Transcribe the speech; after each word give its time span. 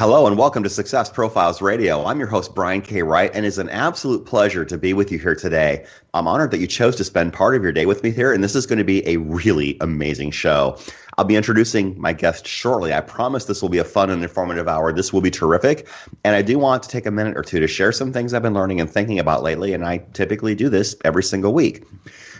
Hello 0.00 0.26
and 0.26 0.38
welcome 0.38 0.62
to 0.62 0.70
Success 0.70 1.10
Profiles 1.10 1.60
Radio. 1.60 2.06
I'm 2.06 2.18
your 2.18 2.26
host, 2.26 2.54
Brian 2.54 2.80
K. 2.80 3.02
Wright, 3.02 3.30
and 3.34 3.44
it's 3.44 3.58
an 3.58 3.68
absolute 3.68 4.24
pleasure 4.24 4.64
to 4.64 4.78
be 4.78 4.94
with 4.94 5.12
you 5.12 5.18
here 5.18 5.34
today. 5.34 5.84
I'm 6.14 6.26
honored 6.26 6.52
that 6.52 6.58
you 6.58 6.66
chose 6.66 6.96
to 6.96 7.04
spend 7.04 7.34
part 7.34 7.54
of 7.54 7.62
your 7.62 7.70
day 7.70 7.84
with 7.84 8.02
me 8.02 8.10
here, 8.10 8.32
and 8.32 8.42
this 8.42 8.54
is 8.54 8.64
going 8.64 8.78
to 8.78 8.84
be 8.84 9.06
a 9.06 9.18
really 9.18 9.76
amazing 9.82 10.30
show. 10.30 10.78
I'll 11.18 11.26
be 11.26 11.36
introducing 11.36 12.00
my 12.00 12.14
guest 12.14 12.46
shortly. 12.46 12.94
I 12.94 13.02
promise 13.02 13.44
this 13.44 13.60
will 13.60 13.68
be 13.68 13.76
a 13.76 13.84
fun 13.84 14.08
and 14.08 14.22
informative 14.22 14.68
hour. 14.68 14.90
This 14.90 15.12
will 15.12 15.20
be 15.20 15.30
terrific. 15.30 15.86
And 16.24 16.34
I 16.34 16.40
do 16.40 16.58
want 16.58 16.82
to 16.84 16.88
take 16.88 17.04
a 17.04 17.10
minute 17.10 17.36
or 17.36 17.42
two 17.42 17.60
to 17.60 17.68
share 17.68 17.92
some 17.92 18.10
things 18.10 18.32
I've 18.32 18.40
been 18.40 18.54
learning 18.54 18.80
and 18.80 18.88
thinking 18.88 19.18
about 19.18 19.42
lately, 19.42 19.74
and 19.74 19.84
I 19.84 19.98
typically 20.14 20.54
do 20.54 20.70
this 20.70 20.96
every 21.04 21.22
single 21.22 21.52
week. 21.52 21.84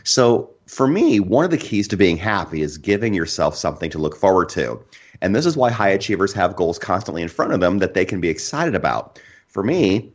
So, 0.03 0.49
for 0.67 0.87
me, 0.87 1.21
one 1.21 1.45
of 1.45 1.51
the 1.51 1.59
keys 1.59 1.89
to 1.89 1.99
being 1.99 2.17
happy 2.17 2.63
is 2.63 2.79
giving 2.79 3.13
yourself 3.13 3.55
something 3.55 3.91
to 3.91 3.99
look 3.99 4.17
forward 4.17 4.49
to. 4.51 4.83
And 5.23 5.35
this 5.35 5.47
is 5.47 5.57
why 5.57 5.71
high 5.71 5.91
achievers 5.91 6.33
have 6.33 6.57
goals 6.57 6.79
constantly 6.79 7.23
in 7.23 7.29
front 7.29 7.53
of 7.53 7.61
them 7.61 7.79
that 7.79 7.95
they 7.95 8.05
can 8.05 8.21
be 8.21 8.29
excited 8.29 8.75
about. 8.75 9.21
For 9.49 9.63
me, 9.63 10.13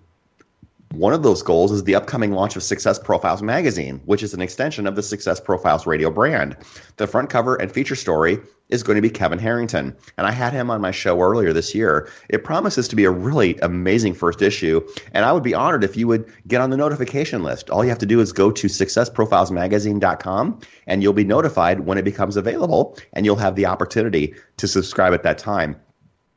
one 0.97 1.13
of 1.13 1.23
those 1.23 1.41
goals 1.41 1.71
is 1.71 1.83
the 1.83 1.95
upcoming 1.95 2.31
launch 2.31 2.55
of 2.55 2.63
Success 2.63 2.97
Profiles 2.97 3.41
magazine, 3.41 4.01
which 4.05 4.23
is 4.23 4.33
an 4.33 4.41
extension 4.41 4.87
of 4.87 4.95
the 4.95 5.03
Success 5.03 5.39
Profiles 5.39 5.85
radio 5.85 6.09
brand. 6.09 6.55
The 6.97 7.07
front 7.07 7.29
cover 7.29 7.55
and 7.55 7.71
feature 7.71 7.95
story 7.95 8.39
is 8.69 8.81
going 8.81 8.95
to 8.95 9.01
be 9.01 9.09
Kevin 9.09 9.37
Harrington, 9.37 9.95
and 10.17 10.25
I 10.25 10.31
had 10.31 10.53
him 10.53 10.71
on 10.71 10.81
my 10.81 10.91
show 10.91 11.21
earlier 11.21 11.53
this 11.53 11.75
year. 11.75 12.09
It 12.29 12.43
promises 12.43 12.87
to 12.87 12.95
be 12.95 13.03
a 13.03 13.11
really 13.11 13.57
amazing 13.59 14.13
first 14.13 14.41
issue, 14.41 14.81
and 15.11 15.25
I 15.25 15.31
would 15.31 15.43
be 15.43 15.53
honored 15.53 15.83
if 15.83 15.95
you 15.95 16.07
would 16.07 16.31
get 16.47 16.61
on 16.61 16.69
the 16.69 16.77
notification 16.77 17.43
list. 17.43 17.69
All 17.69 17.83
you 17.83 17.89
have 17.89 17.99
to 17.99 18.05
do 18.05 18.21
is 18.21 18.31
go 18.31 18.51
to 18.51 18.67
successprofilesmagazine.com 18.67 20.59
and 20.87 21.03
you'll 21.03 21.13
be 21.13 21.23
notified 21.23 21.81
when 21.81 21.97
it 21.97 22.05
becomes 22.05 22.37
available, 22.37 22.97
and 23.13 23.25
you'll 23.25 23.35
have 23.35 23.55
the 23.55 23.65
opportunity 23.65 24.33
to 24.57 24.67
subscribe 24.67 25.13
at 25.13 25.23
that 25.23 25.37
time. 25.37 25.75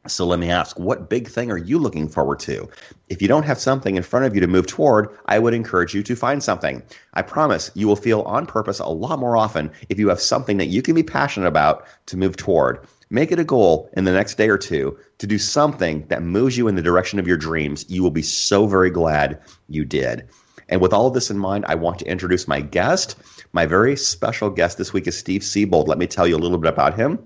So 0.08 0.26
let 0.26 0.38
me 0.38 0.50
ask, 0.50 0.78
what 0.78 1.08
big 1.08 1.28
thing 1.28 1.50
are 1.50 1.58
you 1.58 1.78
looking 1.78 2.08
forward 2.08 2.40
to? 2.40 2.68
If 3.08 3.20
you 3.20 3.28
don't 3.28 3.44
have 3.44 3.58
something 3.58 3.96
in 3.96 4.02
front 4.02 4.26
of 4.26 4.34
you 4.34 4.40
to 4.40 4.46
move 4.46 4.66
toward, 4.66 5.08
I 5.26 5.38
would 5.38 5.54
encourage 5.54 5.94
you 5.94 6.02
to 6.02 6.16
find 6.16 6.42
something. 6.42 6.82
I 7.14 7.22
promise 7.22 7.70
you 7.74 7.86
will 7.86 7.96
feel 7.96 8.22
on 8.22 8.46
purpose 8.46 8.78
a 8.78 8.86
lot 8.86 9.18
more 9.18 9.36
often 9.36 9.70
if 9.88 9.98
you 9.98 10.08
have 10.08 10.20
something 10.20 10.56
that 10.56 10.66
you 10.66 10.82
can 10.82 10.94
be 10.94 11.02
passionate 11.02 11.46
about 11.46 11.86
to 12.06 12.16
move 12.16 12.36
toward. 12.36 12.86
Make 13.10 13.32
it 13.32 13.38
a 13.38 13.44
goal 13.44 13.90
in 13.94 14.04
the 14.04 14.12
next 14.12 14.36
day 14.36 14.48
or 14.48 14.58
two 14.58 14.98
to 15.18 15.26
do 15.26 15.38
something 15.38 16.06
that 16.08 16.22
moves 16.22 16.58
you 16.58 16.68
in 16.68 16.74
the 16.74 16.82
direction 16.82 17.18
of 17.18 17.26
your 17.26 17.38
dreams. 17.38 17.84
You 17.88 18.02
will 18.02 18.10
be 18.10 18.22
so 18.22 18.66
very 18.66 18.90
glad 18.90 19.40
you 19.68 19.84
did. 19.84 20.28
And 20.68 20.80
with 20.80 20.92
all 20.92 21.06
of 21.06 21.14
this 21.14 21.30
in 21.30 21.38
mind, 21.38 21.64
I 21.66 21.74
want 21.74 21.98
to 22.00 22.06
introduce 22.06 22.46
my 22.46 22.60
guest. 22.60 23.16
My 23.52 23.64
very 23.64 23.96
special 23.96 24.50
guest 24.50 24.76
this 24.76 24.92
week 24.92 25.06
is 25.06 25.16
Steve 25.16 25.42
Siebold. 25.42 25.88
Let 25.88 25.98
me 25.98 26.06
tell 26.06 26.26
you 26.26 26.36
a 26.36 26.38
little 26.38 26.58
bit 26.58 26.72
about 26.72 26.94
him. 26.94 27.18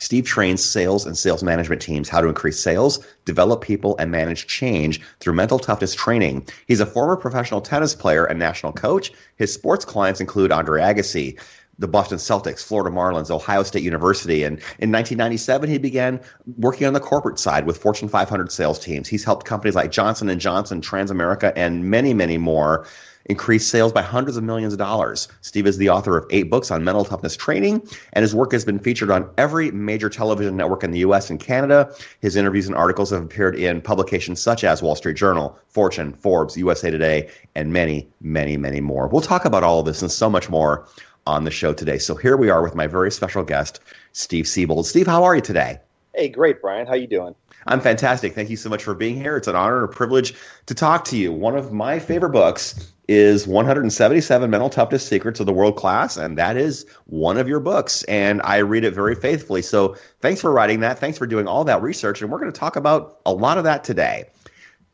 Steve 0.00 0.24
trains 0.24 0.64
sales 0.64 1.06
and 1.06 1.16
sales 1.16 1.42
management 1.42 1.80
teams 1.80 2.08
how 2.08 2.20
to 2.20 2.28
increase 2.28 2.58
sales, 2.58 3.06
develop 3.26 3.60
people, 3.60 3.96
and 3.98 4.10
manage 4.10 4.46
change 4.46 5.00
through 5.20 5.34
mental 5.34 5.58
toughness 5.58 5.94
training. 5.94 6.46
He's 6.66 6.80
a 6.80 6.86
former 6.86 7.16
professional 7.16 7.60
tennis 7.60 7.94
player 7.94 8.24
and 8.24 8.38
national 8.38 8.72
coach. 8.72 9.12
His 9.36 9.52
sports 9.52 9.84
clients 9.84 10.20
include 10.20 10.52
Andre 10.52 10.80
Agassi, 10.82 11.38
the 11.78 11.88
Boston 11.88 12.18
Celtics, 12.18 12.62
Florida 12.62 12.94
Marlins, 12.94 13.30
Ohio 13.30 13.62
State 13.62 13.82
University. 13.82 14.44
And 14.44 14.58
in 14.78 14.92
1997, 14.92 15.68
he 15.68 15.78
began 15.78 16.20
working 16.58 16.86
on 16.86 16.92
the 16.92 17.00
corporate 17.00 17.38
side 17.38 17.66
with 17.66 17.78
Fortune 17.78 18.08
500 18.08 18.52
sales 18.52 18.78
teams. 18.78 19.08
He's 19.08 19.24
helped 19.24 19.46
companies 19.46 19.74
like 19.74 19.90
Johnson 19.90 20.38
& 20.38 20.40
Johnson, 20.40 20.82
Transamerica, 20.82 21.52
and 21.56 21.90
many, 21.90 22.12
many 22.12 22.36
more 22.36 22.86
increased 23.26 23.70
sales 23.70 23.92
by 23.92 24.02
hundreds 24.02 24.36
of 24.36 24.44
millions 24.44 24.72
of 24.72 24.78
dollars. 24.78 25.28
Steve 25.40 25.66
is 25.66 25.78
the 25.78 25.88
author 25.88 26.16
of 26.16 26.26
eight 26.30 26.50
books 26.50 26.70
on 26.70 26.84
mental 26.84 27.04
toughness 27.04 27.36
training, 27.36 27.86
and 28.12 28.22
his 28.22 28.34
work 28.34 28.52
has 28.52 28.64
been 28.64 28.78
featured 28.78 29.10
on 29.10 29.28
every 29.38 29.70
major 29.70 30.08
television 30.08 30.56
network 30.56 30.82
in 30.82 30.90
the 30.90 31.00
US 31.00 31.30
and 31.30 31.38
Canada. 31.40 31.92
His 32.20 32.36
interviews 32.36 32.66
and 32.66 32.76
articles 32.76 33.10
have 33.10 33.22
appeared 33.22 33.56
in 33.56 33.80
publications 33.80 34.40
such 34.40 34.64
as 34.64 34.82
Wall 34.82 34.96
Street 34.96 35.16
Journal, 35.16 35.58
Fortune, 35.68 36.12
Forbes, 36.12 36.56
USA 36.56 36.90
Today, 36.90 37.28
and 37.54 37.72
many, 37.72 38.08
many, 38.20 38.56
many 38.56 38.80
more. 38.80 39.08
We'll 39.08 39.20
talk 39.20 39.44
about 39.44 39.64
all 39.64 39.80
of 39.80 39.86
this 39.86 40.02
and 40.02 40.10
so 40.10 40.30
much 40.30 40.48
more 40.48 40.86
on 41.26 41.44
the 41.44 41.50
show 41.50 41.72
today. 41.72 41.98
So 41.98 42.14
here 42.14 42.36
we 42.36 42.50
are 42.50 42.62
with 42.62 42.74
my 42.74 42.86
very 42.86 43.10
special 43.10 43.42
guest, 43.42 43.80
Steve 44.12 44.46
Siebold. 44.46 44.86
Steve, 44.86 45.06
how 45.06 45.24
are 45.24 45.34
you 45.34 45.42
today? 45.42 45.78
Hey, 46.14 46.28
great, 46.28 46.60
Brian. 46.60 46.86
How 46.86 46.94
you 46.94 47.06
doing? 47.06 47.34
I'm 47.66 47.80
fantastic. 47.80 48.34
Thank 48.34 48.50
you 48.50 48.56
so 48.56 48.70
much 48.70 48.82
for 48.82 48.94
being 48.94 49.16
here. 49.16 49.36
It's 49.36 49.48
an 49.48 49.56
honor 49.56 49.82
and 49.82 49.92
a 49.92 49.94
privilege 49.94 50.34
to 50.66 50.74
talk 50.74 51.04
to 51.06 51.16
you. 51.16 51.32
One 51.32 51.56
of 51.56 51.72
my 51.72 51.98
favorite 51.98 52.30
books 52.30 52.92
is 53.08 53.46
177 53.46 54.48
Mental 54.48 54.70
Toughness 54.70 55.06
Secrets 55.06 55.40
of 55.40 55.46
the 55.46 55.52
World 55.52 55.76
Class, 55.76 56.16
and 56.16 56.38
that 56.38 56.56
is 56.56 56.86
one 57.06 57.36
of 57.36 57.48
your 57.48 57.60
books. 57.60 58.02
And 58.04 58.40
I 58.42 58.58
read 58.58 58.84
it 58.84 58.94
very 58.94 59.14
faithfully. 59.14 59.62
So 59.62 59.96
thanks 60.20 60.40
for 60.40 60.52
writing 60.52 60.80
that. 60.80 60.98
Thanks 60.98 61.18
for 61.18 61.26
doing 61.26 61.46
all 61.46 61.64
that 61.64 61.82
research. 61.82 62.22
And 62.22 62.30
we're 62.30 62.38
going 62.38 62.52
to 62.52 62.58
talk 62.58 62.76
about 62.76 63.20
a 63.26 63.32
lot 63.32 63.58
of 63.58 63.64
that 63.64 63.84
today. 63.84 64.24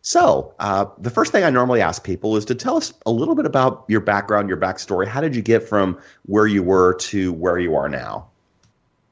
So, 0.03 0.55
uh, 0.60 0.87
the 0.99 1.10
first 1.10 1.32
thing 1.32 1.43
I 1.43 1.50
normally 1.50 1.81
ask 1.81 2.05
people 2.05 2.37
is 2.37 2.44
to 2.44 2.55
tell 2.55 2.76
us 2.76 2.94
a 3.06 3.10
little 3.10 3.34
bit 3.34 3.44
about 3.44 3.84
your 3.88 4.00
background, 4.00 4.49
your 4.49 4.56
backstory. 4.56 5.05
How 5.05 5.21
did 5.21 5.34
you 5.34 5.43
get 5.43 5.69
from 5.69 5.99
where 6.26 6.47
you 6.47 6.62
were 6.62 6.94
to 6.94 7.32
where 7.32 7.59
you 7.59 7.75
are 7.75 7.88
now? 7.88 8.28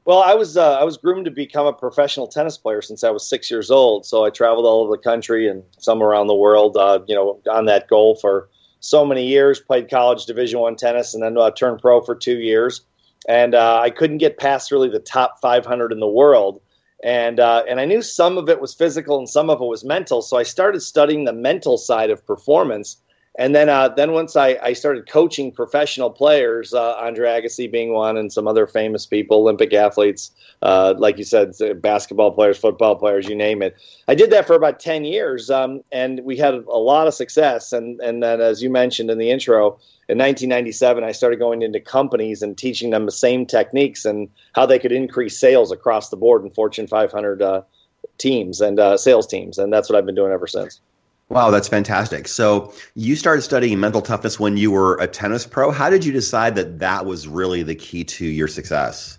Well, 0.04 0.22
I 0.22 0.34
was 0.34 0.56
uh, 0.56 0.78
I 0.78 0.84
was 0.84 0.98
groomed 0.98 1.25
to 1.25 1.31
become 1.31 1.66
a 1.66 1.72
professional 1.72 2.26
tennis 2.26 2.59
player 2.59 2.82
since 2.82 3.04
I 3.04 3.10
was 3.10 3.26
six 3.26 3.50
years 3.50 3.70
old. 3.70 4.04
So 4.04 4.25
I 4.25 4.31
traveled 4.31 4.66
all 4.66 4.82
over 4.82 4.97
the 4.97 5.03
country 5.03 5.48
and 5.48 5.62
some 5.78 6.03
around 6.03 6.26
the 6.26 6.34
world. 6.34 6.76
Uh, 6.76 7.00
you 7.06 7.15
know, 7.15 7.41
on 7.50 7.65
that 7.66 7.88
goal 7.88 8.16
for 8.16 8.50
so 8.81 9.06
many 9.06 9.26
years. 9.26 9.60
Played 9.60 9.88
college 9.88 10.26
Division 10.26 10.60
One 10.60 10.76
tennis, 10.76 11.14
and 11.14 11.22
then 11.22 11.38
uh, 11.38 11.50
turned 11.50 11.81
pro 11.81 12.03
for 12.03 12.14
two 12.14 12.38
years. 12.38 12.82
And 13.26 13.54
uh, 13.54 13.81
I 13.81 13.88
couldn't 13.88 14.19
get 14.19 14.38
past 14.38 14.70
really 14.70 14.91
the 14.91 14.98
top 14.98 15.41
500 15.41 15.91
in 15.91 16.00
the 16.00 16.06
world. 16.06 16.60
And 17.03 17.41
uh, 17.41 17.64
and 17.66 17.81
I 17.81 17.87
knew 17.87 18.03
some 18.03 18.37
of 18.37 18.50
it 18.50 18.60
was 18.60 18.75
physical 18.75 19.19
and 19.19 19.28
some 19.28 19.48
of 19.48 19.60
it 19.60 19.66
was 19.66 19.84
mental. 19.84 20.20
So 20.20 20.37
I 20.37 20.43
started 20.43 20.81
studying 20.81 21.25
the 21.25 21.32
mental 21.32 21.78
side 21.78 22.10
of 22.10 22.26
performance 22.26 22.98
and 23.37 23.55
then 23.55 23.69
uh, 23.69 23.89
then 23.89 24.12
once 24.12 24.37
I, 24.37 24.59
I 24.62 24.72
started 24.75 25.09
coaching 25.09 25.50
professional 25.50 26.11
players, 26.11 26.72
uh, 26.72 26.95
Andre 26.95 27.28
Agassi 27.28 27.71
being 27.71 27.93
one, 27.93 28.17
and 28.17 28.33
some 28.33 28.47
other 28.47 28.67
famous 28.67 29.06
people, 29.06 29.39
Olympic 29.39 29.72
athletes, 29.72 30.31
uh, 30.62 30.95
like 30.99 31.19
you 31.19 31.25
said, 31.25 31.53
basketball 31.83 32.31
players, 32.31 32.59
football 32.59 32.94
players, 32.94 33.28
you 33.28 33.34
name 33.34 33.61
it. 33.61 33.77
I 34.06 34.15
did 34.15 34.31
that 34.31 34.47
for 34.47 34.55
about 34.55 34.78
ten 34.78 35.05
years, 35.05 35.50
um, 35.50 35.83
and 35.91 36.21
we 36.25 36.37
had 36.37 36.55
a 36.55 36.78
lot 36.78 37.09
of 37.09 37.15
success. 37.15 37.73
And 37.73 38.00
and 38.00 38.23
then, 38.23 38.41
as 38.41 38.62
you 38.62 38.71
mentioned 38.71 39.11
in 39.11 39.19
the 39.19 39.31
intro, 39.31 39.78
in 40.09 40.19
1997, 40.19 41.03
I 41.03 41.11
started 41.11 41.41
going 41.41 41.62
into 41.62 41.81
companies 41.81 42.41
and 42.41 42.56
teaching 42.56 42.91
them 42.91 43.05
the 43.05 43.12
same 43.12 43.47
techniques 43.47 44.05
and 44.05 44.28
how 44.55 44.67
they 44.67 44.78
could 44.78 44.93
increase 44.93 45.39
sales 45.39 45.73
across 45.73 46.11
the 46.11 46.17
board 46.17 46.44
in 46.44 46.50
Fortune 46.50 46.87
500 46.87 47.43
uh, 47.43 47.62
teams 48.19 48.61
and 48.61 48.78
uh, 48.78 48.97
sales 48.97 49.27
teams, 49.27 49.59
and 49.59 49.73
that's 49.73 49.91
what 49.91 49.99
I've 49.99 50.06
been 50.06 50.15
doing 50.15 50.31
ever 50.31 50.47
since. 50.47 50.81
Wow, 51.31 51.51
that's 51.51 51.69
fantastic. 51.69 52.29
So 52.29 52.73
you 52.94 53.17
started 53.17 53.43
studying 53.43 53.81
mental 53.81 54.03
toughness 54.03 54.38
when 54.38 54.56
you 54.56 54.71
were 54.71 54.97
a 54.97 55.06
tennis 55.06 55.47
pro. 55.47 55.71
How 55.71 55.91
did 55.91 56.05
you 56.05 56.12
decide 56.12 56.55
that 56.56 56.79
that 56.81 57.06
was 57.06 57.26
really 57.26 57.62
the 57.62 57.75
key 57.75 58.05
to 58.05 58.26
your 58.26 58.47
success? 58.47 59.19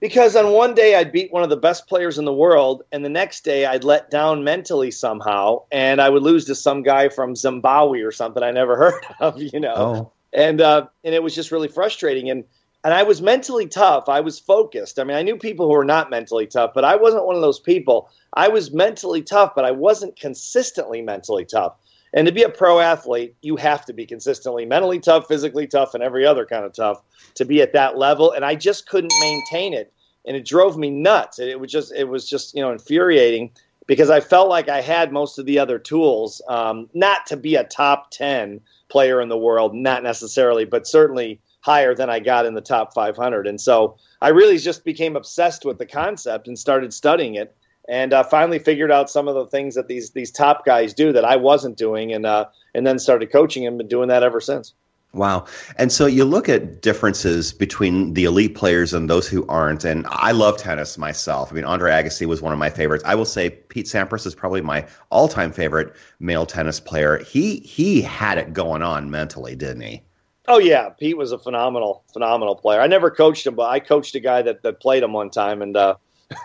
Because 0.00 0.34
on 0.34 0.52
one 0.52 0.74
day 0.74 0.94
I'd 0.94 1.12
beat 1.12 1.32
one 1.32 1.42
of 1.42 1.50
the 1.50 1.56
best 1.56 1.86
players 1.86 2.18
in 2.18 2.24
the 2.24 2.32
world, 2.32 2.84
and 2.90 3.04
the 3.04 3.10
next 3.10 3.44
day 3.44 3.66
I'd 3.66 3.84
let 3.84 4.10
down 4.10 4.44
mentally 4.44 4.90
somehow, 4.90 5.62
and 5.70 6.00
I 6.00 6.08
would 6.08 6.22
lose 6.22 6.46
to 6.46 6.54
some 6.54 6.82
guy 6.82 7.10
from 7.10 7.36
Zimbabwe 7.36 8.00
or 8.00 8.10
something 8.10 8.42
I 8.42 8.50
never 8.50 8.76
heard 8.78 9.02
of, 9.20 9.40
you 9.40 9.60
know. 9.60 9.74
Oh. 9.76 10.12
And 10.32 10.60
uh, 10.60 10.86
and 11.04 11.14
it 11.14 11.22
was 11.22 11.34
just 11.34 11.50
really 11.50 11.68
frustrating. 11.68 12.30
And 12.30 12.44
and 12.82 12.94
I 12.94 13.02
was 13.02 13.20
mentally 13.20 13.66
tough. 13.66 14.08
I 14.08 14.20
was 14.20 14.38
focused. 14.38 14.98
I 14.98 15.04
mean, 15.04 15.16
I 15.16 15.22
knew 15.22 15.36
people 15.36 15.66
who 15.66 15.74
were 15.74 15.84
not 15.84 16.10
mentally 16.10 16.46
tough, 16.46 16.72
but 16.74 16.84
I 16.84 16.96
wasn't 16.96 17.26
one 17.26 17.36
of 17.36 17.42
those 17.42 17.60
people. 17.60 18.10
I 18.32 18.48
was 18.48 18.72
mentally 18.72 19.22
tough, 19.22 19.54
but 19.54 19.64
I 19.64 19.70
wasn't 19.70 20.18
consistently 20.18 21.02
mentally 21.02 21.44
tough. 21.44 21.74
And 22.12 22.26
to 22.26 22.32
be 22.32 22.42
a 22.42 22.48
pro 22.48 22.80
athlete, 22.80 23.36
you 23.42 23.56
have 23.56 23.84
to 23.86 23.92
be 23.92 24.06
consistently 24.06 24.64
mentally 24.64 24.98
tough, 24.98 25.28
physically 25.28 25.66
tough, 25.66 25.94
and 25.94 26.02
every 26.02 26.26
other 26.26 26.46
kind 26.46 26.64
of 26.64 26.72
tough 26.72 27.02
to 27.34 27.44
be 27.44 27.60
at 27.60 27.72
that 27.74 27.98
level. 27.98 28.32
And 28.32 28.44
I 28.44 28.54
just 28.54 28.88
couldn't 28.88 29.12
maintain 29.20 29.74
it, 29.74 29.92
and 30.26 30.36
it 30.36 30.44
drove 30.44 30.76
me 30.76 30.90
nuts. 30.90 31.38
It 31.38 31.60
was 31.60 31.70
just, 31.70 31.92
it 31.94 32.04
was 32.04 32.28
just, 32.28 32.54
you 32.54 32.62
know, 32.62 32.72
infuriating 32.72 33.50
because 33.86 34.10
I 34.10 34.20
felt 34.20 34.48
like 34.48 34.68
I 34.68 34.80
had 34.80 35.12
most 35.12 35.38
of 35.38 35.46
the 35.46 35.58
other 35.58 35.78
tools, 35.78 36.40
um, 36.48 36.88
not 36.94 37.26
to 37.26 37.36
be 37.36 37.56
a 37.56 37.64
top 37.64 38.10
10 38.10 38.60
player 38.88 39.20
in 39.20 39.28
the 39.28 39.38
world, 39.38 39.74
not 39.74 40.02
necessarily, 40.02 40.64
but 40.64 40.86
certainly 40.86 41.40
higher 41.60 41.94
than 41.94 42.10
I 42.10 42.20
got 42.20 42.46
in 42.46 42.54
the 42.54 42.60
top 42.60 42.94
500. 42.94 43.46
And 43.46 43.60
so 43.60 43.96
I 44.20 44.28
really 44.28 44.58
just 44.58 44.84
became 44.84 45.16
obsessed 45.16 45.64
with 45.64 45.78
the 45.78 45.86
concept 45.86 46.48
and 46.48 46.58
started 46.58 46.92
studying 46.92 47.34
it. 47.34 47.54
And 47.88 48.12
uh, 48.12 48.22
finally 48.22 48.58
figured 48.58 48.92
out 48.92 49.10
some 49.10 49.26
of 49.26 49.34
the 49.34 49.46
things 49.46 49.74
that 49.74 49.88
these 49.88 50.10
these 50.10 50.30
top 50.30 50.64
guys 50.64 50.94
do 50.94 51.12
that 51.12 51.24
I 51.24 51.34
wasn't 51.34 51.76
doing, 51.76 52.12
and 52.12 52.24
uh, 52.24 52.44
and 52.74 52.86
then 52.86 53.00
started 53.00 53.32
coaching 53.32 53.66
and 53.66 53.88
doing 53.88 54.08
that 54.08 54.22
ever 54.22 54.40
since. 54.40 54.74
Wow. 55.12 55.46
And 55.76 55.90
so 55.90 56.06
you 56.06 56.24
look 56.24 56.48
at 56.48 56.82
differences 56.82 57.52
between 57.52 58.14
the 58.14 58.24
elite 58.24 58.54
players 58.54 58.94
and 58.94 59.10
those 59.10 59.26
who 59.26 59.44
aren't. 59.48 59.84
And 59.84 60.06
I 60.08 60.30
love 60.30 60.56
tennis 60.56 60.96
myself. 60.96 61.50
I 61.50 61.56
mean, 61.56 61.64
Andre 61.64 61.90
Agassi 61.90 62.26
was 62.26 62.40
one 62.40 62.52
of 62.52 62.60
my 62.60 62.70
favorites. 62.70 63.02
I 63.04 63.16
will 63.16 63.24
say 63.24 63.50
Pete 63.50 63.86
Sampras 63.86 64.24
is 64.24 64.36
probably 64.36 64.60
my 64.60 64.86
all-time 65.10 65.50
favorite 65.50 65.96
male 66.20 66.46
tennis 66.46 66.78
player. 66.78 67.18
He 67.24 67.56
he 67.60 68.00
had 68.00 68.38
it 68.38 68.52
going 68.52 68.82
on 68.82 69.10
mentally, 69.10 69.56
didn't 69.56 69.82
he? 69.82 70.02
Oh 70.48 70.58
yeah, 70.58 70.88
Pete 70.88 71.16
was 71.16 71.32
a 71.32 71.38
phenomenal, 71.38 72.02
phenomenal 72.12 72.56
player. 72.56 72.80
I 72.80 72.86
never 72.86 73.10
coached 73.10 73.46
him, 73.46 73.54
but 73.54 73.70
I 73.70 73.78
coached 73.80 74.14
a 74.14 74.20
guy 74.20 74.42
that, 74.42 74.62
that 74.62 74.80
played 74.80 75.02
him 75.02 75.12
one 75.12 75.30
time, 75.30 75.62
and 75.62 75.76
uh, 75.76 75.94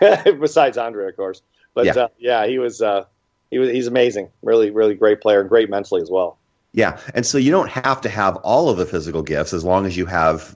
besides 0.00 0.78
Andre, 0.78 1.08
of 1.08 1.16
course. 1.16 1.42
But 1.74 1.86
yeah, 1.86 1.92
uh, 1.96 2.08
yeah 2.18 2.46
he 2.46 2.58
was 2.58 2.82
uh, 2.82 3.04
he 3.50 3.58
was 3.58 3.70
he's 3.70 3.86
amazing. 3.86 4.30
Really, 4.42 4.70
really 4.70 4.94
great 4.94 5.20
player, 5.20 5.40
and 5.40 5.48
great 5.48 5.70
mentally 5.70 6.02
as 6.02 6.10
well. 6.10 6.38
Yeah, 6.72 7.00
and 7.14 7.24
so 7.24 7.38
you 7.38 7.50
don't 7.50 7.70
have 7.70 8.00
to 8.02 8.08
have 8.08 8.36
all 8.36 8.68
of 8.68 8.76
the 8.76 8.86
physical 8.86 9.22
gifts 9.22 9.54
as 9.54 9.64
long 9.64 9.86
as 9.86 9.96
you 9.96 10.04
have 10.06 10.54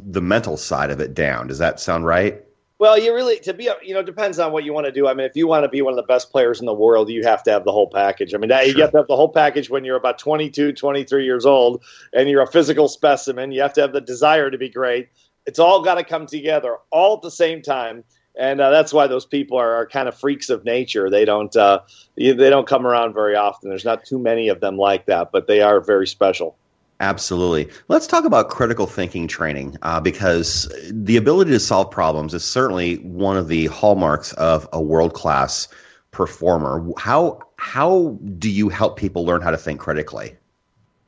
the 0.00 0.20
mental 0.20 0.56
side 0.56 0.90
of 0.90 1.00
it 1.00 1.14
down. 1.14 1.46
Does 1.46 1.58
that 1.58 1.78
sound 1.78 2.04
right? 2.04 2.42
Well, 2.82 2.98
you 2.98 3.14
really 3.14 3.38
to 3.38 3.54
be 3.54 3.70
you 3.80 3.94
know 3.94 4.02
depends 4.02 4.40
on 4.40 4.50
what 4.50 4.64
you 4.64 4.72
want 4.72 4.86
to 4.86 4.90
do. 4.90 5.06
I 5.06 5.14
mean, 5.14 5.24
if 5.24 5.36
you 5.36 5.46
want 5.46 5.62
to 5.62 5.68
be 5.68 5.82
one 5.82 5.92
of 5.92 5.96
the 5.96 6.02
best 6.02 6.32
players 6.32 6.58
in 6.58 6.66
the 6.66 6.74
world, 6.74 7.10
you 7.10 7.22
have 7.22 7.44
to 7.44 7.52
have 7.52 7.62
the 7.64 7.70
whole 7.70 7.88
package. 7.88 8.34
I 8.34 8.38
mean, 8.38 8.50
sure. 8.50 8.64
you 8.64 8.80
have 8.80 8.90
to 8.90 8.96
have 8.96 9.06
the 9.06 9.14
whole 9.14 9.28
package 9.28 9.70
when 9.70 9.84
you're 9.84 9.94
about 9.94 10.18
22, 10.18 10.72
23 10.72 11.24
years 11.24 11.46
old 11.46 11.84
and 12.12 12.28
you're 12.28 12.42
a 12.42 12.46
physical 12.48 12.88
specimen. 12.88 13.52
You 13.52 13.62
have 13.62 13.72
to 13.74 13.82
have 13.82 13.92
the 13.92 14.00
desire 14.00 14.50
to 14.50 14.58
be 14.58 14.68
great. 14.68 15.10
It's 15.46 15.60
all 15.60 15.84
got 15.84 15.94
to 15.94 16.02
come 16.02 16.26
together 16.26 16.78
all 16.90 17.14
at 17.14 17.22
the 17.22 17.30
same 17.30 17.62
time 17.62 18.02
and 18.36 18.60
uh, 18.60 18.70
that's 18.70 18.92
why 18.92 19.06
those 19.06 19.26
people 19.26 19.58
are, 19.58 19.74
are, 19.74 19.86
kind 19.86 20.08
of 20.08 20.18
freaks 20.18 20.50
of 20.50 20.64
nature. 20.64 21.08
They 21.08 21.24
don't 21.24 21.54
uh, 21.54 21.82
they 22.16 22.34
don't 22.34 22.66
come 22.66 22.84
around 22.84 23.14
very 23.14 23.36
often. 23.36 23.68
There's 23.68 23.84
not 23.84 24.04
too 24.04 24.18
many 24.18 24.48
of 24.48 24.58
them 24.58 24.76
like 24.76 25.06
that, 25.06 25.30
but 25.30 25.46
they 25.46 25.60
are 25.60 25.80
very 25.80 26.08
special. 26.08 26.56
Absolutely. 27.02 27.68
Let's 27.88 28.06
talk 28.06 28.24
about 28.24 28.48
critical 28.48 28.86
thinking 28.86 29.26
training 29.26 29.76
uh, 29.82 30.00
because 30.00 30.72
the 30.88 31.16
ability 31.16 31.50
to 31.50 31.58
solve 31.58 31.90
problems 31.90 32.32
is 32.32 32.44
certainly 32.44 32.98
one 32.98 33.36
of 33.36 33.48
the 33.48 33.66
hallmarks 33.66 34.32
of 34.34 34.68
a 34.72 34.80
world 34.80 35.12
class 35.12 35.66
performer. 36.12 36.86
How 36.96 37.40
how 37.56 38.16
do 38.38 38.48
you 38.48 38.68
help 38.68 38.96
people 38.96 39.24
learn 39.24 39.42
how 39.42 39.50
to 39.50 39.58
think 39.58 39.80
critically? 39.80 40.36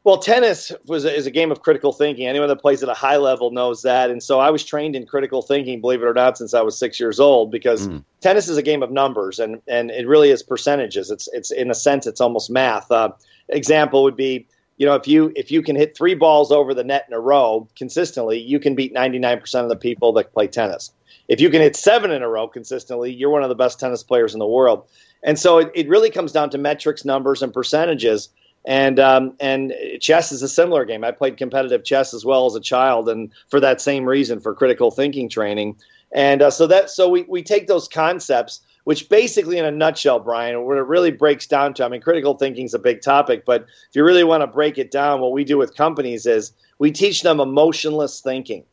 Well, 0.03 0.19
tennis 0.19 0.73
was 0.87 1.05
a, 1.05 1.15
is 1.15 1.27
a 1.27 1.31
game 1.31 1.53
of 1.53 1.63
critical 1.63 1.93
thinking. 1.93 2.27
Anyone 2.27 2.49
that 2.49 2.61
plays 2.61 2.83
at 2.83 2.89
a 2.89 2.95
high 2.95 3.17
level 3.17 3.53
knows 3.53 3.83
that. 3.83 4.11
And 4.11 4.21
so 4.21 4.41
I 4.41 4.51
was 4.51 4.65
trained 4.65 4.97
in 4.97 5.07
critical 5.07 5.43
thinking, 5.43 5.81
believe 5.81 6.03
it 6.03 6.07
or 6.07 6.13
not, 6.13 6.37
since 6.37 6.55
I 6.55 6.61
was 6.61 6.77
six 6.77 6.99
years 6.99 7.21
old, 7.21 7.53
because 7.53 7.87
mm. 7.87 8.05
tennis 8.21 8.49
is 8.49 8.57
a 8.57 8.63
game 8.63 8.83
of 8.83 8.91
numbers, 8.91 9.39
and 9.39 9.63
and 9.69 9.93
it 9.93 10.09
really 10.09 10.31
is 10.31 10.43
percentages. 10.43 11.13
It's 11.13 11.29
it's 11.33 11.53
in 11.53 11.71
a 11.71 11.75
sense, 11.75 12.09
it's 12.09 12.21
almost 12.21 12.51
math. 12.51 12.91
Uh, 12.91 13.13
example 13.49 14.03
would 14.03 14.17
be, 14.17 14.47
you 14.77 14.87
know, 14.87 14.95
if 14.95 15.07
you 15.07 15.33
if 15.37 15.51
you 15.51 15.63
can 15.63 15.77
hit 15.77 15.97
three 15.97 16.15
balls 16.15 16.51
over 16.51 16.75
the 16.75 16.85
net 16.85 17.05
in 17.09 17.15
a 17.15 17.21
row 17.21 17.69
consistently, 17.77 18.39
you 18.39 18.59
can 18.59 18.75
beat 18.75 18.93
ninety 18.93 19.19
nine 19.19 19.41
percent 19.41 19.65
of 19.65 19.71
the 19.71 19.77
people 19.77 20.13
that 20.15 20.33
play 20.33 20.47
tennis. 20.47 20.93
If 21.29 21.41
you 21.41 21.49
can 21.49 21.61
hit 21.61 21.77
seven 21.77 22.11
in 22.11 22.23
a 22.23 22.29
row 22.29 22.49
consistently, 22.49 23.13
you're 23.13 23.31
one 23.31 23.43
of 23.43 23.49
the 23.49 23.55
best 23.55 23.81
tennis 23.81 24.03
players 24.03 24.35
in 24.35 24.41
the 24.41 24.47
world. 24.47 24.87
And 25.23 25.39
so 25.39 25.59
it, 25.59 25.71
it 25.75 25.89
really 25.89 26.11
comes 26.11 26.33
down 26.33 26.51
to 26.51 26.59
metrics, 26.59 27.05
numbers, 27.05 27.43
and 27.43 27.53
percentages 27.53 28.29
and 28.65 28.99
um, 28.99 29.35
and 29.41 29.75
chess 30.01 30.33
is 30.33 30.43
a 30.43 30.49
similar 30.49 30.85
game. 30.85 31.05
I 31.05 31.11
played 31.11 31.37
competitive 31.37 31.85
chess 31.85 32.15
as 32.15 32.25
well 32.25 32.47
as 32.47 32.55
a 32.55 32.61
child, 32.61 33.09
and 33.09 33.31
for 33.49 33.61
that 33.61 33.81
same 33.81 34.07
reason, 34.07 34.41
for 34.41 34.55
critical 34.55 34.91
thinking 34.91 35.29
training. 35.29 35.77
And 36.13 36.43
uh, 36.43 36.51
so 36.51 36.67
that 36.69 36.91
so 36.91 37.09
we 37.09 37.23
we 37.23 37.43
take 37.43 37.67
those 37.67 37.89
concepts, 37.89 38.61
which 38.85 39.09
basically, 39.09 39.59
in 39.59 39.65
a 39.65 39.71
nutshell, 39.71 40.21
Brian, 40.21 40.63
what 40.65 40.77
it 40.77 40.83
really 40.83 41.11
breaks 41.11 41.47
down 41.47 41.75
to. 41.75 41.85
I 41.85 41.89
mean, 41.89 42.01
critical 42.01 42.35
thinking 42.35 42.67
is 42.67 42.75
a 42.75 42.79
big 42.79 43.03
topic, 43.03 43.45
but 43.45 43.63
if 43.63 43.95
you 43.95 44.05
really 44.05 44.25
want 44.25 44.43
to 44.43 44.47
break 44.47 44.79
it 44.79 44.91
down, 44.91 45.21
what 45.21 45.33
we 45.33 45.45
do 45.45 45.59
with 45.59 45.75
companies 45.77 46.27
is 46.27 46.53
we 46.79 46.93
teach 46.93 47.23
them 47.23 47.41
emotionless 47.41 48.21
thinking. 48.21 48.65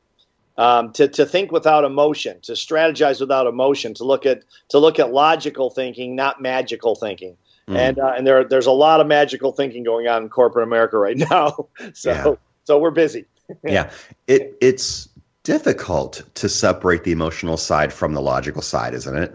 Um, 0.58 0.92
to, 0.94 1.08
to 1.08 1.26
think 1.26 1.52
without 1.52 1.86
emotion, 1.86 2.40
to 2.42 2.52
strategize 2.52 3.22
without 3.22 3.48
emotion, 3.48 3.94
to 3.96 4.04
look 4.04 4.26
at 4.26 4.44
to 4.70 4.80
look 4.80 5.00
at 5.00 5.12
logical 5.12 5.70
thinking, 5.70 6.14
not 6.16 6.42
magical 6.42 6.94
thinking. 6.94 7.38
Mm. 7.70 7.78
And 7.78 8.00
uh, 8.00 8.14
and 8.18 8.28
there 8.28 8.44
there's 8.44 8.66
a 8.66 8.72
lot 8.72 9.00
of 9.00 9.08
magical 9.08 9.54
thinking 9.54 9.84
going 9.84 10.08
on 10.08 10.24
in 10.24 10.30
corporate 10.30 10.68
America 10.68 10.98
right 10.98 11.18
now. 11.30 11.68
so 11.94 12.12
yeah. 12.12 12.36
so 12.66 12.78
we're 12.78 12.92
busy. 12.92 13.26
yeah, 13.64 13.92
it 14.28 14.56
it's 14.62 15.08
difficult 15.44 16.22
to 16.36 16.50
separate 16.50 17.06
the 17.06 17.12
emotional 17.12 17.58
side 17.58 17.94
from 17.94 18.14
the 18.14 18.22
logical 18.22 18.62
side, 18.62 18.94
isn't 18.94 19.18
it? 19.18 19.34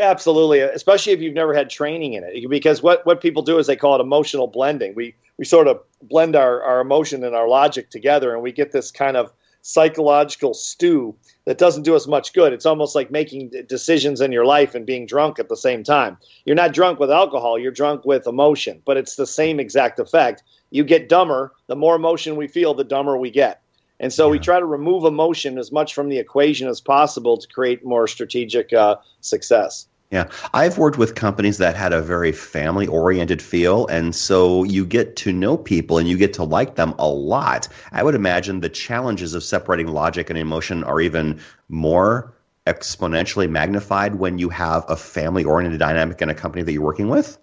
Absolutely, 0.00 0.60
especially 0.60 1.12
if 1.12 1.20
you've 1.20 1.34
never 1.34 1.52
had 1.52 1.68
training 1.68 2.14
in 2.14 2.24
it. 2.24 2.48
Because 2.48 2.82
what, 2.82 3.04
what 3.04 3.20
people 3.20 3.42
do 3.42 3.58
is 3.58 3.66
they 3.66 3.76
call 3.76 3.94
it 3.96 4.00
emotional 4.00 4.46
blending. 4.46 4.94
We 4.94 5.14
we 5.36 5.44
sort 5.44 5.68
of 5.68 5.80
blend 6.02 6.36
our, 6.36 6.62
our 6.62 6.80
emotion 6.80 7.24
and 7.24 7.34
our 7.34 7.48
logic 7.48 7.90
together, 7.90 8.34
and 8.34 8.42
we 8.42 8.52
get 8.52 8.72
this 8.72 8.90
kind 8.90 9.16
of 9.16 9.32
psychological 9.62 10.54
stew 10.54 11.14
that 11.44 11.58
doesn't 11.58 11.82
do 11.82 11.94
us 11.94 12.06
much 12.06 12.32
good. 12.32 12.52
It's 12.52 12.66
almost 12.66 12.94
like 12.94 13.10
making 13.10 13.50
decisions 13.66 14.20
in 14.20 14.32
your 14.32 14.44
life 14.44 14.74
and 14.74 14.86
being 14.86 15.06
drunk 15.06 15.38
at 15.38 15.48
the 15.48 15.56
same 15.56 15.82
time. 15.82 16.18
You're 16.44 16.56
not 16.56 16.74
drunk 16.74 16.98
with 16.98 17.10
alcohol, 17.10 17.58
you're 17.58 17.72
drunk 17.72 18.04
with 18.04 18.26
emotion, 18.26 18.82
but 18.84 18.96
it's 18.96 19.16
the 19.16 19.26
same 19.26 19.60
exact 19.60 19.98
effect. 19.98 20.42
You 20.70 20.84
get 20.84 21.08
dumber. 21.08 21.52
The 21.66 21.76
more 21.76 21.96
emotion 21.96 22.36
we 22.36 22.48
feel, 22.48 22.74
the 22.74 22.84
dumber 22.84 23.16
we 23.16 23.30
get. 23.30 23.62
And 23.98 24.12
so 24.12 24.26
yeah. 24.26 24.32
we 24.32 24.38
try 24.38 24.58
to 24.58 24.66
remove 24.66 25.04
emotion 25.04 25.58
as 25.58 25.70
much 25.70 25.94
from 25.94 26.08
the 26.08 26.18
equation 26.18 26.68
as 26.68 26.80
possible 26.80 27.36
to 27.36 27.46
create 27.48 27.84
more 27.84 28.06
strategic 28.06 28.72
uh, 28.72 28.96
success. 29.20 29.86
Yeah, 30.10 30.28
I've 30.54 30.76
worked 30.78 30.98
with 30.98 31.14
companies 31.14 31.58
that 31.58 31.76
had 31.76 31.92
a 31.92 32.02
very 32.02 32.32
family 32.32 32.86
oriented 32.86 33.40
feel. 33.40 33.86
And 33.86 34.14
so 34.14 34.64
you 34.64 34.84
get 34.84 35.14
to 35.16 35.32
know 35.32 35.56
people 35.56 35.98
and 35.98 36.08
you 36.08 36.16
get 36.16 36.32
to 36.34 36.44
like 36.44 36.74
them 36.74 36.94
a 36.98 37.08
lot. 37.08 37.68
I 37.92 38.02
would 38.02 38.16
imagine 38.16 38.60
the 38.60 38.68
challenges 38.68 39.34
of 39.34 39.44
separating 39.44 39.86
logic 39.88 40.28
and 40.28 40.38
emotion 40.38 40.82
are 40.84 41.00
even 41.00 41.40
more 41.68 42.34
exponentially 42.66 43.48
magnified 43.48 44.16
when 44.16 44.38
you 44.38 44.48
have 44.48 44.84
a 44.88 44.96
family 44.96 45.44
oriented 45.44 45.78
dynamic 45.80 46.20
in 46.22 46.28
a 46.28 46.34
company 46.34 46.62
that 46.64 46.72
you're 46.72 46.82
working 46.82 47.08
with. 47.08 47.38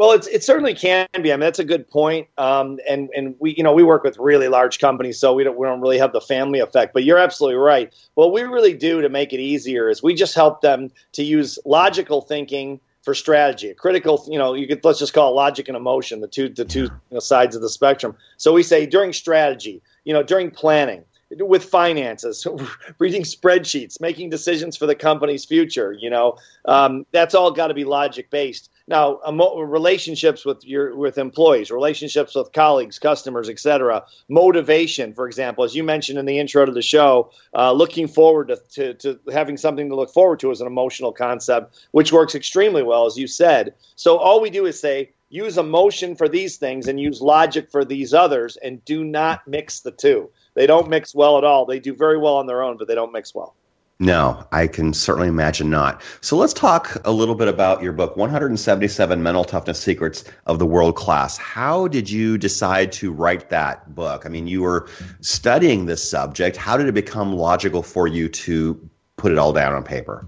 Well, 0.00 0.12
it's, 0.12 0.26
it 0.28 0.42
certainly 0.42 0.72
can 0.72 1.06
be. 1.20 1.30
I 1.30 1.36
mean, 1.36 1.40
that's 1.40 1.58
a 1.58 1.64
good 1.64 1.86
point. 1.86 2.26
Um, 2.38 2.78
and 2.88 3.10
and 3.14 3.34
we 3.38 3.54
you 3.54 3.62
know 3.62 3.74
we 3.74 3.82
work 3.82 4.02
with 4.02 4.16
really 4.16 4.48
large 4.48 4.78
companies, 4.78 5.20
so 5.20 5.34
we 5.34 5.44
don't 5.44 5.58
we 5.58 5.66
don't 5.66 5.82
really 5.82 5.98
have 5.98 6.14
the 6.14 6.22
family 6.22 6.58
effect. 6.58 6.94
But 6.94 7.04
you're 7.04 7.18
absolutely 7.18 7.58
right. 7.58 7.92
What 8.14 8.32
we 8.32 8.40
really 8.44 8.72
do 8.72 9.02
to 9.02 9.10
make 9.10 9.34
it 9.34 9.40
easier 9.40 9.90
is 9.90 10.02
we 10.02 10.14
just 10.14 10.34
help 10.34 10.62
them 10.62 10.90
to 11.12 11.22
use 11.22 11.58
logical 11.66 12.22
thinking 12.22 12.80
for 13.02 13.14
strategy. 13.14 13.68
A 13.68 13.74
critical, 13.74 14.24
you 14.26 14.38
know, 14.38 14.54
you 14.54 14.66
could 14.66 14.82
let's 14.86 14.98
just 14.98 15.12
call 15.12 15.32
it 15.32 15.34
logic 15.34 15.68
and 15.68 15.76
emotion, 15.76 16.22
the 16.22 16.28
two 16.28 16.48
the 16.48 16.64
two 16.64 16.84
you 16.84 16.90
know, 17.10 17.20
sides 17.20 17.54
of 17.54 17.60
the 17.60 17.68
spectrum. 17.68 18.16
So 18.38 18.54
we 18.54 18.62
say 18.62 18.86
during 18.86 19.12
strategy, 19.12 19.82
you 20.04 20.14
know, 20.14 20.22
during 20.22 20.50
planning, 20.50 21.04
with 21.38 21.64
finances, 21.64 22.46
reading 22.98 23.22
spreadsheets, 23.22 24.00
making 24.00 24.30
decisions 24.30 24.76
for 24.76 24.86
the 24.86 24.94
company's 24.94 25.44
future. 25.44 25.92
You 25.92 26.10
know, 26.10 26.38
um, 26.64 27.06
that's 27.12 27.34
all 27.34 27.50
got 27.50 27.68
to 27.68 27.74
be 27.74 27.84
logic 27.84 28.30
based. 28.30 28.70
Now, 28.90 29.20
relationships 29.22 30.44
with 30.44 30.64
your 30.64 30.96
with 30.96 31.16
employees, 31.16 31.70
relationships 31.70 32.34
with 32.34 32.52
colleagues, 32.52 32.98
customers, 32.98 33.48
etc. 33.48 34.04
Motivation, 34.28 35.14
for 35.14 35.28
example, 35.28 35.62
as 35.62 35.76
you 35.76 35.84
mentioned 35.84 36.18
in 36.18 36.26
the 36.26 36.40
intro 36.40 36.66
to 36.66 36.72
the 36.72 36.82
show, 36.82 37.30
uh, 37.54 37.70
looking 37.70 38.08
forward 38.08 38.48
to, 38.48 38.56
to, 38.72 38.94
to 38.94 39.32
having 39.32 39.56
something 39.56 39.88
to 39.88 39.94
look 39.94 40.12
forward 40.12 40.40
to 40.40 40.50
is 40.50 40.60
an 40.60 40.66
emotional 40.66 41.12
concept, 41.12 41.86
which 41.92 42.12
works 42.12 42.34
extremely 42.34 42.82
well, 42.82 43.06
as 43.06 43.16
you 43.16 43.28
said. 43.28 43.74
So 43.94 44.18
all 44.18 44.40
we 44.40 44.50
do 44.50 44.66
is 44.66 44.80
say 44.80 45.12
use 45.28 45.56
emotion 45.56 46.16
for 46.16 46.28
these 46.28 46.56
things 46.56 46.88
and 46.88 46.98
use 46.98 47.20
logic 47.20 47.70
for 47.70 47.84
these 47.84 48.12
others, 48.12 48.56
and 48.56 48.84
do 48.84 49.04
not 49.04 49.46
mix 49.46 49.78
the 49.80 49.92
two. 49.92 50.28
They 50.54 50.66
don't 50.66 50.88
mix 50.88 51.14
well 51.14 51.38
at 51.38 51.44
all. 51.44 51.64
They 51.64 51.78
do 51.78 51.94
very 51.94 52.18
well 52.18 52.38
on 52.38 52.48
their 52.48 52.64
own, 52.64 52.76
but 52.76 52.88
they 52.88 52.96
don't 52.96 53.12
mix 53.12 53.36
well. 53.36 53.54
No, 54.02 54.46
I 54.50 54.66
can 54.66 54.94
certainly 54.94 55.28
imagine 55.28 55.68
not. 55.68 56.00
So 56.22 56.34
let's 56.38 56.54
talk 56.54 56.96
a 57.04 57.12
little 57.12 57.34
bit 57.34 57.48
about 57.48 57.82
your 57.82 57.92
book, 57.92 58.16
177 58.16 59.22
Mental 59.22 59.44
Toughness 59.44 59.78
Secrets 59.78 60.24
of 60.46 60.58
the 60.58 60.64
World 60.64 60.96
Class. 60.96 61.36
How 61.36 61.86
did 61.86 62.08
you 62.08 62.38
decide 62.38 62.92
to 62.92 63.12
write 63.12 63.50
that 63.50 63.94
book? 63.94 64.24
I 64.24 64.30
mean, 64.30 64.46
you 64.46 64.62
were 64.62 64.88
studying 65.20 65.84
this 65.84 66.02
subject. 66.02 66.56
How 66.56 66.78
did 66.78 66.88
it 66.88 66.92
become 66.92 67.34
logical 67.34 67.82
for 67.82 68.06
you 68.06 68.30
to 68.30 68.88
put 69.18 69.32
it 69.32 69.38
all 69.38 69.52
down 69.52 69.74
on 69.74 69.84
paper? 69.84 70.26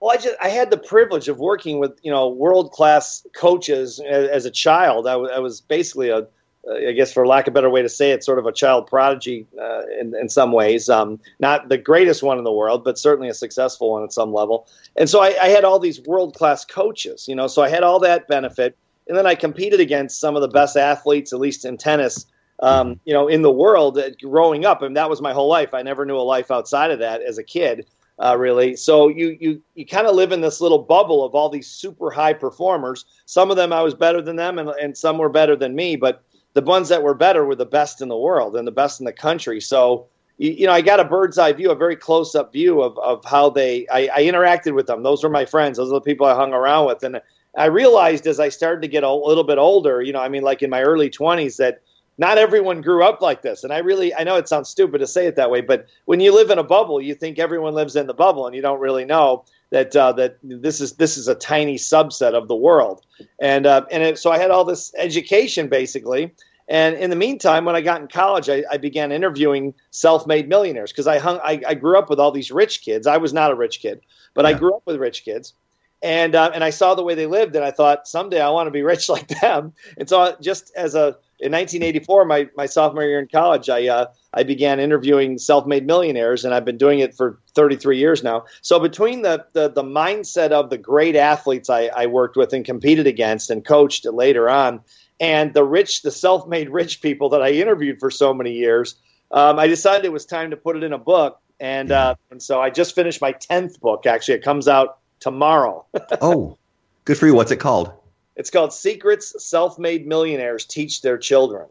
Well, 0.00 0.10
I 0.10 0.16
just 0.16 0.34
I 0.42 0.48
had 0.48 0.70
the 0.70 0.76
privilege 0.76 1.28
of 1.28 1.38
working 1.38 1.78
with 1.78 1.96
you 2.02 2.10
know 2.10 2.28
world 2.28 2.72
class 2.72 3.24
coaches 3.36 4.00
as, 4.00 4.28
as, 4.28 4.44
a 4.46 4.50
child. 4.50 5.06
I, 5.06 5.12
w- 5.12 5.30
I 5.30 5.38
was 5.38 5.60
basically 5.60 6.10
a 6.10 6.26
I 6.70 6.92
guess 6.92 7.12
for 7.12 7.26
lack 7.26 7.46
of 7.46 7.52
a 7.52 7.54
better 7.54 7.70
way 7.70 7.82
to 7.82 7.88
say 7.88 8.10
it, 8.10 8.24
sort 8.24 8.38
of 8.38 8.46
a 8.46 8.52
child 8.52 8.88
prodigy 8.88 9.46
uh, 9.60 9.82
in, 10.00 10.14
in 10.16 10.28
some 10.28 10.50
ways. 10.52 10.88
Um, 10.88 11.20
not 11.38 11.68
the 11.68 11.78
greatest 11.78 12.22
one 12.22 12.38
in 12.38 12.44
the 12.44 12.52
world, 12.52 12.82
but 12.82 12.98
certainly 12.98 13.28
a 13.28 13.34
successful 13.34 13.92
one 13.92 14.02
at 14.02 14.12
some 14.12 14.32
level. 14.32 14.66
And 14.96 15.08
so 15.08 15.20
I, 15.20 15.36
I 15.40 15.48
had 15.48 15.64
all 15.64 15.78
these 15.78 16.00
world 16.02 16.34
class 16.34 16.64
coaches, 16.64 17.28
you 17.28 17.34
know, 17.34 17.46
so 17.46 17.62
I 17.62 17.68
had 17.68 17.82
all 17.82 18.00
that 18.00 18.26
benefit. 18.26 18.76
And 19.08 19.16
then 19.16 19.26
I 19.26 19.36
competed 19.36 19.78
against 19.78 20.18
some 20.18 20.34
of 20.34 20.42
the 20.42 20.48
best 20.48 20.76
athletes, 20.76 21.32
at 21.32 21.38
least 21.38 21.64
in 21.64 21.76
tennis, 21.76 22.26
um, 22.58 22.98
you 23.04 23.12
know, 23.12 23.28
in 23.28 23.42
the 23.42 23.52
world 23.52 23.98
uh, 23.98 24.10
growing 24.20 24.64
up. 24.64 24.82
And 24.82 24.96
that 24.96 25.08
was 25.08 25.22
my 25.22 25.32
whole 25.32 25.48
life. 25.48 25.72
I 25.72 25.82
never 25.82 26.04
knew 26.04 26.16
a 26.16 26.18
life 26.18 26.50
outside 26.50 26.90
of 26.90 26.98
that 26.98 27.22
as 27.22 27.38
a 27.38 27.44
kid. 27.44 27.86
Uh, 28.18 28.34
really. 28.34 28.74
So 28.76 29.08
you 29.08 29.36
you 29.38 29.62
you 29.74 29.84
kind 29.84 30.06
of 30.06 30.16
live 30.16 30.32
in 30.32 30.40
this 30.40 30.62
little 30.62 30.78
bubble 30.78 31.22
of 31.22 31.34
all 31.34 31.50
these 31.50 31.68
super 31.68 32.10
high 32.10 32.32
performers. 32.32 33.04
Some 33.26 33.50
of 33.50 33.58
them 33.58 33.74
I 33.74 33.82
was 33.82 33.92
better 33.92 34.22
than 34.22 34.36
them, 34.36 34.58
and, 34.58 34.70
and 34.70 34.96
some 34.96 35.18
were 35.18 35.28
better 35.28 35.54
than 35.54 35.74
me. 35.74 35.96
But 35.96 36.22
the 36.56 36.62
ones 36.62 36.88
that 36.88 37.02
were 37.02 37.12
better 37.12 37.44
were 37.44 37.54
the 37.54 37.66
best 37.66 38.00
in 38.00 38.08
the 38.08 38.16
world 38.16 38.56
and 38.56 38.66
the 38.66 38.72
best 38.72 38.98
in 38.98 39.04
the 39.04 39.12
country. 39.12 39.60
So, 39.60 40.06
you, 40.38 40.52
you 40.52 40.66
know, 40.66 40.72
I 40.72 40.80
got 40.80 41.00
a 41.00 41.04
bird's 41.04 41.36
eye 41.36 41.52
view, 41.52 41.70
a 41.70 41.74
very 41.74 41.96
close 41.96 42.34
up 42.34 42.50
view 42.50 42.80
of, 42.80 42.98
of 42.98 43.22
how 43.26 43.50
they, 43.50 43.86
I, 43.88 44.08
I, 44.08 44.22
interacted 44.22 44.74
with 44.74 44.86
them. 44.86 45.02
Those 45.02 45.22
were 45.22 45.28
my 45.28 45.44
friends. 45.44 45.76
Those 45.76 45.90
are 45.90 45.96
the 45.96 46.00
people 46.00 46.24
I 46.24 46.34
hung 46.34 46.54
around 46.54 46.86
with. 46.86 47.02
And 47.02 47.20
I 47.58 47.66
realized 47.66 48.26
as 48.26 48.40
I 48.40 48.48
started 48.48 48.80
to 48.80 48.88
get 48.88 49.02
a 49.02 49.12
little 49.12 49.44
bit 49.44 49.58
older, 49.58 50.00
you 50.00 50.14
know, 50.14 50.20
I 50.20 50.30
mean, 50.30 50.44
like 50.44 50.62
in 50.62 50.70
my 50.70 50.80
early 50.80 51.10
20s, 51.10 51.58
that 51.58 51.82
not 52.18 52.38
everyone 52.38 52.80
grew 52.80 53.04
up 53.04 53.20
like 53.20 53.42
this. 53.42 53.62
And 53.62 53.72
I 53.72 53.78
really, 53.78 54.14
I 54.14 54.24
know 54.24 54.36
it 54.36 54.48
sounds 54.48 54.68
stupid 54.68 54.98
to 54.98 55.06
say 55.06 55.26
it 55.26 55.36
that 55.36 55.50
way, 55.50 55.60
but 55.60 55.86
when 56.06 56.20
you 56.20 56.34
live 56.34 56.50
in 56.50 56.58
a 56.58 56.64
bubble, 56.64 57.00
you 57.00 57.14
think 57.14 57.38
everyone 57.38 57.74
lives 57.74 57.96
in 57.96 58.06
the 58.06 58.14
bubble 58.14 58.46
and 58.46 58.56
you 58.56 58.62
don't 58.62 58.80
really 58.80 59.04
know 59.04 59.44
that 59.70 59.94
uh, 59.96 60.12
that 60.12 60.38
this 60.42 60.80
is 60.80 60.92
this 60.94 61.16
is 61.16 61.28
a 61.28 61.34
tiny 61.34 61.76
subset 61.76 62.34
of 62.34 62.48
the 62.48 62.54
world, 62.54 63.04
and 63.40 63.66
uh, 63.66 63.84
and 63.90 64.02
it, 64.02 64.18
so 64.18 64.30
I 64.30 64.38
had 64.38 64.50
all 64.50 64.64
this 64.64 64.92
education 64.96 65.68
basically. 65.68 66.32
And 66.68 66.96
in 66.96 67.10
the 67.10 67.16
meantime, 67.16 67.64
when 67.64 67.76
I 67.76 67.80
got 67.80 68.00
in 68.00 68.08
college, 68.08 68.48
I, 68.48 68.64
I 68.70 68.76
began 68.76 69.12
interviewing 69.12 69.72
self-made 69.92 70.48
millionaires 70.48 70.90
because 70.90 71.06
I 71.06 71.18
hung 71.18 71.38
I, 71.44 71.62
I, 71.66 71.74
grew 71.74 71.96
up 71.96 72.10
with 72.10 72.18
all 72.18 72.32
these 72.32 72.50
rich 72.50 72.82
kids. 72.82 73.06
I 73.06 73.18
was 73.18 73.32
not 73.32 73.52
a 73.52 73.54
rich 73.54 73.80
kid, 73.80 74.00
but 74.34 74.44
yeah. 74.44 74.50
I 74.50 74.54
grew 74.54 74.74
up 74.74 74.82
with 74.84 74.96
rich 74.96 75.24
kids, 75.24 75.54
and 76.02 76.34
uh, 76.34 76.50
and 76.54 76.62
I 76.62 76.70
saw 76.70 76.94
the 76.94 77.02
way 77.02 77.14
they 77.14 77.26
lived, 77.26 77.56
and 77.56 77.64
I 77.64 77.70
thought 77.70 78.06
someday 78.06 78.40
I 78.40 78.50
want 78.50 78.66
to 78.66 78.70
be 78.70 78.82
rich 78.82 79.08
like 79.16 79.28
them. 79.28 79.72
And 79.98 80.08
so 80.08 80.36
just 80.40 80.72
as 80.76 80.94
a 80.94 81.16
in 81.38 81.52
1984, 81.52 82.24
my, 82.24 82.48
my 82.56 82.64
sophomore 82.64 83.04
year 83.04 83.18
in 83.18 83.28
college, 83.28 83.68
I 83.68 83.88
uh, 83.88 84.06
I 84.32 84.42
began 84.42 84.80
interviewing 84.80 85.38
self-made 85.38 85.86
millionaires, 85.86 86.44
and 86.44 86.54
I've 86.54 86.64
been 86.64 86.78
doing 86.78 87.00
it 87.00 87.14
for 87.14 87.38
33 87.54 87.98
years 87.98 88.22
now. 88.22 88.44
So 88.62 88.78
between 88.78 89.22
the 89.22 89.44
the, 89.52 89.68
the 89.68 89.82
mindset 89.82 90.50
of 90.50 90.70
the 90.70 90.78
great 90.78 91.16
athletes 91.16 91.68
I, 91.68 91.90
I 91.94 92.06
worked 92.06 92.36
with 92.36 92.52
and 92.52 92.64
competed 92.64 93.06
against 93.06 93.50
and 93.50 93.64
coached 93.64 94.06
later 94.06 94.48
on, 94.48 94.80
and 95.20 95.52
the 95.54 95.64
rich, 95.64 96.02
the 96.02 96.10
self-made 96.10 96.70
rich 96.70 97.02
people 97.02 97.28
that 97.30 97.42
I 97.42 97.50
interviewed 97.50 98.00
for 98.00 98.10
so 98.10 98.32
many 98.32 98.52
years, 98.52 98.96
um, 99.30 99.58
I 99.58 99.66
decided 99.66 100.04
it 100.04 100.12
was 100.12 100.26
time 100.26 100.50
to 100.50 100.56
put 100.56 100.76
it 100.76 100.84
in 100.84 100.92
a 100.92 100.98
book, 100.98 101.40
and 101.60 101.92
uh, 101.92 102.14
and 102.30 102.42
so 102.42 102.62
I 102.62 102.70
just 102.70 102.94
finished 102.94 103.20
my 103.20 103.32
10th 103.32 103.80
book. 103.80 104.06
Actually, 104.06 104.36
it 104.36 104.42
comes 104.42 104.68
out 104.68 104.98
tomorrow. 105.26 105.84
oh, 106.20 106.56
good 107.04 107.18
for 107.18 107.26
you. 107.26 107.34
What's 107.34 107.50
it 107.50 107.56
called? 107.56 107.92
It's 108.36 108.48
called 108.48 108.72
Secrets 108.72 109.44
Self 109.44 109.76
Made 109.76 110.06
Millionaires 110.06 110.64
Teach 110.64 111.02
Their 111.02 111.18
Children. 111.18 111.66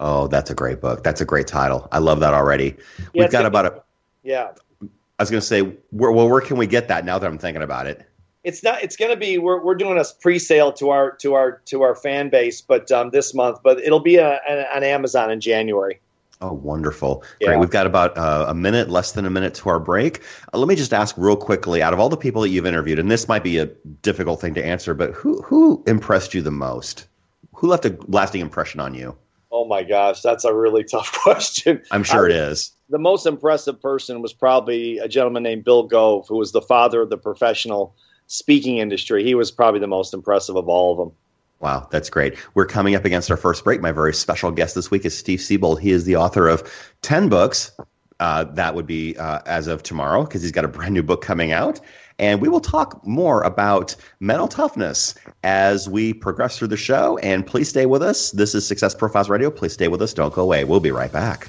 Oh, 0.00 0.26
that's 0.26 0.50
a 0.50 0.54
great 0.54 0.80
book. 0.80 1.04
That's 1.04 1.20
a 1.20 1.24
great 1.24 1.46
title. 1.46 1.86
I 1.92 1.98
love 1.98 2.18
that 2.20 2.34
already. 2.34 2.74
Yeah, 2.98 3.22
We've 3.22 3.30
got 3.30 3.46
about 3.46 3.66
a. 3.66 3.82
Yeah. 4.24 4.50
I 4.82 5.22
was 5.22 5.30
going 5.30 5.40
to 5.40 5.46
say, 5.46 5.60
where, 5.90 6.10
well, 6.10 6.28
where 6.28 6.40
can 6.40 6.56
we 6.56 6.66
get 6.66 6.88
that 6.88 7.04
now 7.04 7.20
that 7.20 7.26
I'm 7.28 7.38
thinking 7.38 7.62
about 7.62 7.86
it? 7.86 8.04
It's 8.42 8.64
not. 8.64 8.82
It's 8.82 8.96
going 8.96 9.12
to 9.12 9.16
be. 9.16 9.38
We're, 9.38 9.62
we're 9.62 9.76
doing 9.76 9.96
a 9.96 10.04
pre-sale 10.20 10.72
to 10.72 10.90
our 10.90 11.12
to 11.18 11.34
our 11.34 11.62
to 11.66 11.82
our 11.82 11.94
fan 11.94 12.30
base, 12.30 12.60
but 12.60 12.90
um, 12.90 13.10
this 13.10 13.32
month. 13.32 13.60
But 13.62 13.78
it'll 13.78 14.00
be 14.00 14.16
a, 14.16 14.40
a, 14.48 14.76
on 14.76 14.82
Amazon 14.82 15.30
in 15.30 15.40
January. 15.40 16.00
Oh, 16.40 16.52
wonderful. 16.52 17.24
Yeah. 17.40 17.48
Great. 17.48 17.60
We've 17.60 17.70
got 17.70 17.86
about 17.86 18.16
uh, 18.16 18.46
a 18.48 18.54
minute, 18.54 18.88
less 18.88 19.12
than 19.12 19.26
a 19.26 19.30
minute 19.30 19.54
to 19.54 19.68
our 19.68 19.80
break. 19.80 20.22
Uh, 20.54 20.58
let 20.58 20.68
me 20.68 20.76
just 20.76 20.94
ask 20.94 21.16
real 21.18 21.36
quickly 21.36 21.82
out 21.82 21.92
of 21.92 21.98
all 21.98 22.08
the 22.08 22.16
people 22.16 22.42
that 22.42 22.50
you've 22.50 22.66
interviewed, 22.66 22.98
and 22.98 23.10
this 23.10 23.26
might 23.26 23.42
be 23.42 23.58
a 23.58 23.66
difficult 24.02 24.40
thing 24.40 24.54
to 24.54 24.64
answer, 24.64 24.94
but 24.94 25.12
who, 25.12 25.42
who 25.42 25.82
impressed 25.86 26.34
you 26.34 26.42
the 26.42 26.52
most? 26.52 27.06
Who 27.54 27.66
left 27.66 27.84
a 27.86 27.98
lasting 28.06 28.40
impression 28.40 28.78
on 28.78 28.94
you? 28.94 29.16
Oh, 29.50 29.64
my 29.64 29.82
gosh. 29.82 30.22
That's 30.22 30.44
a 30.44 30.54
really 30.54 30.84
tough 30.90 31.12
question. 31.12 31.82
I'm 31.90 32.04
sure 32.04 32.26
I, 32.26 32.30
it 32.30 32.36
is. 32.36 32.72
The 32.88 32.98
most 32.98 33.26
impressive 33.26 33.82
person 33.82 34.22
was 34.22 34.32
probably 34.32 34.98
a 34.98 35.08
gentleman 35.08 35.42
named 35.42 35.64
Bill 35.64 35.82
Gove, 35.82 36.28
who 36.28 36.36
was 36.36 36.52
the 36.52 36.62
father 36.62 37.02
of 37.02 37.10
the 37.10 37.18
professional 37.18 37.96
speaking 38.28 38.78
industry. 38.78 39.24
He 39.24 39.34
was 39.34 39.50
probably 39.50 39.80
the 39.80 39.88
most 39.88 40.14
impressive 40.14 40.54
of 40.54 40.68
all 40.68 40.92
of 40.92 40.98
them. 40.98 41.16
Wow, 41.60 41.88
that's 41.90 42.08
great. 42.08 42.36
We're 42.54 42.66
coming 42.66 42.94
up 42.94 43.04
against 43.04 43.30
our 43.30 43.36
first 43.36 43.64
break. 43.64 43.80
My 43.80 43.92
very 43.92 44.14
special 44.14 44.50
guest 44.50 44.74
this 44.74 44.90
week 44.90 45.04
is 45.04 45.16
Steve 45.16 45.40
Siebold. 45.40 45.80
He 45.80 45.90
is 45.90 46.04
the 46.04 46.16
author 46.16 46.48
of 46.48 46.62
10 47.02 47.28
books. 47.28 47.72
Uh, 48.20 48.44
that 48.44 48.74
would 48.74 48.86
be 48.86 49.16
uh, 49.16 49.40
as 49.46 49.66
of 49.66 49.82
tomorrow 49.82 50.24
because 50.24 50.42
he's 50.42 50.52
got 50.52 50.64
a 50.64 50.68
brand 50.68 50.94
new 50.94 51.02
book 51.02 51.22
coming 51.22 51.52
out. 51.52 51.80
And 52.20 52.40
we 52.40 52.48
will 52.48 52.60
talk 52.60 53.04
more 53.06 53.42
about 53.42 53.94
mental 54.18 54.48
toughness 54.48 55.14
as 55.44 55.88
we 55.88 56.12
progress 56.12 56.58
through 56.58 56.68
the 56.68 56.76
show. 56.76 57.16
And 57.18 57.46
please 57.46 57.68
stay 57.68 57.86
with 57.86 58.02
us. 58.02 58.32
This 58.32 58.54
is 58.54 58.66
Success 58.66 58.94
Profiles 58.94 59.28
Radio. 59.28 59.50
Please 59.50 59.72
stay 59.72 59.88
with 59.88 60.02
us. 60.02 60.14
Don't 60.14 60.34
go 60.34 60.42
away. 60.42 60.64
We'll 60.64 60.80
be 60.80 60.90
right 60.90 61.12
back. 61.12 61.48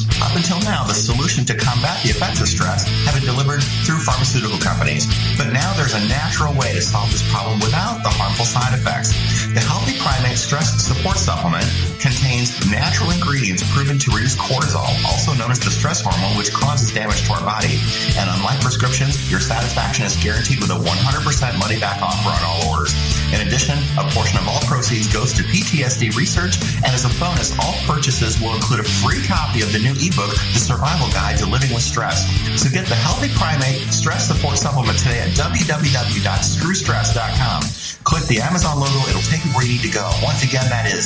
Up 0.21 0.35
until 0.35 0.61
now, 0.61 0.85
the 0.85 0.93
solution 0.93 1.43
to 1.45 1.55
combat 1.57 2.03
the 2.03 2.09
effects 2.09 2.41
of 2.41 2.47
stress 2.47 2.87
have 3.09 3.15
been 3.15 3.25
delivered 3.25 3.63
through 3.83 3.99
pharmaceutical 3.99 4.59
companies. 4.59 5.09
But 5.35 5.51
now 5.51 5.73
there's 5.73 5.97
a 5.97 6.07
natural 6.07 6.53
way 6.53 6.73
to 6.73 6.81
solve 6.81 7.11
this 7.11 7.25
problem 7.33 7.59
without 7.59 8.03
the 8.03 8.13
harmful 8.13 8.45
side 8.45 8.77
effects. 8.77 9.09
The 9.53 9.59
Healthy 9.59 9.97
Primate 9.97 10.37
Stress 10.37 10.77
Support 10.85 11.17
Supplement 11.17 11.65
contains 12.01 12.57
natural 12.69 13.11
ingredients 13.11 13.63
proven 13.71 13.97
to 14.01 14.09
reduce 14.11 14.35
cortisol, 14.35 14.89
also 15.05 15.33
known 15.37 15.51
as 15.51 15.59
the 15.59 15.69
stress 15.69 16.01
hormone, 16.01 16.35
which 16.35 16.51
causes 16.51 16.91
damage 16.91 17.21
to 17.29 17.33
our 17.33 17.45
body. 17.45 17.79
And 18.17 18.27
unlike 18.27 18.59
prescriptions, 18.59 19.29
your 19.29 19.39
satisfaction 19.39 20.05
is 20.05 20.15
guaranteed 20.17 20.59
with 20.59 20.71
a 20.71 20.79
100% 20.81 21.59
money 21.61 21.79
back 21.79 22.01
offer 22.01 22.33
on 22.33 22.41
all 22.43 22.65
orders. 22.73 22.95
In 23.31 23.39
addition, 23.45 23.77
a 24.01 24.09
portion 24.11 24.39
of 24.41 24.47
all 24.49 24.59
proceeds 24.65 25.05
goes 25.07 25.31
to 25.37 25.43
PTSD 25.45 26.17
research, 26.17 26.57
and 26.81 26.89
as 26.91 27.05
a 27.05 27.13
bonus, 27.21 27.53
all 27.61 27.77
purchases 27.85 28.41
will 28.41 28.57
include 28.57 28.81
a 28.81 28.89
free 29.05 29.21
copy 29.23 29.61
of 29.61 29.71
the 29.71 29.77
new 29.79 29.93
ebook, 30.01 30.33
The 30.57 30.59
Survival 30.59 31.07
Guide 31.13 31.37
to 31.39 31.45
Living 31.45 31.71
with 31.71 31.83
Stress. 31.85 32.25
So 32.59 32.67
get 32.73 32.89
the 32.89 32.97
Healthy 32.97 33.29
Primate 33.37 33.93
Stress 33.93 34.25
Support 34.27 34.57
Supplement 34.57 34.97
today 34.97 35.21
at 35.21 35.29
www.screwstress.com. 35.37 37.61
Click 38.03 38.25
the 38.25 38.41
Amazon 38.41 38.79
logo, 38.81 38.97
it'll 39.07 39.21
take 39.29 39.45
you 39.45 39.53
where 39.53 39.61
you 39.63 39.77
need 39.77 39.85
to 39.85 39.93
go. 39.93 40.09
Once 40.25 40.41
again, 40.41 40.65
that 40.73 40.89
is 40.89 41.05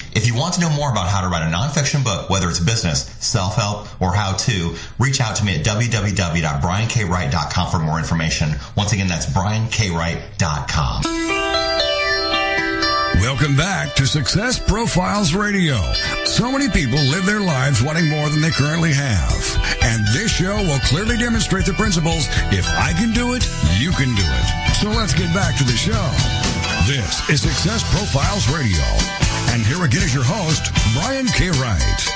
If 0.13 0.27
you 0.27 0.35
want 0.35 0.55
to 0.55 0.61
know 0.61 0.69
more 0.69 0.91
about 0.91 1.07
how 1.07 1.21
to 1.21 1.29
write 1.29 1.47
a 1.47 1.51
nonfiction 1.51 2.03
book, 2.03 2.29
whether 2.29 2.49
it's 2.49 2.59
business, 2.59 3.05
self-help, 3.19 3.87
or 4.01 4.13
how 4.13 4.33
to, 4.33 4.75
reach 4.99 5.21
out 5.21 5.37
to 5.37 5.45
me 5.45 5.55
at 5.55 5.65
www.briankwright.com 5.65 7.71
for 7.71 7.79
more 7.79 7.97
information. 7.97 8.55
Once 8.75 8.91
again, 8.91 9.07
that's 9.07 9.27
briankwright.com. 9.27 11.03
Welcome 13.21 13.55
back 13.55 13.95
to 13.95 14.05
Success 14.05 14.59
Profiles 14.59 15.33
Radio. 15.33 15.77
So 16.25 16.51
many 16.51 16.67
people 16.69 16.99
live 16.99 17.25
their 17.25 17.39
lives 17.39 17.81
wanting 17.81 18.09
more 18.09 18.27
than 18.29 18.41
they 18.41 18.51
currently 18.51 18.91
have. 18.93 19.31
And 19.83 20.05
this 20.13 20.29
show 20.31 20.57
will 20.57 20.79
clearly 20.79 21.15
demonstrate 21.17 21.65
the 21.65 21.73
principles 21.73 22.27
if 22.51 22.67
I 22.67 22.91
can 22.93 23.13
do 23.13 23.33
it, 23.35 23.47
you 23.77 23.91
can 23.91 24.13
do 24.15 24.23
it. 24.25 24.75
So 24.75 24.89
let's 24.89 25.13
get 25.13 25.33
back 25.33 25.55
to 25.57 25.63
the 25.63 25.71
show. 25.71 26.11
This 26.85 27.29
is 27.29 27.41
Success 27.41 27.89
Profiles 27.95 28.49
Radio. 28.49 29.30
And 29.51 29.61
here 29.63 29.83
again 29.83 30.01
is 30.01 30.13
your 30.13 30.23
host, 30.23 30.71
Brian 30.93 31.27
K. 31.27 31.49
Wright. 31.49 32.07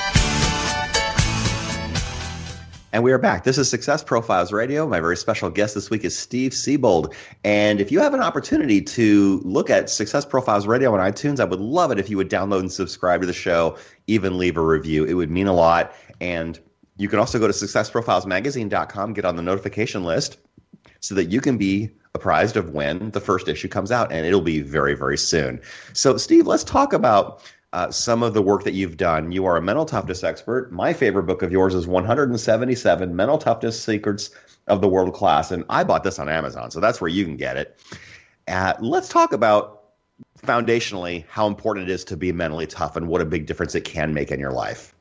And 2.94 3.04
we 3.04 3.12
are 3.12 3.18
back. 3.18 3.44
This 3.44 3.58
is 3.58 3.68
Success 3.68 4.02
Profiles 4.02 4.54
Radio. 4.54 4.86
My 4.86 5.00
very 5.00 5.18
special 5.18 5.50
guest 5.50 5.74
this 5.74 5.90
week 5.90 6.02
is 6.02 6.16
Steve 6.16 6.54
Siebold. 6.54 7.14
And 7.44 7.78
if 7.78 7.92
you 7.92 8.00
have 8.00 8.14
an 8.14 8.20
opportunity 8.20 8.80
to 8.80 9.42
look 9.44 9.68
at 9.68 9.90
Success 9.90 10.24
Profiles 10.24 10.66
Radio 10.66 10.94
on 10.94 11.12
iTunes, 11.12 11.38
I 11.38 11.44
would 11.44 11.60
love 11.60 11.90
it 11.90 11.98
if 11.98 12.08
you 12.08 12.16
would 12.16 12.30
download 12.30 12.60
and 12.60 12.72
subscribe 12.72 13.20
to 13.20 13.26
the 13.26 13.34
show, 13.34 13.76
even 14.06 14.38
leave 14.38 14.56
a 14.56 14.64
review. 14.64 15.04
It 15.04 15.12
would 15.12 15.30
mean 15.30 15.46
a 15.46 15.52
lot. 15.52 15.92
And 16.22 16.58
you 16.96 17.10
can 17.10 17.18
also 17.18 17.38
go 17.38 17.46
to 17.46 17.52
successprofilesmagazine.com, 17.52 19.12
get 19.12 19.26
on 19.26 19.36
the 19.36 19.42
notification 19.42 20.04
list 20.04 20.38
so 21.00 21.14
that 21.14 21.26
you 21.26 21.42
can 21.42 21.58
be 21.58 21.90
apprised 22.16 22.56
of 22.56 22.70
when 22.70 23.10
the 23.12 23.20
first 23.20 23.46
issue 23.46 23.68
comes 23.68 23.92
out, 23.92 24.10
and 24.10 24.26
it'll 24.26 24.40
be 24.40 24.60
very, 24.60 24.94
very 24.94 25.16
soon. 25.16 25.60
So, 25.92 26.16
Steve, 26.16 26.46
let's 26.48 26.64
talk 26.64 26.92
about 26.92 27.44
uh, 27.72 27.90
some 27.90 28.22
of 28.22 28.34
the 28.34 28.42
work 28.42 28.64
that 28.64 28.72
you've 28.72 28.96
done. 28.96 29.30
You 29.30 29.44
are 29.46 29.56
a 29.56 29.62
mental 29.62 29.84
toughness 29.84 30.24
expert. 30.24 30.72
My 30.72 30.92
favorite 30.92 31.24
book 31.24 31.42
of 31.42 31.52
yours 31.52 31.74
is 31.74 31.86
177 31.86 33.14
Mental 33.14 33.38
Toughness 33.38 33.80
Secrets 33.80 34.30
of 34.66 34.80
the 34.80 34.88
World 34.88 35.14
Class, 35.14 35.52
and 35.52 35.64
I 35.68 35.84
bought 35.84 36.02
this 36.02 36.18
on 36.18 36.28
Amazon, 36.28 36.70
so 36.70 36.80
that's 36.80 37.00
where 37.00 37.10
you 37.10 37.24
can 37.24 37.36
get 37.36 37.56
it. 37.56 37.78
Uh, 38.48 38.74
let's 38.80 39.08
talk 39.08 39.32
about 39.32 39.84
foundationally 40.42 41.24
how 41.28 41.46
important 41.46 41.88
it 41.88 41.92
is 41.92 42.04
to 42.04 42.16
be 42.16 42.32
mentally 42.32 42.66
tough 42.66 42.96
and 42.96 43.08
what 43.08 43.20
a 43.20 43.24
big 43.24 43.46
difference 43.46 43.74
it 43.74 43.84
can 43.84 44.14
make 44.14 44.30
in 44.30 44.40
your 44.40 44.52
life. 44.52 44.95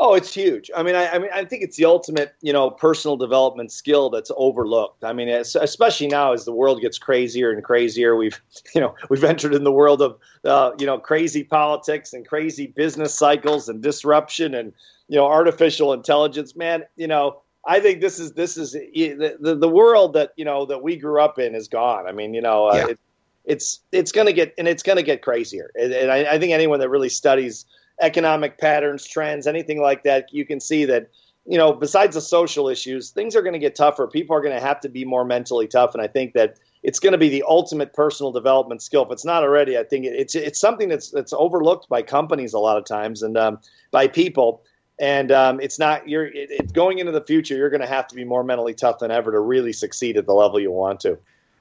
Oh, 0.00 0.14
it's 0.14 0.32
huge. 0.32 0.70
I 0.76 0.84
mean, 0.84 0.94
I, 0.94 1.08
I, 1.08 1.18
mean, 1.18 1.30
I 1.34 1.44
think 1.44 1.64
it's 1.64 1.76
the 1.76 1.84
ultimate, 1.84 2.32
you 2.40 2.52
know, 2.52 2.70
personal 2.70 3.16
development 3.16 3.72
skill 3.72 4.10
that's 4.10 4.30
overlooked. 4.36 5.02
I 5.02 5.12
mean, 5.12 5.28
especially 5.28 6.06
now 6.06 6.32
as 6.32 6.44
the 6.44 6.52
world 6.52 6.80
gets 6.80 7.00
crazier 7.00 7.50
and 7.50 7.64
crazier, 7.64 8.14
we've, 8.14 8.40
you 8.76 8.80
know, 8.80 8.94
we've 9.10 9.24
entered 9.24 9.54
in 9.54 9.64
the 9.64 9.72
world 9.72 10.00
of, 10.00 10.16
uh, 10.44 10.70
you 10.78 10.86
know, 10.86 10.98
crazy 10.98 11.42
politics 11.42 12.12
and 12.12 12.26
crazy 12.26 12.68
business 12.68 13.12
cycles 13.12 13.68
and 13.68 13.82
disruption 13.82 14.54
and, 14.54 14.72
you 15.08 15.16
know, 15.16 15.26
artificial 15.26 15.92
intelligence. 15.92 16.54
Man, 16.54 16.84
you 16.96 17.08
know, 17.08 17.40
I 17.66 17.80
think 17.80 18.00
this 18.00 18.20
is 18.20 18.32
this 18.32 18.56
is 18.56 18.72
the 18.72 19.36
the, 19.40 19.56
the 19.56 19.68
world 19.68 20.12
that 20.12 20.32
you 20.36 20.44
know 20.44 20.64
that 20.66 20.80
we 20.82 20.96
grew 20.96 21.20
up 21.20 21.40
in 21.40 21.56
is 21.56 21.66
gone. 21.66 22.06
I 22.06 22.12
mean, 22.12 22.34
you 22.34 22.40
know, 22.40 22.68
uh, 22.68 22.76
yeah. 22.76 22.86
it, 22.88 22.98
it's 23.44 23.80
it's 23.90 24.12
going 24.12 24.26
to 24.26 24.32
get 24.32 24.54
and 24.58 24.68
it's 24.68 24.82
going 24.82 24.96
to 24.96 25.02
get 25.02 25.22
crazier. 25.22 25.72
And, 25.74 25.92
and 25.92 26.12
I, 26.12 26.34
I 26.34 26.38
think 26.38 26.52
anyone 26.52 26.78
that 26.80 26.88
really 26.88 27.08
studies 27.08 27.64
economic 28.00 28.58
patterns, 28.58 29.06
trends, 29.06 29.46
anything 29.46 29.80
like 29.80 30.02
that, 30.04 30.32
you 30.32 30.44
can 30.44 30.60
see 30.60 30.84
that 30.84 31.10
you 31.48 31.56
know, 31.56 31.72
besides 31.72 32.14
the 32.14 32.20
social 32.20 32.68
issues, 32.68 33.10
things 33.10 33.34
are 33.34 33.40
going 33.40 33.54
to 33.54 33.58
get 33.58 33.74
tougher. 33.74 34.06
People 34.06 34.36
are 34.36 34.42
going 34.42 34.54
to 34.54 34.60
have 34.60 34.80
to 34.80 34.88
be 34.90 35.06
more 35.06 35.24
mentally 35.24 35.66
tough, 35.66 35.94
and 35.94 36.02
I 36.02 36.06
think 36.06 36.34
that 36.34 36.58
it's 36.82 36.98
going 36.98 37.12
to 37.12 37.18
be 37.18 37.30
the 37.30 37.42
ultimate 37.48 37.94
personal 37.94 38.30
development 38.32 38.82
skill. 38.82 39.02
If 39.04 39.10
it's 39.10 39.24
not 39.24 39.42
already, 39.42 39.78
I 39.78 39.84
think 39.84 40.04
it's 40.04 40.34
it's 40.34 40.60
something 40.60 40.90
that's 40.90 41.10
that's 41.10 41.32
overlooked 41.32 41.88
by 41.88 42.02
companies 42.02 42.52
a 42.52 42.58
lot 42.58 42.76
of 42.76 42.84
times 42.84 43.22
and 43.22 43.36
um, 43.38 43.60
by 43.90 44.08
people. 44.08 44.62
And 45.00 45.32
um, 45.32 45.58
it's 45.58 45.78
not 45.78 46.06
you're 46.06 46.26
it, 46.26 46.50
it, 46.50 46.72
going 46.74 46.98
into 46.98 47.12
the 47.12 47.24
future. 47.24 47.56
You're 47.56 47.70
going 47.70 47.80
to 47.80 47.86
have 47.86 48.08
to 48.08 48.14
be 48.14 48.24
more 48.24 48.44
mentally 48.44 48.74
tough 48.74 48.98
than 48.98 49.10
ever 49.10 49.32
to 49.32 49.40
really 49.40 49.72
succeed 49.72 50.18
at 50.18 50.26
the 50.26 50.34
level 50.34 50.60
you 50.60 50.70
want 50.70 51.00
to. 51.00 51.18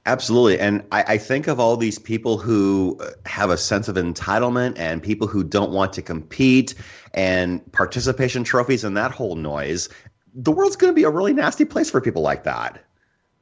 Absolutely. 0.07 0.57
And 0.57 0.85
I, 0.93 1.03
I, 1.03 1.17
think 1.17 1.47
of 1.47 1.59
all 1.59 1.75
these 1.75 1.99
people 1.99 2.37
who 2.37 2.97
uh, 3.01 3.09
have 3.25 3.49
a 3.49 3.57
sense 3.57 3.89
of 3.89 3.97
entitlement 3.97 4.79
and 4.79 5.03
people 5.03 5.27
who 5.27 5.43
don't 5.43 5.71
want 5.71 5.91
to 5.93 6.01
compete 6.01 6.75
and 7.13 7.69
participation 7.73 8.45
trophies 8.45 8.85
and 8.85 8.95
that 8.95 9.11
whole 9.11 9.35
noise. 9.35 9.89
The 10.33 10.53
world's 10.53 10.77
going 10.77 10.91
to 10.91 10.95
be 10.95 11.03
a 11.03 11.09
really 11.09 11.33
nasty 11.33 11.65
place 11.65 11.89
for 11.89 11.99
people 11.99 12.21
like 12.21 12.45
that. 12.45 12.81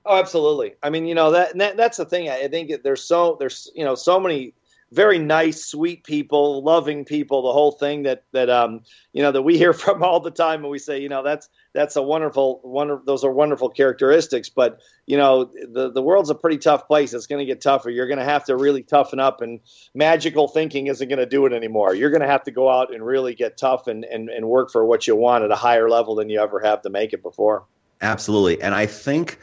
Oh, 0.08 0.18
absolutely. 0.18 0.74
I 0.82 0.90
mean, 0.90 1.06
you 1.06 1.14
know 1.14 1.30
that, 1.32 1.56
that 1.56 1.78
that's 1.78 1.98
the 1.98 2.06
thing. 2.06 2.30
I 2.30 2.48
think 2.48 2.82
there's 2.82 3.04
so 3.04 3.38
there's 3.40 3.70
you 3.76 3.86
know 3.86 3.94
so 3.94 4.20
many 4.20 4.56
very 4.92 5.20
nice, 5.20 5.66
sweet 5.66 6.04
people, 6.04 6.64
loving 6.64 7.06
people, 7.06 7.42
the 7.42 7.52
whole 7.52 7.72
thing 7.72 8.04
that 8.04 8.24
that 8.32 8.50
um 8.50 8.82
you 9.14 9.22
know 9.22 9.32
that 9.32 9.42
we 9.42 9.58
hear 9.58 9.74
from 9.74 10.04
all 10.04 10.20
the 10.20 10.32
time, 10.32 10.62
and 10.62 10.70
we 10.70 10.80
say, 10.80 11.02
you 11.02 11.10
know, 11.10 11.24
that's 11.24 11.50
that's 11.74 11.96
a 11.96 12.02
wonderful 12.02 12.60
one. 12.64 13.02
Those 13.06 13.24
are 13.24 13.32
wonderful 13.32 13.70
characteristics, 13.70 14.50
but 14.50 14.80
you 15.06 15.18
know, 15.18 15.46
the 15.46 15.92
the 15.92 16.02
world's 16.02 16.30
a 16.30 16.36
pretty 16.36 16.58
tough 16.58 16.88
place. 16.88 17.14
It's 17.14 17.28
going 17.28 17.40
to 17.40 17.46
get 17.46 17.62
tougher. 17.62 17.90
You're 17.90 18.08
going 18.08 18.20
to 18.20 18.26
have 18.26 18.46
to 18.46 18.56
really 18.56 18.84
toughen 18.84 19.20
up, 19.20 19.42
and 19.42 19.60
magical 19.94 20.48
thinking 20.48 20.88
isn't 20.88 21.08
going 21.08 21.20
to 21.20 21.26
do 21.26 21.46
it 21.46 21.54
anymore. 21.54 21.94
You're 21.94 22.12
going 22.12 22.22
to 22.22 22.28
have 22.28 22.44
to 22.44 22.52
go 22.52 22.70
out 22.70 22.94
and 22.94 23.06
really 23.06 23.36
get 23.36 23.58
tough 23.58 23.88
and 23.88 24.06
and 24.06 24.30
and 24.30 24.48
work 24.48 24.72
for 24.72 24.86
what 24.86 25.08
you 25.08 25.16
want 25.16 25.44
at 25.44 25.52
a 25.52 25.56
higher 25.56 25.90
level 25.90 26.16
than 26.16 26.30
you 26.30 26.40
ever 26.40 26.60
have 26.60 26.82
to 26.84 26.90
make 26.90 27.14
it 27.14 27.24
before. 27.24 27.66
Absolutely, 28.02 28.62
and 28.62 28.76
I 28.76 28.86
think 28.86 29.40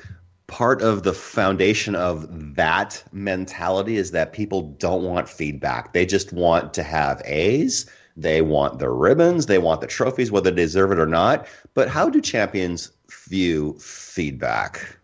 part 0.52 0.82
of 0.82 1.02
the 1.02 1.14
foundation 1.14 1.94
of 1.96 2.26
that 2.56 3.02
mentality 3.10 3.96
is 3.96 4.10
that 4.10 4.34
people 4.34 4.60
don't 4.78 5.02
want 5.02 5.26
feedback. 5.26 5.94
They 5.94 6.04
just 6.04 6.30
want 6.30 6.74
to 6.74 6.82
have 6.82 7.22
A's. 7.24 7.90
They 8.18 8.42
want 8.42 8.78
the 8.78 8.90
ribbons. 8.90 9.46
They 9.46 9.56
want 9.56 9.80
the 9.80 9.86
trophies, 9.86 10.30
whether 10.30 10.50
they 10.50 10.56
deserve 10.56 10.92
it 10.92 10.98
or 10.98 11.06
not. 11.06 11.48
But 11.72 11.88
how 11.88 12.10
do 12.10 12.20
champions 12.20 12.92
view 13.30 13.78
feedback? 13.78 14.98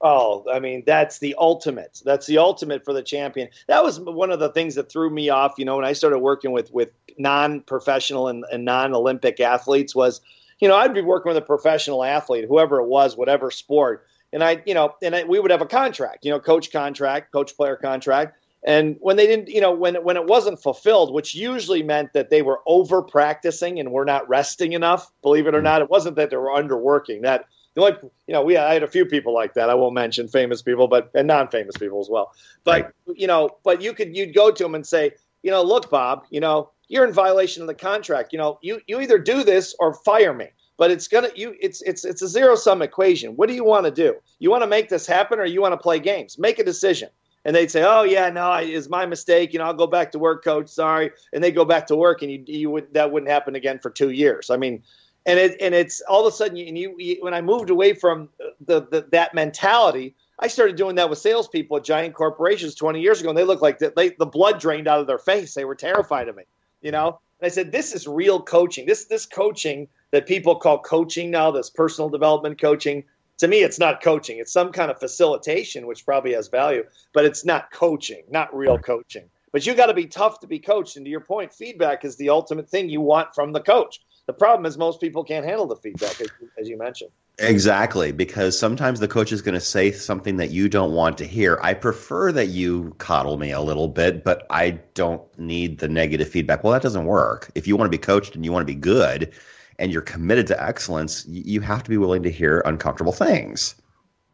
Oh, 0.00 0.44
I 0.48 0.60
mean, 0.60 0.84
that's 0.86 1.18
the 1.18 1.34
ultimate. 1.38 2.00
That's 2.04 2.28
the 2.28 2.38
ultimate 2.38 2.84
for 2.84 2.92
the 2.92 3.02
champion. 3.02 3.48
That 3.66 3.82
was 3.82 3.98
one 3.98 4.30
of 4.30 4.38
the 4.38 4.50
things 4.50 4.76
that 4.76 4.92
threw 4.92 5.10
me 5.10 5.28
off, 5.28 5.54
you 5.58 5.64
know, 5.64 5.74
when 5.74 5.84
I 5.84 5.92
started 5.92 6.20
working 6.20 6.52
with 6.52 6.72
with 6.72 6.90
non-professional 7.18 8.28
and, 8.28 8.44
and 8.52 8.64
non-Olympic 8.64 9.40
athletes 9.40 9.96
was, 9.96 10.20
you 10.60 10.68
know, 10.68 10.76
I'd 10.76 10.94
be 10.94 11.02
working 11.02 11.30
with 11.30 11.36
a 11.36 11.44
professional 11.44 12.04
athlete, 12.04 12.44
whoever 12.46 12.78
it 12.80 12.86
was, 12.86 13.16
whatever 13.16 13.50
sport, 13.50 14.06
and 14.32 14.44
I, 14.44 14.62
you 14.66 14.74
know, 14.74 14.94
and 15.02 15.14
I, 15.14 15.24
we 15.24 15.40
would 15.40 15.50
have 15.50 15.62
a 15.62 15.66
contract, 15.66 16.24
you 16.24 16.30
know, 16.30 16.40
coach 16.40 16.70
contract, 16.70 17.32
coach 17.32 17.56
player 17.56 17.76
contract. 17.76 18.36
And 18.64 18.96
when 19.00 19.16
they 19.16 19.26
didn't, 19.26 19.48
you 19.48 19.60
know, 19.60 19.72
when 19.72 19.94
when 19.96 20.16
it 20.16 20.26
wasn't 20.26 20.60
fulfilled, 20.60 21.14
which 21.14 21.34
usually 21.34 21.82
meant 21.82 22.12
that 22.12 22.28
they 22.28 22.42
were 22.42 22.60
over 22.66 23.02
practicing 23.02 23.78
and 23.78 23.92
were 23.92 24.04
not 24.04 24.28
resting 24.28 24.72
enough. 24.72 25.10
Believe 25.22 25.46
it 25.46 25.54
or 25.54 25.60
mm. 25.60 25.64
not, 25.64 25.80
it 25.80 25.88
wasn't 25.88 26.16
that 26.16 26.30
they 26.30 26.36
were 26.36 26.50
underworking. 26.50 27.22
That 27.22 27.46
the 27.74 27.82
only, 27.82 27.96
you 28.26 28.34
know, 28.34 28.42
we 28.42 28.56
I 28.56 28.74
had 28.74 28.82
a 28.82 28.88
few 28.88 29.06
people 29.06 29.32
like 29.32 29.54
that. 29.54 29.70
I 29.70 29.74
won't 29.74 29.94
mention 29.94 30.26
famous 30.26 30.60
people, 30.60 30.88
but 30.88 31.10
and 31.14 31.28
non-famous 31.28 31.76
people 31.76 32.00
as 32.00 32.10
well. 32.10 32.32
But 32.64 32.82
right. 33.06 33.16
you 33.16 33.28
know, 33.28 33.58
but 33.62 33.80
you 33.80 33.92
could 33.92 34.16
you'd 34.16 34.34
go 34.34 34.50
to 34.50 34.62
them 34.62 34.74
and 34.74 34.84
say, 34.84 35.12
you 35.42 35.52
know, 35.52 35.62
look, 35.62 35.88
Bob, 35.88 36.24
you 36.30 36.40
know, 36.40 36.70
you're 36.88 37.06
in 37.06 37.12
violation 37.12 37.62
of 37.62 37.68
the 37.68 37.74
contract. 37.74 38.32
You 38.32 38.40
know, 38.40 38.58
you 38.60 38.80
you 38.88 39.00
either 39.00 39.18
do 39.18 39.44
this 39.44 39.76
or 39.78 39.94
fire 39.94 40.34
me 40.34 40.48
but 40.78 40.92
it's 40.92 41.08
gonna 41.08 41.28
you 41.34 41.54
it's 41.60 41.82
it's 41.82 42.04
it's 42.04 42.22
a 42.22 42.28
zero 42.28 42.54
sum 42.54 42.80
equation. 42.80 43.36
What 43.36 43.48
do 43.48 43.54
you 43.54 43.64
want 43.64 43.84
to 43.84 43.90
do? 43.90 44.14
You 44.38 44.50
want 44.50 44.62
to 44.62 44.66
make 44.66 44.88
this 44.88 45.06
happen, 45.06 45.38
or 45.38 45.44
you 45.44 45.60
want 45.60 45.72
to 45.72 45.76
play 45.78 45.98
games? 45.98 46.38
Make 46.38 46.58
a 46.58 46.64
decision. 46.64 47.10
And 47.44 47.54
they'd 47.54 47.70
say, 47.70 47.82
"Oh 47.82 48.02
yeah, 48.02 48.30
no, 48.30 48.54
it's 48.54 48.88
my 48.88 49.04
mistake. 49.04 49.52
You 49.52 49.58
know, 49.58 49.66
I'll 49.66 49.74
go 49.74 49.86
back 49.86 50.12
to 50.12 50.18
work, 50.18 50.44
coach. 50.44 50.68
Sorry." 50.68 51.10
And 51.32 51.42
they 51.42 51.50
go 51.50 51.64
back 51.64 51.88
to 51.88 51.96
work, 51.96 52.22
and 52.22 52.30
you 52.30 52.44
you 52.46 52.70
would 52.70 52.94
that 52.94 53.10
wouldn't 53.10 53.30
happen 53.30 53.56
again 53.56 53.80
for 53.80 53.90
two 53.90 54.10
years. 54.10 54.50
I 54.50 54.56
mean, 54.56 54.82
and 55.26 55.38
it 55.38 55.56
and 55.60 55.74
it's 55.74 56.00
all 56.02 56.26
of 56.26 56.32
a 56.32 56.36
sudden, 56.36 56.58
and 56.58 56.78
you, 56.78 56.94
you 56.98 57.16
when 57.20 57.34
I 57.34 57.40
moved 57.40 57.70
away 57.70 57.92
from 57.92 58.28
the, 58.64 58.82
the 58.82 59.06
that 59.10 59.34
mentality. 59.34 60.14
I 60.40 60.46
started 60.46 60.76
doing 60.76 60.94
that 60.96 61.10
with 61.10 61.18
salespeople 61.18 61.78
at 61.78 61.84
giant 61.84 62.14
corporations 62.14 62.76
20 62.76 63.00
years 63.00 63.20
ago, 63.20 63.30
and 63.30 63.36
they 63.36 63.42
looked 63.42 63.60
like 63.60 63.80
the, 63.80 63.92
they, 63.96 64.10
the 64.10 64.24
blood 64.24 64.60
drained 64.60 64.86
out 64.86 65.00
of 65.00 65.08
their 65.08 65.18
face. 65.18 65.52
They 65.52 65.64
were 65.64 65.74
terrified 65.74 66.28
of 66.28 66.36
me, 66.36 66.44
you 66.80 66.92
know. 66.92 67.18
And 67.40 67.46
I 67.46 67.48
said, 67.48 67.72
"This 67.72 67.92
is 67.92 68.06
real 68.06 68.40
coaching. 68.40 68.86
This 68.86 69.06
this 69.06 69.26
coaching 69.26 69.88
that 70.10 70.26
people 70.26 70.56
call 70.56 70.78
coaching 70.78 71.30
now, 71.30 71.50
this 71.50 71.70
personal 71.70 72.08
development 72.08 72.60
coaching. 72.60 73.04
To 73.38 73.48
me, 73.48 73.62
it's 73.62 73.78
not 73.78 74.02
coaching. 74.02 74.38
It's 74.38 74.52
some 74.52 74.72
kind 74.72 74.90
of 74.90 74.98
facilitation, 74.98 75.86
which 75.86 76.04
probably 76.04 76.34
has 76.34 76.48
value, 76.48 76.84
but 77.12 77.24
it's 77.24 77.44
not 77.44 77.70
coaching, 77.70 78.24
not 78.30 78.54
real 78.56 78.78
coaching. 78.78 79.28
But 79.52 79.66
you 79.66 79.74
got 79.74 79.86
to 79.86 79.94
be 79.94 80.06
tough 80.06 80.40
to 80.40 80.46
be 80.46 80.58
coached. 80.58 80.96
And 80.96 81.06
to 81.06 81.10
your 81.10 81.20
point, 81.20 81.52
feedback 81.52 82.04
is 82.04 82.16
the 82.16 82.30
ultimate 82.30 82.68
thing 82.68 82.88
you 82.88 83.00
want 83.00 83.34
from 83.34 83.52
the 83.52 83.60
coach. 83.60 84.00
The 84.26 84.32
problem 84.34 84.66
is 84.66 84.76
most 84.76 85.00
people 85.00 85.24
can't 85.24 85.46
handle 85.46 85.66
the 85.66 85.76
feedback, 85.76 86.20
as, 86.20 86.28
as 86.60 86.68
you 86.68 86.76
mentioned. 86.76 87.10
Exactly, 87.38 88.10
because 88.10 88.58
sometimes 88.58 88.98
the 88.98 89.08
coach 89.08 89.30
is 89.30 89.42
going 89.42 89.54
to 89.54 89.60
say 89.60 89.92
something 89.92 90.36
that 90.38 90.50
you 90.50 90.68
don't 90.68 90.92
want 90.92 91.16
to 91.18 91.24
hear. 91.24 91.58
I 91.62 91.72
prefer 91.72 92.32
that 92.32 92.48
you 92.48 92.94
coddle 92.98 93.38
me 93.38 93.52
a 93.52 93.60
little 93.60 93.88
bit, 93.88 94.24
but 94.24 94.44
I 94.50 94.80
don't 94.94 95.22
need 95.38 95.78
the 95.78 95.88
negative 95.88 96.28
feedback. 96.28 96.64
Well, 96.64 96.72
that 96.72 96.82
doesn't 96.82 97.04
work. 97.04 97.50
If 97.54 97.68
you 97.68 97.76
want 97.76 97.86
to 97.86 97.96
be 97.96 98.02
coached 98.02 98.34
and 98.34 98.44
you 98.44 98.50
want 98.50 98.66
to 98.66 98.74
be 98.74 98.78
good, 98.78 99.32
and 99.78 99.92
you're 99.92 100.02
committed 100.02 100.46
to 100.48 100.62
excellence, 100.62 101.24
you 101.26 101.60
have 101.60 101.82
to 101.84 101.90
be 101.90 101.98
willing 101.98 102.22
to 102.22 102.30
hear 102.30 102.62
uncomfortable 102.64 103.12
things. 103.12 103.74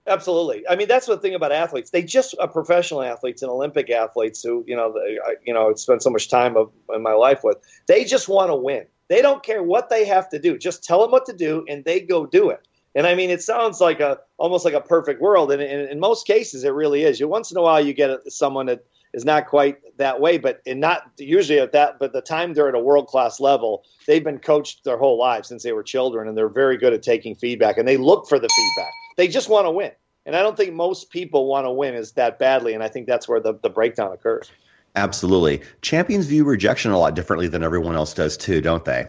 Absolutely. 0.07 0.67
I 0.69 0.77
mean, 0.77 0.89
that's 0.89 1.07
the 1.07 1.17
thing 1.17 1.35
about 1.35 1.53
athletes. 1.53 1.91
They 1.91 2.03
just 2.03 2.35
are 2.39 2.49
professional 2.49 3.03
athletes 3.03 3.41
and 3.41 3.51
Olympic 3.51 3.89
athletes 3.89 4.43
who, 4.43 4.63
you 4.67 4.77
know, 4.77 4.93
they, 4.93 5.19
you 5.47 5.55
know, 5.55 5.75
spend 5.75 6.03
so 6.03 6.11
much 6.11 6.29
time 6.29 6.57
of, 6.57 6.71
in 6.95 7.03
my 7.03 7.15
life 7.15 7.41
with. 7.43 7.57
They 7.87 8.05
just 8.05 8.29
want 8.29 8.51
to 8.51 8.55
win. 8.55 8.85
They 9.09 9.23
don't 9.23 9.43
care 9.43 9.63
what 9.63 9.89
they 9.89 10.05
have 10.05 10.29
to 10.31 10.39
do. 10.39 10.59
Just 10.59 10.85
tell 10.85 11.01
them 11.01 11.11
what 11.11 11.27
to 11.27 11.33
do, 11.33 11.65
and 11.69 11.85
they 11.85 12.01
go 12.01 12.27
do 12.27 12.51
it. 12.51 12.67
And 12.95 13.07
I 13.07 13.15
mean, 13.15 13.31
it 13.31 13.43
sounds 13.43 13.81
like 13.81 14.01
a 14.01 14.19
almost 14.39 14.65
like 14.65 14.75
a 14.75 14.81
perfect 14.81 15.21
world, 15.21 15.51
and, 15.53 15.61
and 15.61 15.89
in 15.91 16.01
most 16.01 16.27
cases, 16.27 16.65
it 16.65 16.71
really 16.71 17.03
is. 17.03 17.19
You 17.19 17.29
once 17.29 17.51
in 17.51 17.57
a 17.57 17.63
while, 17.63 17.85
you 17.85 17.93
get 17.93 18.11
someone 18.29 18.67
that 18.67 18.85
is 19.15 19.25
not 19.25 19.47
quite 19.47 19.79
that 19.97 20.21
way, 20.21 20.37
but 20.37 20.61
in 20.67 20.81
not 20.81 21.11
usually 21.17 21.61
at 21.61 21.73
that, 21.73 21.99
but 21.99 22.13
the 22.13 22.21
time 22.21 22.53
they're 22.53 22.69
at 22.69 22.75
a 22.75 22.81
world 22.81 23.07
class 23.07 23.41
level, 23.41 23.85
they've 24.07 24.25
been 24.25 24.39
coached 24.39 24.85
their 24.85 24.99
whole 24.99 25.19
lives 25.19 25.49
since 25.49 25.63
they 25.63 25.73
were 25.73 25.83
children, 25.83 26.29
and 26.29 26.37
they're 26.37 26.49
very 26.49 26.77
good 26.77 26.93
at 26.93 27.03
taking 27.03 27.35
feedback, 27.35 27.79
and 27.79 27.89
they 27.89 27.97
look 27.97 28.29
for 28.29 28.39
the 28.39 28.49
feedback. 28.49 28.93
They 29.17 29.29
just 29.29 29.49
want 29.49 29.67
to 29.67 29.71
win. 29.71 29.93
And 30.27 30.35
I 30.35 30.43
don't 30.43 30.57
think 30.57 30.73
most 30.73 31.11
people 31.11 31.47
want 31.47 31.67
to 31.67 31.71
win 31.71 31.95
is 31.95 32.13
that 32.13 32.39
badly. 32.39 32.75
And 32.75 32.83
I 32.83 32.89
think 32.89 33.07
that's 33.07 33.29
where 33.29 33.41
the, 33.41 33.55
the 33.63 33.69
breakdown 33.69 34.13
occurs. 34.13 34.51
Absolutely. 34.97 35.61
Champions 35.83 36.27
view 36.27 36.45
rejection 36.45 36.93
a 36.93 36.99
lot 36.99 37.15
differently 37.15 37.49
than 37.49 37.63
everyone 37.63 37.95
else 37.95 38.15
does 38.15 38.37
too, 38.37 38.61
don't 38.61 38.85
they? 38.85 39.07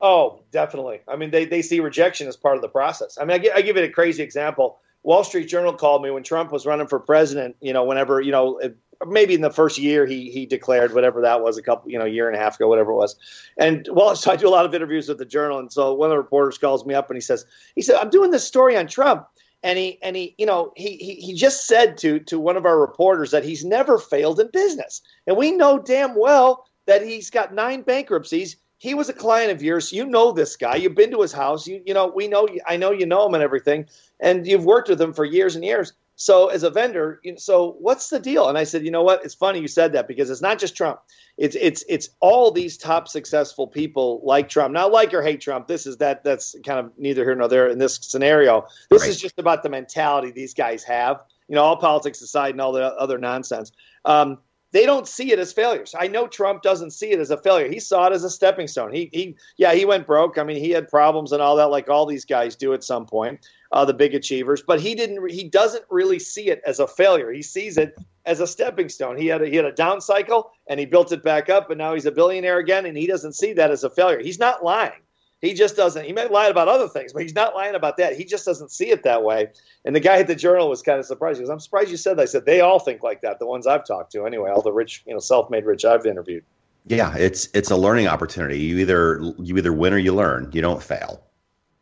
Oh, 0.00 0.40
definitely. 0.52 1.00
I 1.08 1.16
mean, 1.16 1.30
they, 1.30 1.44
they 1.44 1.60
see 1.60 1.80
rejection 1.80 2.28
as 2.28 2.36
part 2.36 2.56
of 2.56 2.62
the 2.62 2.68
process. 2.68 3.18
I 3.20 3.24
mean, 3.24 3.40
I, 3.40 3.58
I 3.58 3.62
give 3.62 3.76
it 3.76 3.84
a 3.84 3.92
crazy 3.92 4.22
example. 4.22 4.78
Wall 5.08 5.24
Street 5.24 5.48
Journal 5.48 5.72
called 5.72 6.02
me 6.02 6.10
when 6.10 6.22
Trump 6.22 6.52
was 6.52 6.66
running 6.66 6.86
for 6.86 7.00
president. 7.00 7.56
You 7.62 7.72
know, 7.72 7.82
whenever 7.82 8.20
you 8.20 8.30
know, 8.30 8.60
maybe 9.06 9.32
in 9.32 9.40
the 9.40 9.50
first 9.50 9.78
year 9.78 10.04
he 10.04 10.30
he 10.30 10.44
declared 10.44 10.92
whatever 10.94 11.22
that 11.22 11.40
was, 11.40 11.56
a 11.56 11.62
couple 11.62 11.90
you 11.90 11.98
know 11.98 12.04
year 12.04 12.28
and 12.28 12.36
a 12.36 12.38
half 12.38 12.56
ago, 12.56 12.68
whatever 12.68 12.92
it 12.92 12.96
was. 12.96 13.16
And 13.56 13.88
well, 13.90 14.14
so 14.22 14.30
I 14.30 14.36
do 14.36 14.46
a 14.46 14.50
lot 14.50 14.66
of 14.66 14.74
interviews 14.74 15.08
with 15.08 15.16
the 15.16 15.24
Journal, 15.24 15.60
and 15.60 15.72
so 15.72 15.94
one 15.94 16.10
of 16.10 16.10
the 16.10 16.18
reporters 16.18 16.58
calls 16.58 16.84
me 16.84 16.92
up 16.92 17.08
and 17.08 17.16
he 17.16 17.22
says, 17.22 17.46
he 17.74 17.80
said, 17.80 17.96
I'm 17.96 18.10
doing 18.10 18.32
this 18.32 18.44
story 18.44 18.76
on 18.76 18.86
Trump, 18.86 19.26
and 19.62 19.78
he 19.78 19.98
and 20.02 20.14
he 20.14 20.34
you 20.36 20.44
know 20.44 20.74
he, 20.76 20.98
he 20.98 21.14
he 21.14 21.32
just 21.32 21.66
said 21.66 21.96
to 21.98 22.20
to 22.20 22.38
one 22.38 22.58
of 22.58 22.66
our 22.66 22.78
reporters 22.78 23.30
that 23.30 23.44
he's 23.44 23.64
never 23.64 23.96
failed 23.96 24.38
in 24.40 24.50
business, 24.52 25.00
and 25.26 25.38
we 25.38 25.52
know 25.52 25.78
damn 25.78 26.20
well 26.20 26.66
that 26.84 27.00
he's 27.00 27.30
got 27.30 27.54
nine 27.54 27.80
bankruptcies 27.80 28.56
he 28.78 28.94
was 28.94 29.08
a 29.08 29.12
client 29.12 29.52
of 29.52 29.62
yours. 29.62 29.92
You 29.92 30.06
know 30.06 30.32
this 30.32 30.56
guy. 30.56 30.76
You've 30.76 30.94
been 30.94 31.10
to 31.10 31.20
his 31.20 31.32
house. 31.32 31.66
You 31.66 31.82
you 31.84 31.94
know 31.94 32.06
we 32.06 32.28
know. 32.28 32.48
I 32.66 32.76
know 32.76 32.92
you 32.92 33.06
know 33.06 33.26
him 33.26 33.34
and 33.34 33.42
everything, 33.42 33.86
and 34.20 34.46
you've 34.46 34.64
worked 34.64 34.88
with 34.88 35.00
him 35.00 35.12
for 35.12 35.24
years 35.24 35.56
and 35.56 35.64
years. 35.64 35.92
So 36.20 36.48
as 36.48 36.64
a 36.64 36.70
vendor, 36.70 37.20
you 37.22 37.32
know, 37.32 37.38
so 37.38 37.76
what's 37.78 38.08
the 38.08 38.18
deal? 38.18 38.48
And 38.48 38.58
I 38.58 38.64
said, 38.64 38.84
you 38.84 38.90
know 38.90 39.04
what? 39.04 39.24
It's 39.24 39.36
funny 39.36 39.60
you 39.60 39.68
said 39.68 39.92
that 39.92 40.08
because 40.08 40.30
it's 40.30 40.42
not 40.42 40.58
just 40.58 40.76
Trump. 40.76 40.98
It's 41.36 41.54
it's 41.54 41.84
it's 41.88 42.10
all 42.18 42.50
these 42.50 42.76
top 42.76 43.06
successful 43.06 43.68
people 43.68 44.20
like 44.24 44.48
Trump. 44.48 44.74
Not 44.74 44.90
like 44.90 45.14
or 45.14 45.22
hate 45.22 45.40
Trump. 45.40 45.68
This 45.68 45.86
is 45.86 45.98
that 45.98 46.24
that's 46.24 46.56
kind 46.64 46.80
of 46.80 46.92
neither 46.98 47.22
here 47.24 47.36
nor 47.36 47.46
there 47.46 47.68
in 47.68 47.78
this 47.78 48.00
scenario. 48.02 48.66
This 48.90 49.02
right. 49.02 49.10
is 49.10 49.20
just 49.20 49.38
about 49.38 49.62
the 49.62 49.68
mentality 49.68 50.32
these 50.32 50.54
guys 50.54 50.82
have. 50.84 51.22
You 51.48 51.54
know, 51.54 51.62
all 51.62 51.76
politics 51.76 52.20
aside 52.20 52.50
and 52.50 52.60
all 52.60 52.72
the 52.72 52.84
other 52.84 53.18
nonsense. 53.18 53.70
Um, 54.04 54.38
they 54.78 54.86
don't 54.86 55.08
see 55.08 55.32
it 55.32 55.40
as 55.40 55.52
failures. 55.52 55.92
I 55.98 56.06
know 56.06 56.28
Trump 56.28 56.62
doesn't 56.62 56.92
see 56.92 57.10
it 57.10 57.18
as 57.18 57.32
a 57.32 57.36
failure. 57.36 57.68
He 57.68 57.80
saw 57.80 58.06
it 58.06 58.12
as 58.12 58.22
a 58.22 58.30
stepping 58.30 58.68
stone. 58.68 58.92
He, 58.92 59.10
he, 59.12 59.36
yeah, 59.56 59.74
he 59.74 59.84
went 59.84 60.06
broke. 60.06 60.38
I 60.38 60.44
mean, 60.44 60.62
he 60.62 60.70
had 60.70 60.86
problems 60.86 61.32
and 61.32 61.42
all 61.42 61.56
that, 61.56 61.72
like 61.72 61.90
all 61.90 62.06
these 62.06 62.24
guys 62.24 62.54
do 62.54 62.72
at 62.74 62.84
some 62.84 63.04
point, 63.04 63.44
uh, 63.72 63.84
the 63.84 63.92
big 63.92 64.14
achievers. 64.14 64.62
But 64.62 64.80
he 64.80 64.94
didn't. 64.94 65.28
He 65.32 65.48
doesn't 65.48 65.82
really 65.90 66.20
see 66.20 66.48
it 66.48 66.62
as 66.64 66.78
a 66.78 66.86
failure. 66.86 67.32
He 67.32 67.42
sees 67.42 67.76
it 67.76 67.98
as 68.24 68.38
a 68.38 68.46
stepping 68.46 68.88
stone. 68.88 69.16
He 69.16 69.26
had 69.26 69.42
a, 69.42 69.48
he 69.48 69.56
had 69.56 69.64
a 69.64 69.72
down 69.72 70.00
cycle 70.00 70.52
and 70.68 70.78
he 70.78 70.86
built 70.86 71.10
it 71.10 71.24
back 71.24 71.50
up, 71.50 71.70
and 71.70 71.78
now 71.78 71.94
he's 71.94 72.06
a 72.06 72.12
billionaire 72.12 72.58
again. 72.58 72.86
And 72.86 72.96
he 72.96 73.08
doesn't 73.08 73.32
see 73.32 73.54
that 73.54 73.72
as 73.72 73.82
a 73.82 73.90
failure. 73.90 74.20
He's 74.22 74.38
not 74.38 74.62
lying. 74.62 75.00
He 75.40 75.54
just 75.54 75.76
doesn't. 75.76 76.04
He 76.04 76.12
might 76.12 76.32
lie 76.32 76.48
about 76.48 76.66
other 76.66 76.88
things, 76.88 77.12
but 77.12 77.22
he's 77.22 77.34
not 77.34 77.54
lying 77.54 77.76
about 77.76 77.96
that. 77.98 78.16
He 78.16 78.24
just 78.24 78.44
doesn't 78.44 78.72
see 78.72 78.90
it 78.90 79.04
that 79.04 79.22
way. 79.22 79.48
And 79.84 79.94
the 79.94 80.00
guy 80.00 80.18
at 80.18 80.26
the 80.26 80.34
Journal 80.34 80.68
was 80.68 80.82
kind 80.82 80.98
of 80.98 81.06
surprised. 81.06 81.38
He 81.38 81.44
goes, 81.44 81.50
"I'm 81.50 81.60
surprised 81.60 81.90
you 81.90 81.96
said 81.96 82.16
that." 82.16 82.22
I 82.22 82.26
said, 82.26 82.44
"They 82.44 82.60
all 82.60 82.80
think 82.80 83.04
like 83.04 83.20
that. 83.20 83.38
The 83.38 83.46
ones 83.46 83.66
I've 83.66 83.86
talked 83.86 84.10
to, 84.12 84.26
anyway. 84.26 84.50
All 84.50 84.62
the 84.62 84.72
rich, 84.72 85.04
you 85.06 85.12
know, 85.12 85.20
self-made 85.20 85.64
rich 85.64 85.84
I've 85.84 86.06
interviewed." 86.06 86.44
Yeah, 86.86 87.14
it's 87.16 87.48
it's 87.54 87.70
a 87.70 87.76
learning 87.76 88.08
opportunity. 88.08 88.58
You 88.58 88.78
either 88.78 89.20
you 89.38 89.56
either 89.56 89.72
win 89.72 89.92
or 89.92 89.98
you 89.98 90.14
learn. 90.14 90.50
You 90.52 90.60
don't 90.60 90.82
fail 90.82 91.22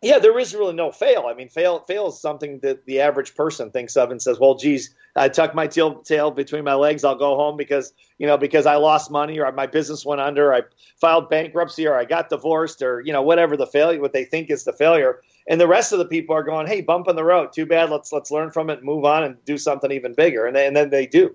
yeah, 0.02 0.18
there 0.18 0.38
is 0.38 0.54
really 0.54 0.74
no 0.74 0.92
fail. 0.92 1.24
I 1.26 1.34
mean, 1.34 1.48
fail 1.48 1.80
fail 1.80 2.08
is 2.08 2.20
something 2.20 2.60
that 2.60 2.84
the 2.84 3.00
average 3.00 3.34
person 3.34 3.70
thinks 3.70 3.96
of 3.96 4.10
and 4.10 4.20
says, 4.20 4.38
"Well, 4.38 4.54
geez, 4.54 4.94
I 5.16 5.28
tuck 5.28 5.54
my 5.54 5.66
tail, 5.66 6.00
tail 6.02 6.30
between 6.30 6.64
my 6.64 6.74
legs. 6.74 7.02
I'll 7.02 7.16
go 7.16 7.34
home 7.36 7.56
because 7.56 7.94
you 8.18 8.26
know 8.26 8.36
because 8.36 8.66
I 8.66 8.76
lost 8.76 9.10
money 9.10 9.38
or 9.38 9.50
my 9.52 9.66
business 9.66 10.04
went 10.04 10.20
under, 10.20 10.52
I 10.52 10.62
filed 11.00 11.30
bankruptcy 11.30 11.86
or 11.86 11.94
I 11.94 12.04
got 12.04 12.28
divorced 12.28 12.82
or 12.82 13.00
you 13.00 13.12
know 13.12 13.22
whatever 13.22 13.56
the 13.56 13.66
failure, 13.66 14.00
what 14.00 14.12
they 14.12 14.24
think 14.24 14.50
is 14.50 14.64
the 14.64 14.72
failure." 14.72 15.22
And 15.48 15.60
the 15.60 15.68
rest 15.68 15.92
of 15.92 15.98
the 15.98 16.04
people 16.04 16.34
are 16.36 16.42
going, 16.42 16.66
"Hey, 16.66 16.82
bump 16.82 17.08
in 17.08 17.16
the 17.16 17.24
road. 17.24 17.52
Too 17.52 17.66
bad. 17.66 17.90
Let's 17.90 18.12
let's 18.12 18.30
learn 18.30 18.50
from 18.50 18.68
it, 18.68 18.78
and 18.78 18.86
move 18.86 19.04
on, 19.04 19.24
and 19.24 19.42
do 19.46 19.56
something 19.56 19.90
even 19.90 20.12
bigger." 20.12 20.46
And 20.46 20.54
they, 20.54 20.66
and 20.66 20.76
then 20.76 20.90
they 20.90 21.06
do. 21.06 21.34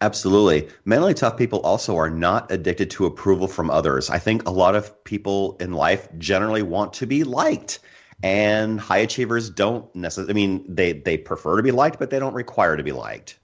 Absolutely. 0.00 0.68
Mentally 0.84 1.14
tough 1.14 1.36
people 1.36 1.60
also 1.60 1.96
are 1.96 2.10
not 2.10 2.50
addicted 2.50 2.90
to 2.90 3.06
approval 3.06 3.48
from 3.48 3.70
others. 3.70 4.10
I 4.10 4.18
think 4.18 4.46
a 4.46 4.52
lot 4.52 4.74
of 4.74 5.02
people 5.04 5.56
in 5.60 5.72
life 5.72 6.08
generally 6.18 6.62
want 6.62 6.92
to 6.94 7.06
be 7.06 7.24
liked. 7.24 7.78
And 8.22 8.80
high 8.80 8.98
achievers 8.98 9.50
don't 9.50 9.92
necessarily, 9.94 10.32
I 10.32 10.34
mean, 10.34 10.64
they, 10.68 10.92
they 10.92 11.16
prefer 11.16 11.56
to 11.56 11.62
be 11.62 11.70
liked, 11.70 11.98
but 11.98 12.10
they 12.10 12.18
don't 12.18 12.34
require 12.34 12.76
to 12.76 12.82
be 12.82 12.92
liked. 12.92 13.38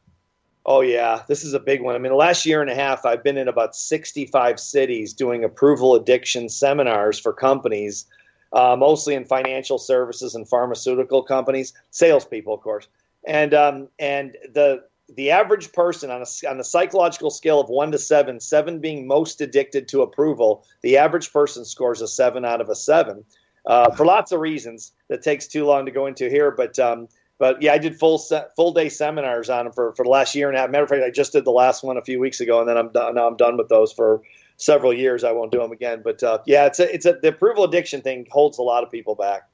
Oh, 0.67 0.83
yeah. 0.83 1.23
This 1.27 1.45
is 1.45 1.55
a 1.55 1.61
big 1.61 1.83
one. 1.83 1.95
I 1.95 1.99
mean, 1.99 2.13
the 2.13 2.17
last 2.17 2.45
year 2.45 2.61
and 2.61 2.71
a 2.71 2.75
half, 2.75 3.07
I've 3.07 3.25
been 3.25 3.39
in 3.39 3.49
about 3.49 3.75
65 3.75 4.61
cities 4.61 5.15
doing 5.15 5.45
approval 5.45 5.95
addiction 5.95 6.49
seminars 6.49 7.19
for 7.19 7.33
companies, 7.33 8.07
uh, 8.53 8.77
mostly 8.79 9.15
in 9.15 9.25
financial 9.25 9.79
services 9.79 10.35
and 10.35 10.47
pharmaceutical 10.49 11.23
companies, 11.23 11.73
salespeople, 11.91 12.55
of 12.55 12.61
course. 12.61 12.89
And 13.27 13.53
um, 13.53 13.89
and 13.99 14.37
the 14.53 14.85
the 15.16 15.31
average 15.31 15.73
person 15.73 16.11
on 16.11 16.23
a, 16.23 16.49
on 16.49 16.61
a 16.61 16.64
psychological 16.64 17.31
scale 17.31 17.61
of 17.61 17.68
one 17.68 17.92
to 17.92 17.99
seven, 17.99 18.40
seven 18.40 18.79
being 18.79 19.07
most 19.07 19.40
addicted 19.40 19.88
to 19.88 20.03
approval, 20.03 20.64
the 20.83 20.96
average 20.96 21.33
person 21.33 21.64
scores 21.64 22.01
a 22.01 22.09
seven 22.09 22.44
out 22.44 22.61
of 22.61 22.68
a 22.68 22.75
seven 22.75 23.25
uh, 23.66 23.90
for 23.94 24.07
lots 24.07 24.33
of 24.33 24.40
reasons 24.40 24.92
that 25.09 25.23
takes 25.23 25.46
too 25.46 25.64
long 25.64 25.87
to 25.87 25.92
go 25.92 26.07
into 26.07 26.29
here. 26.29 26.51
But 26.51 26.79
um, 26.79 27.09
but 27.38 27.62
yeah, 27.62 27.73
I 27.73 27.79
did 27.79 27.99
full 27.99 28.18
set, 28.18 28.55
full 28.55 28.73
day 28.73 28.88
seminars 28.88 29.49
on 29.49 29.64
them 29.64 29.73
for, 29.73 29.94
for 29.94 30.05
the 30.05 30.11
last 30.11 30.35
year 30.35 30.49
and 30.49 30.57
a 30.57 30.61
half. 30.61 30.70
Matter 30.70 30.85
of 30.85 30.90
fact, 30.90 31.03
I 31.03 31.11
just 31.11 31.33
did 31.33 31.44
the 31.44 31.51
last 31.51 31.83
one 31.83 31.96
a 31.96 32.03
few 32.03 32.20
weeks 32.20 32.40
ago, 32.40 32.61
and 32.61 32.68
then 32.68 32.77
I'm 32.77 32.90
done. 32.90 33.14
Now 33.14 33.27
I'm 33.27 33.37
done 33.37 33.57
with 33.57 33.68
those 33.68 33.92
for 33.92 34.23
several 34.59 34.92
years. 34.92 35.25
I 35.25 35.33
won't 35.33 35.51
do 35.51 35.59
them 35.59 35.73
again. 35.73 36.03
But 36.05 36.23
uh, 36.23 36.38
yeah, 36.46 36.66
it's 36.66 36.79
a, 36.81 36.94
it's 36.94 37.07
a, 37.07 37.14
the 37.14 37.29
approval 37.29 37.64
addiction 37.64 38.03
thing 38.03 38.27
holds 38.31 38.59
a 38.59 38.62
lot 38.62 38.83
of 38.83 38.90
people 38.90 39.14
back. 39.14 39.49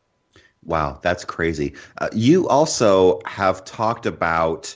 Wow, 0.64 0.98
that's 1.00 1.24
crazy. 1.24 1.74
Uh, 1.98 2.08
you 2.12 2.48
also 2.48 3.20
have 3.24 3.64
talked 3.64 4.04
about 4.04 4.74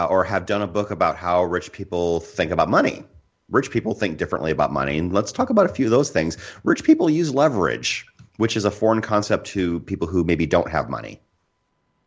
uh, 0.00 0.06
or 0.06 0.24
have 0.24 0.46
done 0.46 0.62
a 0.62 0.66
book 0.66 0.90
about 0.90 1.16
how 1.16 1.44
rich 1.44 1.72
people 1.72 2.20
think 2.20 2.50
about 2.50 2.70
money. 2.70 3.04
Rich 3.50 3.70
people 3.70 3.92
think 3.92 4.16
differently 4.16 4.50
about 4.50 4.72
money. 4.72 4.96
And 4.96 5.12
let's 5.12 5.30
talk 5.30 5.50
about 5.50 5.66
a 5.66 5.68
few 5.68 5.84
of 5.84 5.90
those 5.90 6.08
things. 6.08 6.38
Rich 6.64 6.84
people 6.84 7.10
use 7.10 7.34
leverage, 7.34 8.06
which 8.38 8.56
is 8.56 8.64
a 8.64 8.70
foreign 8.70 9.02
concept 9.02 9.46
to 9.48 9.80
people 9.80 10.08
who 10.08 10.24
maybe 10.24 10.46
don't 10.46 10.70
have 10.70 10.88
money. 10.88 11.20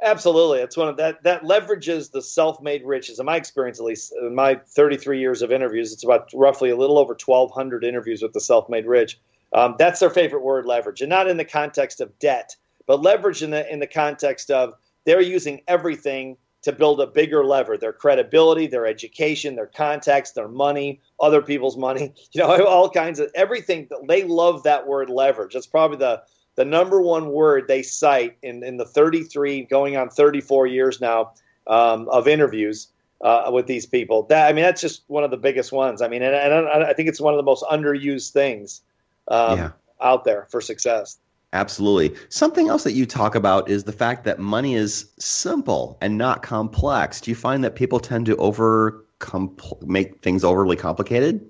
Absolutely, 0.01 0.59
it's 0.59 0.75
one 0.75 0.89
of 0.89 0.97
that 0.97 1.23
that 1.23 1.43
leverages 1.43 2.11
the 2.11 2.21
self-made 2.21 2.83
riches. 2.83 3.19
In 3.19 3.25
my 3.25 3.37
experience, 3.37 3.79
at 3.79 3.85
least 3.85 4.13
in 4.19 4.35
my 4.35 4.55
33 4.55 5.19
years 5.19 5.41
of 5.41 5.51
interviews, 5.51 5.93
it's 5.93 6.03
about 6.03 6.29
roughly 6.33 6.71
a 6.71 6.75
little 6.75 6.97
over 6.97 7.13
1,200 7.13 7.85
interviews 7.85 8.21
with 8.21 8.33
the 8.33 8.41
self-made 8.41 8.85
rich. 8.85 9.19
Um, 9.53 9.75
that's 9.77 10.01
their 10.01 10.09
favorite 10.09 10.43
word, 10.43 10.65
leverage, 10.65 11.01
and 11.01 11.09
not 11.09 11.29
in 11.29 11.37
the 11.37 11.45
context 11.45 12.01
of 12.01 12.17
debt, 12.19 12.55
but 12.85 13.01
leverage 13.01 13.43
in 13.43 13.51
the 13.51 13.71
in 13.71 13.79
the 13.79 13.87
context 13.87 14.51
of 14.51 14.73
they're 15.05 15.21
using 15.21 15.61
everything 15.67 16.37
to 16.63 16.71
build 16.71 16.99
a 16.99 17.07
bigger 17.07 17.45
lever 17.45 17.77
their 17.77 17.93
credibility 17.93 18.67
their 18.67 18.85
education 18.85 19.55
their 19.55 19.67
contacts 19.67 20.31
their 20.31 20.47
money 20.47 20.99
other 21.19 21.41
people's 21.41 21.77
money 21.77 22.13
you 22.31 22.41
know 22.41 22.65
all 22.65 22.89
kinds 22.89 23.19
of 23.19 23.29
everything 23.35 23.87
they 24.07 24.23
love 24.23 24.63
that 24.63 24.87
word 24.87 25.09
leverage. 25.09 25.53
That's 25.53 25.67
probably 25.67 25.97
the 25.97 26.23
the 26.55 26.65
number 26.65 27.01
one 27.01 27.31
word 27.31 27.67
they 27.67 27.81
cite 27.81 28.37
in, 28.43 28.63
in 28.63 28.77
the 28.77 28.85
33 28.85 29.63
going 29.63 29.97
on 29.97 30.09
34 30.09 30.67
years 30.67 31.01
now 31.01 31.31
um, 31.65 32.07
of 32.09 32.27
interviews 32.27 32.89
uh, 33.21 33.49
with 33.51 33.65
these 33.65 33.85
people. 33.85 34.23
That 34.23 34.49
i 34.49 34.53
mean 34.53 34.63
that's 34.63 34.81
just 34.81 35.03
one 35.07 35.23
of 35.23 35.31
the 35.31 35.37
biggest 35.37 35.71
ones. 35.71 36.01
I 36.01 36.07
mean 36.07 36.21
and, 36.21 36.35
and 36.35 36.83
i 36.83 36.93
think 36.93 37.09
it's 37.09 37.21
one 37.21 37.33
of 37.33 37.37
the 37.37 37.43
most 37.43 37.63
underused 37.63 38.31
things 38.31 38.81
um, 39.27 39.57
yeah. 39.57 39.71
out 40.01 40.23
there 40.25 40.47
for 40.49 40.61
success 40.61 41.17
Absolutely. 41.53 42.19
Something 42.29 42.67
else 42.67 42.83
that 42.83 42.93
you 42.93 43.05
talk 43.05 43.35
about 43.35 43.69
is 43.69 43.83
the 43.83 43.91
fact 43.91 44.23
that 44.25 44.39
money 44.39 44.73
is 44.73 45.11
simple 45.19 45.97
and 46.01 46.17
not 46.17 46.41
complex. 46.41 47.21
Do 47.21 47.29
you 47.31 47.35
find 47.35 47.63
that 47.63 47.75
people 47.75 47.99
tend 47.99 48.25
to 48.25 48.35
over 48.37 49.05
make 49.81 50.21
things 50.21 50.43
overly 50.43 50.75
complicated? 50.75 51.49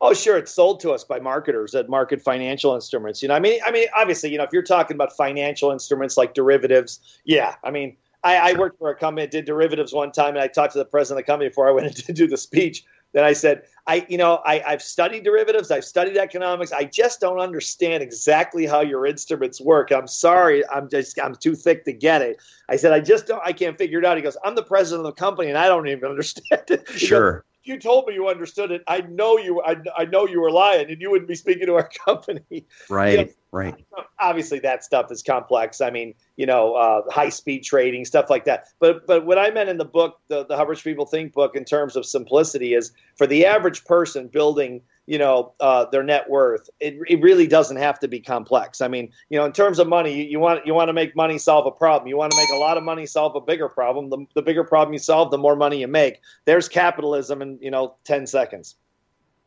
Oh, 0.00 0.12
sure. 0.12 0.36
It's 0.36 0.52
sold 0.52 0.80
to 0.80 0.90
us 0.90 1.04
by 1.04 1.20
marketers 1.20 1.72
that 1.72 1.88
market 1.88 2.20
financial 2.20 2.74
instruments. 2.74 3.22
You 3.22 3.28
know, 3.28 3.34
I 3.34 3.40
mean, 3.40 3.60
I 3.64 3.70
mean, 3.70 3.86
obviously, 3.96 4.30
you 4.30 4.36
know, 4.36 4.44
if 4.44 4.52
you're 4.52 4.62
talking 4.62 4.94
about 4.94 5.16
financial 5.16 5.70
instruments 5.70 6.16
like 6.16 6.34
derivatives, 6.34 7.00
yeah, 7.24 7.54
I 7.64 7.70
mean, 7.70 7.96
I, 8.22 8.50
I 8.50 8.52
worked 8.54 8.78
for 8.78 8.90
a 8.90 8.94
company 8.96 9.22
that 9.22 9.30
did 9.30 9.44
derivatives 9.44 9.94
one 9.94 10.10
time, 10.10 10.30
and 10.30 10.40
I 10.40 10.48
talked 10.48 10.72
to 10.72 10.78
the 10.78 10.84
president 10.84 11.20
of 11.20 11.26
the 11.26 11.32
company 11.32 11.48
before 11.48 11.68
I 11.68 11.70
went 11.70 11.86
in 11.86 11.92
to 11.94 12.12
do 12.12 12.26
the 12.26 12.36
speech. 12.36 12.84
Then 13.16 13.24
I 13.24 13.32
said, 13.32 13.62
I, 13.86 14.04
you 14.10 14.18
know, 14.18 14.42
I, 14.44 14.62
I've 14.66 14.82
studied 14.82 15.24
derivatives, 15.24 15.70
I've 15.70 15.86
studied 15.86 16.18
economics. 16.18 16.70
I 16.70 16.84
just 16.84 17.18
don't 17.18 17.40
understand 17.40 18.02
exactly 18.02 18.66
how 18.66 18.82
your 18.82 19.06
instruments 19.06 19.58
work. 19.58 19.90
I'm 19.90 20.06
sorry, 20.06 20.68
I'm 20.68 20.90
just 20.90 21.18
I'm 21.18 21.34
too 21.34 21.54
thick 21.54 21.86
to 21.86 21.94
get 21.94 22.20
it. 22.20 22.36
I 22.68 22.76
said, 22.76 22.92
I 22.92 23.00
just 23.00 23.26
don't, 23.26 23.40
I 23.42 23.54
can't 23.54 23.78
figure 23.78 24.00
it 24.00 24.04
out. 24.04 24.18
He 24.18 24.22
goes, 24.22 24.36
I'm 24.44 24.54
the 24.54 24.62
president 24.62 25.06
of 25.06 25.14
the 25.14 25.18
company, 25.18 25.48
and 25.48 25.56
I 25.56 25.66
don't 25.66 25.88
even 25.88 26.04
understand 26.10 26.64
it. 26.68 26.86
Sure. 26.90 27.42
You 27.66 27.78
told 27.78 28.06
me 28.06 28.14
you 28.14 28.28
understood 28.28 28.70
it. 28.70 28.82
I 28.86 29.00
know 29.00 29.38
you. 29.38 29.62
I, 29.62 29.76
I 29.96 30.04
know 30.04 30.26
you 30.26 30.40
were 30.40 30.50
lying, 30.50 30.90
and 30.90 31.00
you 31.00 31.10
wouldn't 31.10 31.28
be 31.28 31.34
speaking 31.34 31.66
to 31.66 31.74
our 31.74 31.88
company. 32.06 32.66
Right. 32.88 33.18
You 33.18 33.24
know, 33.24 33.30
right. 33.52 33.74
Obviously, 34.18 34.58
that 34.60 34.84
stuff 34.84 35.10
is 35.10 35.22
complex. 35.22 35.80
I 35.80 35.90
mean, 35.90 36.14
you 36.36 36.46
know, 36.46 36.74
uh, 36.74 37.02
high 37.10 37.28
speed 37.28 37.64
trading, 37.64 38.04
stuff 38.04 38.30
like 38.30 38.44
that. 38.44 38.68
But 38.78 39.06
but 39.06 39.26
what 39.26 39.38
I 39.38 39.50
meant 39.50 39.68
in 39.68 39.78
the 39.78 39.84
book, 39.84 40.20
the 40.28 40.44
the 40.46 40.64
Rich 40.64 40.84
People 40.84 41.06
Think 41.06 41.32
book, 41.32 41.56
in 41.56 41.64
terms 41.64 41.96
of 41.96 42.06
simplicity, 42.06 42.74
is 42.74 42.92
for 43.16 43.26
the 43.26 43.46
average 43.46 43.84
person 43.84 44.28
building 44.28 44.82
you 45.06 45.18
know 45.18 45.54
uh, 45.60 45.86
their 45.86 46.02
net 46.02 46.28
worth. 46.28 46.68
It, 46.80 46.98
it 47.08 47.22
really 47.22 47.46
doesn't 47.46 47.76
have 47.76 47.98
to 48.00 48.08
be 48.08 48.20
complex. 48.20 48.80
I 48.80 48.88
mean, 48.88 49.12
you 49.30 49.38
know, 49.38 49.44
in 49.44 49.52
terms 49.52 49.78
of 49.78 49.88
money, 49.88 50.14
you, 50.14 50.24
you 50.24 50.40
want 50.40 50.66
you 50.66 50.74
want 50.74 50.88
to 50.88 50.92
make 50.92 51.16
money 51.16 51.38
solve 51.38 51.66
a 51.66 51.70
problem. 51.70 52.08
You 52.08 52.16
want 52.16 52.32
to 52.32 52.38
make 52.38 52.50
a 52.50 52.56
lot 52.56 52.76
of 52.76 52.82
money 52.82 53.06
solve 53.06 53.34
a 53.36 53.40
bigger 53.40 53.68
problem. 53.68 54.10
The, 54.10 54.26
the 54.34 54.42
bigger 54.42 54.64
problem 54.64 54.92
you 54.92 54.98
solve, 54.98 55.30
the 55.30 55.38
more 55.38 55.56
money 55.56 55.80
you 55.80 55.88
make. 55.88 56.20
There's 56.44 56.68
capitalism 56.68 57.42
in 57.42 57.58
you 57.62 57.70
know 57.70 57.94
ten 58.04 58.26
seconds. 58.26 58.76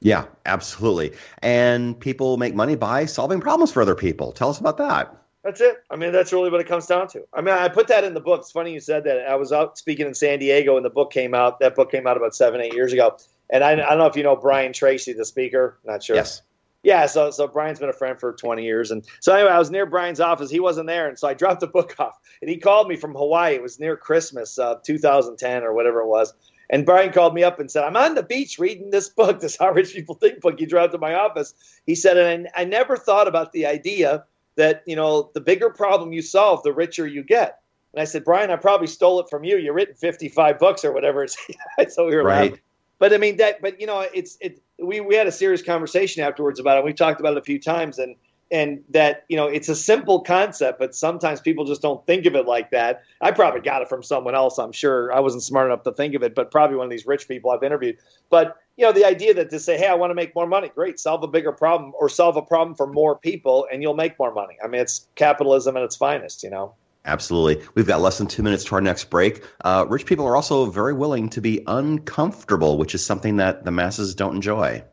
Yeah, 0.02 0.26
absolutely. 0.45 1.13
And 1.41 2.00
people 2.00 2.38
make 2.38 2.56
money 2.56 2.76
by 2.76 3.06
solving 3.06 3.41
problems 3.41 3.72
for 3.72 3.82
other 3.82 3.95
people. 3.95 4.32
Tell 4.32 4.50
us 4.50 4.58
about 4.58 4.78
that. 4.78 5.13
That's 5.43 5.62
it. 5.62 5.78
I 5.89 5.95
mean, 5.95 6.12
that's 6.12 6.34
really 6.34 6.50
what 6.50 6.60
it 6.60 6.67
comes 6.67 6.86
down 6.86 7.08
to. 7.10 7.26
I 7.34 7.41
mean, 7.41 7.54
I 7.54 7.69
put 7.69 7.88
that 7.88 8.04
in 8.04 8.13
the 8.13 8.19
book. 8.19 8.41
It's 8.41 8.52
funny 8.52 8.74
you 8.74 8.82
said 8.82 9.06
that. 9.06 9.28
I 9.30 9.36
was 9.36 9.54
out 9.54 9.78
speaking 9.78 10.06
in 10.06 10.13
San 10.13 10.39
Diego, 10.39 10.76
and 10.76 10.86
the 10.86 10.89
book 10.89 11.12
came 11.12 11.34
out. 11.34 11.60
That 11.60 11.76
book 11.76 11.91
came 11.91 12.08
out 12.08 12.17
about 12.17 12.36
seven, 12.36 12.60
eight 12.60 12.74
years 12.74 12.91
ago. 12.91 13.17
And 13.49 13.63
I, 13.63 13.71
I 13.71 13.75
don't 13.75 13.97
know 13.97 14.05
if 14.05 14.15
you 14.15 14.23
know 14.23 14.35
Brian 14.35 14.73
Tracy, 14.73 15.13
the 15.13 15.25
speaker. 15.25 15.79
Not 15.85 16.03
sure. 16.03 16.15
Yes. 16.15 16.41
Yeah, 16.81 17.07
so 17.07 17.29
so 17.29 17.45
Brian's 17.45 17.79
been 17.79 17.89
a 17.89 17.93
friend 17.93 18.17
for 18.17 18.31
20 18.31 18.63
years, 18.63 18.89
and 18.89 19.05
so 19.19 19.33
anyway, 19.33 19.51
I 19.51 19.59
was 19.59 19.69
near 19.69 19.85
Brian's 19.85 20.21
office. 20.21 20.49
He 20.49 20.62
wasn't 20.62 20.88
there, 20.88 21.09
and 21.09 21.19
so 21.19 21.27
I 21.27 21.33
dropped 21.33 21.59
the 21.59 21.67
book 21.79 21.95
off, 21.99 22.17
and 22.41 22.49
he 22.49 22.57
called 22.57 22.88
me 22.88 22.95
from 22.95 23.13
Hawaii. 23.13 23.55
It 23.55 23.62
was 23.62 23.79
near 23.79 23.97
Christmas, 23.97 24.57
uh, 24.57 24.75
2010 24.83 25.63
or 25.63 25.73
whatever 25.73 25.99
it 25.99 26.07
was. 26.07 26.33
And 26.69 26.85
Brian 26.85 27.12
called 27.12 27.33
me 27.33 27.43
up 27.43 27.59
and 27.59 27.69
said, 27.69 27.83
"I'm 27.83 27.97
on 27.97 28.15
the 28.15 28.23
beach 28.23 28.59
reading 28.59 28.91
this 28.91 29.09
book, 29.09 29.41
this 29.41 29.57
How 29.57 29.71
Rich 29.71 29.93
People 29.93 30.15
Think 30.15 30.39
book. 30.39 30.62
You 30.62 30.67
dropped 30.67 30.93
to 30.93 30.99
my 30.99 31.15
office." 31.15 31.53
He 31.85 31.95
said, 31.95 32.15
and 32.15 32.47
I, 32.55 32.62
I 32.62 32.63
never 32.63 32.95
thought 32.95 33.27
about 33.27 33.51
the 33.51 33.65
idea 33.65 34.23
that 34.55 34.83
you 34.85 34.95
know 34.95 35.31
the 35.33 35.41
bigger 35.41 35.69
problem 35.69 36.13
you 36.13 36.21
solve, 36.21 36.63
the 36.63 36.71
richer 36.71 37.05
you 37.05 37.23
get. 37.23 37.59
And 37.93 38.01
I 38.01 38.05
said, 38.05 38.23
Brian, 38.23 38.51
I 38.51 38.55
probably 38.55 38.88
stole 38.88 39.19
it 39.19 39.29
from 39.29 39.43
you. 39.43 39.57
You've 39.57 39.75
written 39.75 39.95
55 39.95 40.59
books 40.59 40.85
or 40.85 40.91
whatever. 40.91 41.25
so 41.89 42.05
we 42.05 42.15
were 42.15 42.23
right. 42.23 42.51
Laughing. 42.51 42.59
But 42.99 43.13
I 43.13 43.17
mean 43.17 43.38
that. 43.38 43.62
But 43.62 43.79
you 43.81 43.88
know, 43.88 44.01
it's 44.01 44.38
it. 44.39 44.62
We 44.77 44.99
we 44.99 45.15
had 45.15 45.27
a 45.27 45.31
serious 45.31 45.62
conversation 45.62 46.23
afterwards 46.23 46.59
about 46.59 46.77
it. 46.77 46.83
We 46.83 46.93
talked 46.93 47.19
about 47.19 47.33
it 47.33 47.39
a 47.39 47.43
few 47.43 47.59
times, 47.59 47.97
and 47.97 48.15
and 48.51 48.83
that 48.89 49.25
you 49.29 49.38
know 49.38 49.47
it's 49.47 49.69
a 49.69 49.75
simple 49.75 50.21
concept, 50.21 50.79
but 50.79 50.95
sometimes 50.95 51.39
people 51.39 51.65
just 51.65 51.81
don't 51.81 52.05
think 52.05 52.25
of 52.25 52.35
it 52.35 52.45
like 52.45 52.71
that. 52.71 53.03
I 53.21 53.31
probably 53.31 53.62
got 53.62 53.81
it 53.81 53.89
from 53.89 54.03
someone 54.03 54.35
else. 54.35 54.57
I'm 54.57 54.71
sure 54.71 55.13
I 55.13 55.19
wasn't 55.19 55.43
smart 55.43 55.67
enough 55.67 55.83
to 55.83 55.91
think 55.91 56.13
of 56.15 56.23
it, 56.23 56.35
but 56.35 56.51
probably 56.51 56.77
one 56.77 56.85
of 56.85 56.91
these 56.91 57.05
rich 57.05 57.27
people 57.27 57.51
I've 57.51 57.63
interviewed. 57.63 57.97
But 58.29 58.57
you 58.75 58.85
know, 58.85 58.91
the 58.91 59.05
idea 59.05 59.33
that 59.35 59.49
to 59.51 59.59
say, 59.59 59.77
"Hey, 59.77 59.88
I 59.88 59.95
want 59.95 60.12
to 60.12 60.15
make 60.15 60.35
more 60.35 60.47
money," 60.47 60.69
great, 60.73 60.99
solve 60.99 61.23
a 61.23 61.27
bigger 61.27 61.51
problem 61.51 61.93
or 61.99 62.09
solve 62.09 62.38
a 62.38 62.41
problem 62.41 62.75
for 62.75 62.88
more 62.88 63.17
people, 63.17 63.67
and 63.71 63.81
you'll 63.81 63.95
make 63.95 64.17
more 64.19 64.33
money. 64.33 64.57
I 64.63 64.67
mean, 64.67 64.81
it's 64.81 65.07
capitalism 65.15 65.77
at 65.77 65.83
its 65.83 65.95
finest. 65.95 66.43
You 66.43 66.49
know. 66.49 66.75
Absolutely. 67.05 67.65
We've 67.75 67.88
got 67.88 68.01
less 68.01 68.17
than 68.17 68.27
two 68.27 68.43
minutes 68.43 68.65
to 68.65 68.75
our 68.75 68.81
next 68.81 69.05
break. 69.09 69.43
Uh, 69.63 69.85
rich 69.88 70.05
people 70.05 70.27
are 70.27 70.35
also 70.35 70.65
very 70.65 70.93
willing 70.93 71.29
to 71.29 71.41
be 71.41 71.63
uncomfortable, 71.65 72.77
which 72.77 72.93
is 72.93 73.05
something 73.05 73.38
that 73.38 73.63
the 73.63 73.71
masses 73.71 74.15
don't 74.15 74.35
enjoy. 74.35 74.83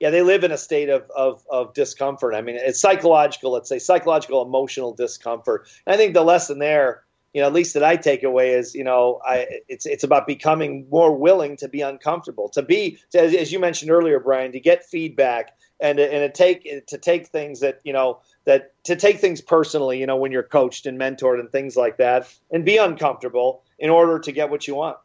Yeah, 0.00 0.10
they 0.10 0.22
live 0.22 0.42
in 0.42 0.50
a 0.50 0.58
state 0.58 0.88
of, 0.88 1.08
of, 1.14 1.44
of 1.48 1.74
discomfort. 1.74 2.34
I 2.34 2.42
mean, 2.42 2.56
it's 2.56 2.80
psychological, 2.80 3.52
let's 3.52 3.68
say 3.68 3.78
psychological, 3.78 4.42
emotional 4.42 4.92
discomfort. 4.92 5.68
And 5.86 5.94
I 5.94 5.96
think 5.96 6.14
the 6.14 6.24
lesson 6.24 6.58
there, 6.58 7.04
you 7.32 7.40
know, 7.40 7.46
at 7.46 7.52
least 7.52 7.74
that 7.74 7.82
I 7.84 7.96
take 7.96 8.22
away 8.22 8.52
is, 8.52 8.74
you 8.74 8.84
know, 8.84 9.20
I, 9.26 9.46
it's, 9.68 9.86
it's 9.86 10.04
about 10.04 10.26
becoming 10.26 10.86
more 10.90 11.16
willing 11.16 11.56
to 11.58 11.68
be 11.68 11.80
uncomfortable, 11.80 12.48
to 12.50 12.62
be, 12.62 12.98
to, 13.10 13.20
as 13.20 13.50
you 13.52 13.58
mentioned 13.58 13.90
earlier, 13.90 14.20
Brian, 14.20 14.52
to 14.52 14.60
get 14.60 14.84
feedback 14.84 15.56
and, 15.80 15.98
and 15.98 16.32
to 16.32 16.36
take, 16.36 16.86
to 16.88 16.98
take 16.98 17.28
things 17.28 17.60
that, 17.60 17.80
you 17.84 17.92
know, 17.92 18.20
that 18.44 18.72
to 18.84 18.96
take 18.96 19.18
things 19.20 19.40
personally, 19.40 20.00
you 20.00 20.06
know, 20.06 20.16
when 20.16 20.32
you're 20.32 20.42
coached 20.42 20.86
and 20.86 20.98
mentored 20.98 21.38
and 21.38 21.50
things 21.50 21.76
like 21.76 21.98
that, 21.98 22.32
and 22.50 22.64
be 22.64 22.76
uncomfortable 22.76 23.62
in 23.78 23.88
order 23.88 24.18
to 24.18 24.32
get 24.32 24.50
what 24.50 24.66
you 24.66 24.74
want. 24.74 24.96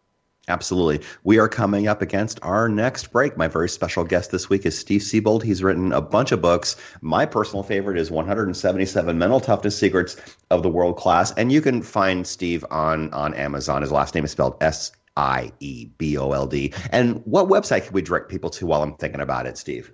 Absolutely. 0.50 1.06
We 1.24 1.40
are 1.40 1.50
coming 1.50 1.90
up 1.90 2.02
against 2.02 2.40
our 2.42 2.70
next 2.70 3.12
break. 3.12 3.36
My 3.36 3.50
very 3.50 3.68
special 3.68 4.06
guest 4.06 4.32
this 4.32 4.50
week 4.50 4.66
is 4.66 4.80
Steve 4.80 5.04
Siebold. 5.04 5.44
He's 5.44 5.62
written 5.62 5.92
a 5.92 6.00
bunch 6.00 6.32
of 6.32 6.42
books. 6.42 6.78
My 7.02 7.26
personal 7.26 7.64
favorite 7.64 7.98
is 7.98 8.10
177 8.10 9.18
Mental 9.18 9.42
Toughness 9.42 9.78
Secrets 9.78 10.16
of 10.50 10.64
the 10.64 10.70
World 10.70 10.96
Class. 10.96 11.34
And 11.34 11.52
you 11.52 11.60
can 11.60 11.82
find 11.82 12.26
Steve 12.26 12.64
on, 12.72 13.14
on 13.14 13.34
Amazon. 13.34 13.82
His 13.82 13.92
last 13.92 14.16
name 14.16 14.24
is 14.24 14.32
spelled 14.32 14.56
S 14.62 14.94
I 15.18 15.52
E 15.60 15.90
B 15.98 16.18
O 16.18 16.32
L 16.32 16.48
D. 16.48 16.72
And 16.92 17.22
what 17.26 17.50
website 17.50 17.84
can 17.84 17.92
we 17.94 18.02
direct 18.02 18.30
people 18.30 18.50
to 18.52 18.66
while 18.66 18.84
I'm 18.84 18.96
thinking 18.96 19.20
about 19.20 19.48
it, 19.48 19.58
Steve? 19.58 19.92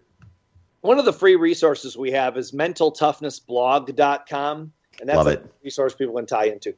One 0.82 1.00
of 1.00 1.06
the 1.06 1.14
free 1.14 1.36
resources 1.36 1.98
we 1.98 2.12
have 2.12 2.38
is 2.38 2.52
mentaltoughnessblog.com. 2.52 4.72
And 5.00 5.10
that's 5.10 5.18
Love 5.18 5.26
a 5.28 5.32
it. 5.32 5.52
resource 5.64 5.96
people 5.96 6.16
can 6.16 6.28
tie 6.28 6.46
into. 6.46 6.76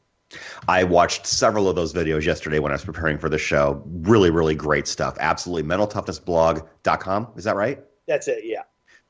I 0.68 0.84
watched 0.84 1.28
several 1.28 1.70
of 1.70 1.76
those 1.76 1.94
videos 1.94 2.24
yesterday 2.24 2.60
when 2.60 2.72
I 2.72 2.76
was 2.76 2.84
preparing 2.86 3.18
for 3.18 3.30
the 3.30 3.38
show. 3.38 3.84
Really, 3.86 4.32
really 4.32 4.56
great 4.56 4.88
stuff. 4.88 5.18
Absolutely. 5.20 5.70
MentalToughnessBlog.com. 5.70 7.34
Is 7.36 7.44
that 7.44 7.56
right? 7.56 7.84
That's 8.08 8.28
it, 8.28 8.44
yeah. 8.44 8.64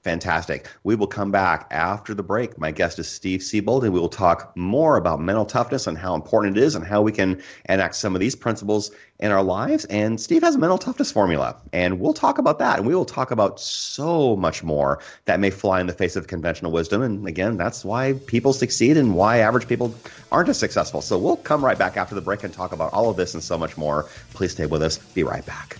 Fantastic. 0.05 0.67
We 0.83 0.93
will 0.93 1.07
come 1.07 1.31
back 1.31 1.65
after 1.71 2.13
the 2.13 2.21
break. 2.21 2.59
My 2.59 2.69
guest 2.69 2.99
is 2.99 3.07
Steve 3.07 3.41
Siebold, 3.41 3.83
and 3.83 3.91
we 3.91 3.99
will 3.99 4.07
talk 4.07 4.55
more 4.55 4.97
about 4.97 5.19
mental 5.19 5.47
toughness 5.47 5.87
and 5.87 5.97
how 5.97 6.13
important 6.13 6.55
it 6.55 6.63
is 6.63 6.75
and 6.75 6.85
how 6.85 7.01
we 7.01 7.11
can 7.11 7.41
enact 7.67 7.95
some 7.95 8.13
of 8.13 8.19
these 8.19 8.35
principles 8.35 8.91
in 9.19 9.31
our 9.31 9.41
lives. 9.41 9.83
And 9.85 10.21
Steve 10.21 10.43
has 10.43 10.53
a 10.53 10.59
mental 10.59 10.77
toughness 10.77 11.11
formula, 11.11 11.55
and 11.73 11.99
we'll 11.99 12.13
talk 12.13 12.37
about 12.37 12.59
that. 12.59 12.77
And 12.77 12.87
we 12.87 12.93
will 12.93 13.03
talk 13.03 13.31
about 13.31 13.59
so 13.59 14.35
much 14.35 14.61
more 14.61 14.99
that 15.25 15.39
may 15.39 15.49
fly 15.49 15.81
in 15.81 15.87
the 15.87 15.93
face 15.93 16.15
of 16.15 16.27
conventional 16.27 16.71
wisdom. 16.71 17.01
And 17.01 17.27
again, 17.27 17.57
that's 17.57 17.83
why 17.83 18.13
people 18.27 18.53
succeed 18.53 18.97
and 18.97 19.15
why 19.15 19.39
average 19.39 19.67
people 19.67 19.95
aren't 20.31 20.49
as 20.49 20.59
successful. 20.59 21.01
So 21.01 21.17
we'll 21.17 21.37
come 21.37 21.65
right 21.65 21.79
back 21.79 21.97
after 21.97 22.13
the 22.13 22.21
break 22.21 22.43
and 22.43 22.53
talk 22.53 22.73
about 22.73 22.93
all 22.93 23.09
of 23.09 23.17
this 23.17 23.33
and 23.33 23.43
so 23.43 23.57
much 23.57 23.75
more. 23.75 24.05
Please 24.35 24.51
stay 24.51 24.67
with 24.67 24.83
us. 24.83 24.99
Be 24.99 25.23
right 25.23 25.43
back. 25.47 25.79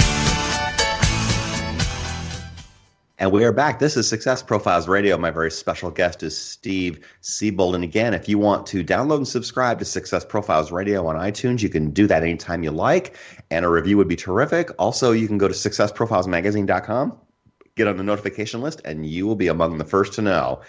And 3.21 3.31
we 3.31 3.45
are 3.45 3.51
back. 3.51 3.77
This 3.77 3.97
is 3.97 4.09
Success 4.09 4.41
Profiles 4.41 4.87
Radio. 4.87 5.15
My 5.15 5.29
very 5.29 5.51
special 5.51 5.91
guest 5.91 6.23
is 6.23 6.35
Steve 6.35 7.07
Siebold. 7.21 7.75
And 7.75 7.83
again, 7.83 8.15
if 8.15 8.27
you 8.27 8.39
want 8.39 8.65
to 8.65 8.83
download 8.83 9.17
and 9.17 9.27
subscribe 9.27 9.77
to 9.77 9.85
Success 9.85 10.25
Profiles 10.25 10.71
Radio 10.71 11.05
on 11.05 11.15
iTunes, 11.15 11.61
you 11.61 11.69
can 11.69 11.91
do 11.91 12.07
that 12.07 12.23
anytime 12.23 12.63
you 12.63 12.71
like. 12.71 13.15
And 13.51 13.63
a 13.63 13.69
review 13.69 13.95
would 13.97 14.07
be 14.07 14.15
terrific. 14.15 14.71
Also, 14.79 15.11
you 15.11 15.27
can 15.27 15.37
go 15.37 15.47
to 15.47 15.53
successprofilesmagazine.com, 15.53 17.15
get 17.75 17.87
on 17.87 17.97
the 17.97 18.03
notification 18.03 18.59
list, 18.59 18.81
and 18.85 19.05
you 19.05 19.27
will 19.27 19.35
be 19.35 19.49
among 19.49 19.77
the 19.77 19.85
first 19.85 20.13
to 20.13 20.23
know 20.23 20.61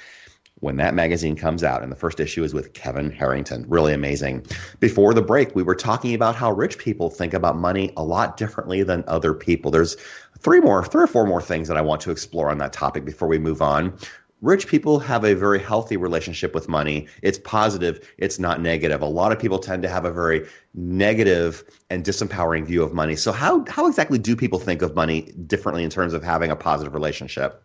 when 0.63 0.77
that 0.77 0.95
magazine 0.95 1.35
comes 1.35 1.65
out. 1.65 1.83
And 1.83 1.91
the 1.91 1.97
first 1.97 2.21
issue 2.21 2.45
is 2.45 2.55
with 2.55 2.73
Kevin 2.73 3.11
Harrington. 3.11 3.65
Really 3.69 3.93
amazing. 3.93 4.47
Before 4.79 5.13
the 5.13 5.21
break, 5.21 5.57
we 5.57 5.65
were 5.65 5.75
talking 5.75 6.15
about 6.15 6.37
how 6.37 6.53
rich 6.53 6.79
people 6.79 7.11
think 7.11 7.35
about 7.35 7.57
money 7.57 7.93
a 7.97 8.05
lot 8.05 8.37
differently 8.37 8.85
than 8.85 9.03
other 9.09 9.35
people. 9.35 9.73
There's 9.73 9.97
three 10.39 10.61
more, 10.61 10.85
three 10.85 11.03
or 11.03 11.09
four 11.09 11.27
more 11.27 11.43
things 11.43 11.67
that 11.67 11.77
I 11.77 11.81
want 11.81 12.01
to 12.03 12.13
explore 12.13 12.49
on 12.49 12.59
that 12.59 12.73
topic 12.73 13.05
before 13.05 13.27
we 13.27 13.41
move 13.41 13.61
on. 13.61 13.93
Rich 14.41 14.69
people 14.69 15.01
have 15.01 15.25
a 15.25 15.35
very 15.35 15.59
healthy 15.59 15.97
relationship 15.97 16.55
with 16.55 16.69
money. 16.69 17.09
It's 17.23 17.39
positive, 17.39 18.09
it's 18.19 18.39
not 18.39 18.61
negative. 18.61 19.03
A 19.03 19.07
lot 19.07 19.33
of 19.33 19.41
people 19.41 19.59
tend 19.59 19.83
to 19.83 19.89
have 19.89 20.05
a 20.05 20.13
very 20.13 20.47
negative 20.75 21.65
and 21.91 22.05
disempowering 22.05 22.67
view 22.67 22.85
of 22.85 22.93
money. 22.93 23.17
So, 23.17 23.33
how, 23.33 23.65
how 23.69 23.89
exactly 23.89 24.19
do 24.19 24.37
people 24.37 24.61
think 24.61 24.83
of 24.83 24.95
money 24.95 25.33
differently 25.47 25.83
in 25.83 25.91
terms 25.91 26.13
of 26.13 26.23
having 26.23 26.53
a 26.53 26.57
positive 26.57 26.95
relationship? 26.95 27.65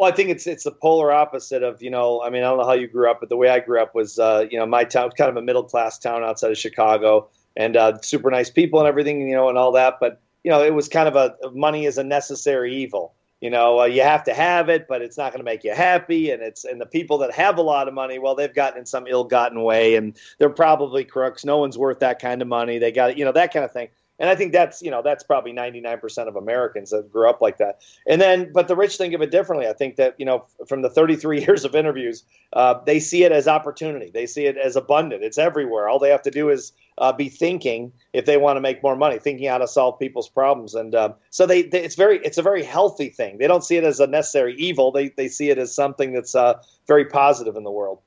Well, 0.00 0.10
I 0.10 0.16
think 0.16 0.30
it's 0.30 0.46
it's 0.46 0.64
the 0.64 0.70
polar 0.70 1.12
opposite 1.12 1.62
of 1.62 1.82
you 1.82 1.90
know. 1.90 2.22
I 2.22 2.30
mean, 2.30 2.42
I 2.42 2.46
don't 2.46 2.56
know 2.56 2.64
how 2.64 2.72
you 2.72 2.88
grew 2.88 3.10
up, 3.10 3.20
but 3.20 3.28
the 3.28 3.36
way 3.36 3.50
I 3.50 3.60
grew 3.60 3.78
up 3.82 3.94
was 3.94 4.18
uh, 4.18 4.46
you 4.50 4.58
know 4.58 4.64
my 4.64 4.82
town, 4.82 5.04
was 5.04 5.12
kind 5.12 5.28
of 5.28 5.36
a 5.36 5.42
middle 5.42 5.62
class 5.62 5.98
town 5.98 6.24
outside 6.24 6.50
of 6.50 6.56
Chicago, 6.56 7.28
and 7.54 7.76
uh, 7.76 8.00
super 8.00 8.30
nice 8.30 8.48
people 8.48 8.80
and 8.80 8.88
everything, 8.88 9.28
you 9.28 9.36
know, 9.36 9.50
and 9.50 9.58
all 9.58 9.72
that. 9.72 9.98
But 10.00 10.18
you 10.42 10.50
know, 10.50 10.64
it 10.64 10.72
was 10.72 10.88
kind 10.88 11.06
of 11.06 11.16
a 11.16 11.36
money 11.52 11.84
is 11.84 11.98
a 11.98 12.02
necessary 12.02 12.74
evil. 12.74 13.12
You 13.42 13.50
know, 13.50 13.80
uh, 13.80 13.84
you 13.84 14.00
have 14.00 14.24
to 14.24 14.32
have 14.32 14.70
it, 14.70 14.88
but 14.88 15.02
it's 15.02 15.18
not 15.18 15.32
going 15.32 15.40
to 15.40 15.44
make 15.44 15.64
you 15.64 15.74
happy. 15.74 16.30
And 16.30 16.42
it's 16.42 16.64
and 16.64 16.80
the 16.80 16.86
people 16.86 17.18
that 17.18 17.34
have 17.34 17.58
a 17.58 17.62
lot 17.62 17.86
of 17.86 17.92
money, 17.92 18.18
well, 18.18 18.34
they've 18.34 18.54
gotten 18.54 18.78
in 18.78 18.86
some 18.86 19.06
ill-gotten 19.06 19.62
way, 19.62 19.96
and 19.96 20.16
they're 20.38 20.48
probably 20.48 21.04
crooks. 21.04 21.44
No 21.44 21.58
one's 21.58 21.76
worth 21.76 21.98
that 21.98 22.20
kind 22.20 22.40
of 22.40 22.48
money. 22.48 22.78
They 22.78 22.90
got 22.90 23.18
you 23.18 23.26
know 23.26 23.32
that 23.32 23.52
kind 23.52 23.66
of 23.66 23.72
thing. 23.72 23.88
And 24.20 24.28
I 24.28 24.36
think 24.36 24.52
that's 24.52 24.82
you 24.82 24.90
know 24.90 25.02
that's 25.02 25.24
probably 25.24 25.52
99% 25.52 26.28
of 26.28 26.36
Americans 26.36 26.90
that 26.90 27.10
grew 27.10 27.28
up 27.28 27.40
like 27.40 27.58
that. 27.58 27.80
And 28.06 28.20
then, 28.20 28.52
but 28.52 28.68
the 28.68 28.76
rich 28.76 28.96
think 28.96 29.14
of 29.14 29.22
it 29.22 29.30
differently. 29.30 29.66
I 29.66 29.72
think 29.72 29.96
that 29.96 30.14
you 30.18 30.26
know 30.26 30.44
from 30.68 30.82
the 30.82 30.90
33 30.90 31.40
years 31.46 31.64
of 31.64 31.74
interviews, 31.74 32.22
uh, 32.52 32.74
they 32.84 33.00
see 33.00 33.24
it 33.24 33.32
as 33.32 33.48
opportunity. 33.48 34.10
They 34.12 34.26
see 34.26 34.44
it 34.44 34.56
as 34.58 34.76
abundant. 34.76 35.24
It's 35.24 35.38
everywhere. 35.38 35.88
All 35.88 35.98
they 35.98 36.10
have 36.10 36.22
to 36.22 36.30
do 36.30 36.50
is 36.50 36.72
uh, 36.98 37.12
be 37.12 37.30
thinking 37.30 37.92
if 38.12 38.26
they 38.26 38.36
want 38.36 38.58
to 38.58 38.60
make 38.60 38.82
more 38.82 38.94
money, 38.94 39.18
thinking 39.18 39.48
how 39.48 39.58
to 39.58 39.66
solve 39.66 39.98
people's 39.98 40.28
problems. 40.28 40.74
And 40.74 40.94
uh, 40.94 41.14
so 41.30 41.46
they, 41.46 41.62
they, 41.62 41.82
it's 41.82 41.96
very 41.96 42.18
it's 42.18 42.38
a 42.38 42.42
very 42.42 42.62
healthy 42.62 43.08
thing. 43.08 43.38
They 43.38 43.46
don't 43.46 43.64
see 43.64 43.78
it 43.78 43.84
as 43.84 44.00
a 44.00 44.06
necessary 44.06 44.54
evil. 44.56 44.92
They 44.92 45.08
they 45.08 45.28
see 45.28 45.48
it 45.48 45.58
as 45.58 45.74
something 45.74 46.12
that's 46.12 46.34
uh, 46.34 46.62
very 46.86 47.06
positive 47.06 47.56
in 47.56 47.64
the 47.64 47.70
world. 47.70 48.00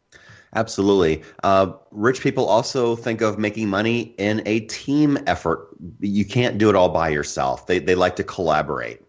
Absolutely. 0.55 1.23
Uh, 1.43 1.73
rich 1.91 2.21
people 2.21 2.45
also 2.45 2.95
think 2.95 3.21
of 3.21 3.39
making 3.39 3.69
money 3.69 4.13
in 4.17 4.41
a 4.45 4.61
team 4.61 5.17
effort. 5.25 5.69
You 5.99 6.25
can't 6.25 6.57
do 6.57 6.69
it 6.69 6.75
all 6.75 6.89
by 6.89 7.09
yourself. 7.09 7.65
They, 7.65 7.79
they 7.79 7.95
like 7.95 8.15
to 8.17 8.23
collaborate. 8.23 9.01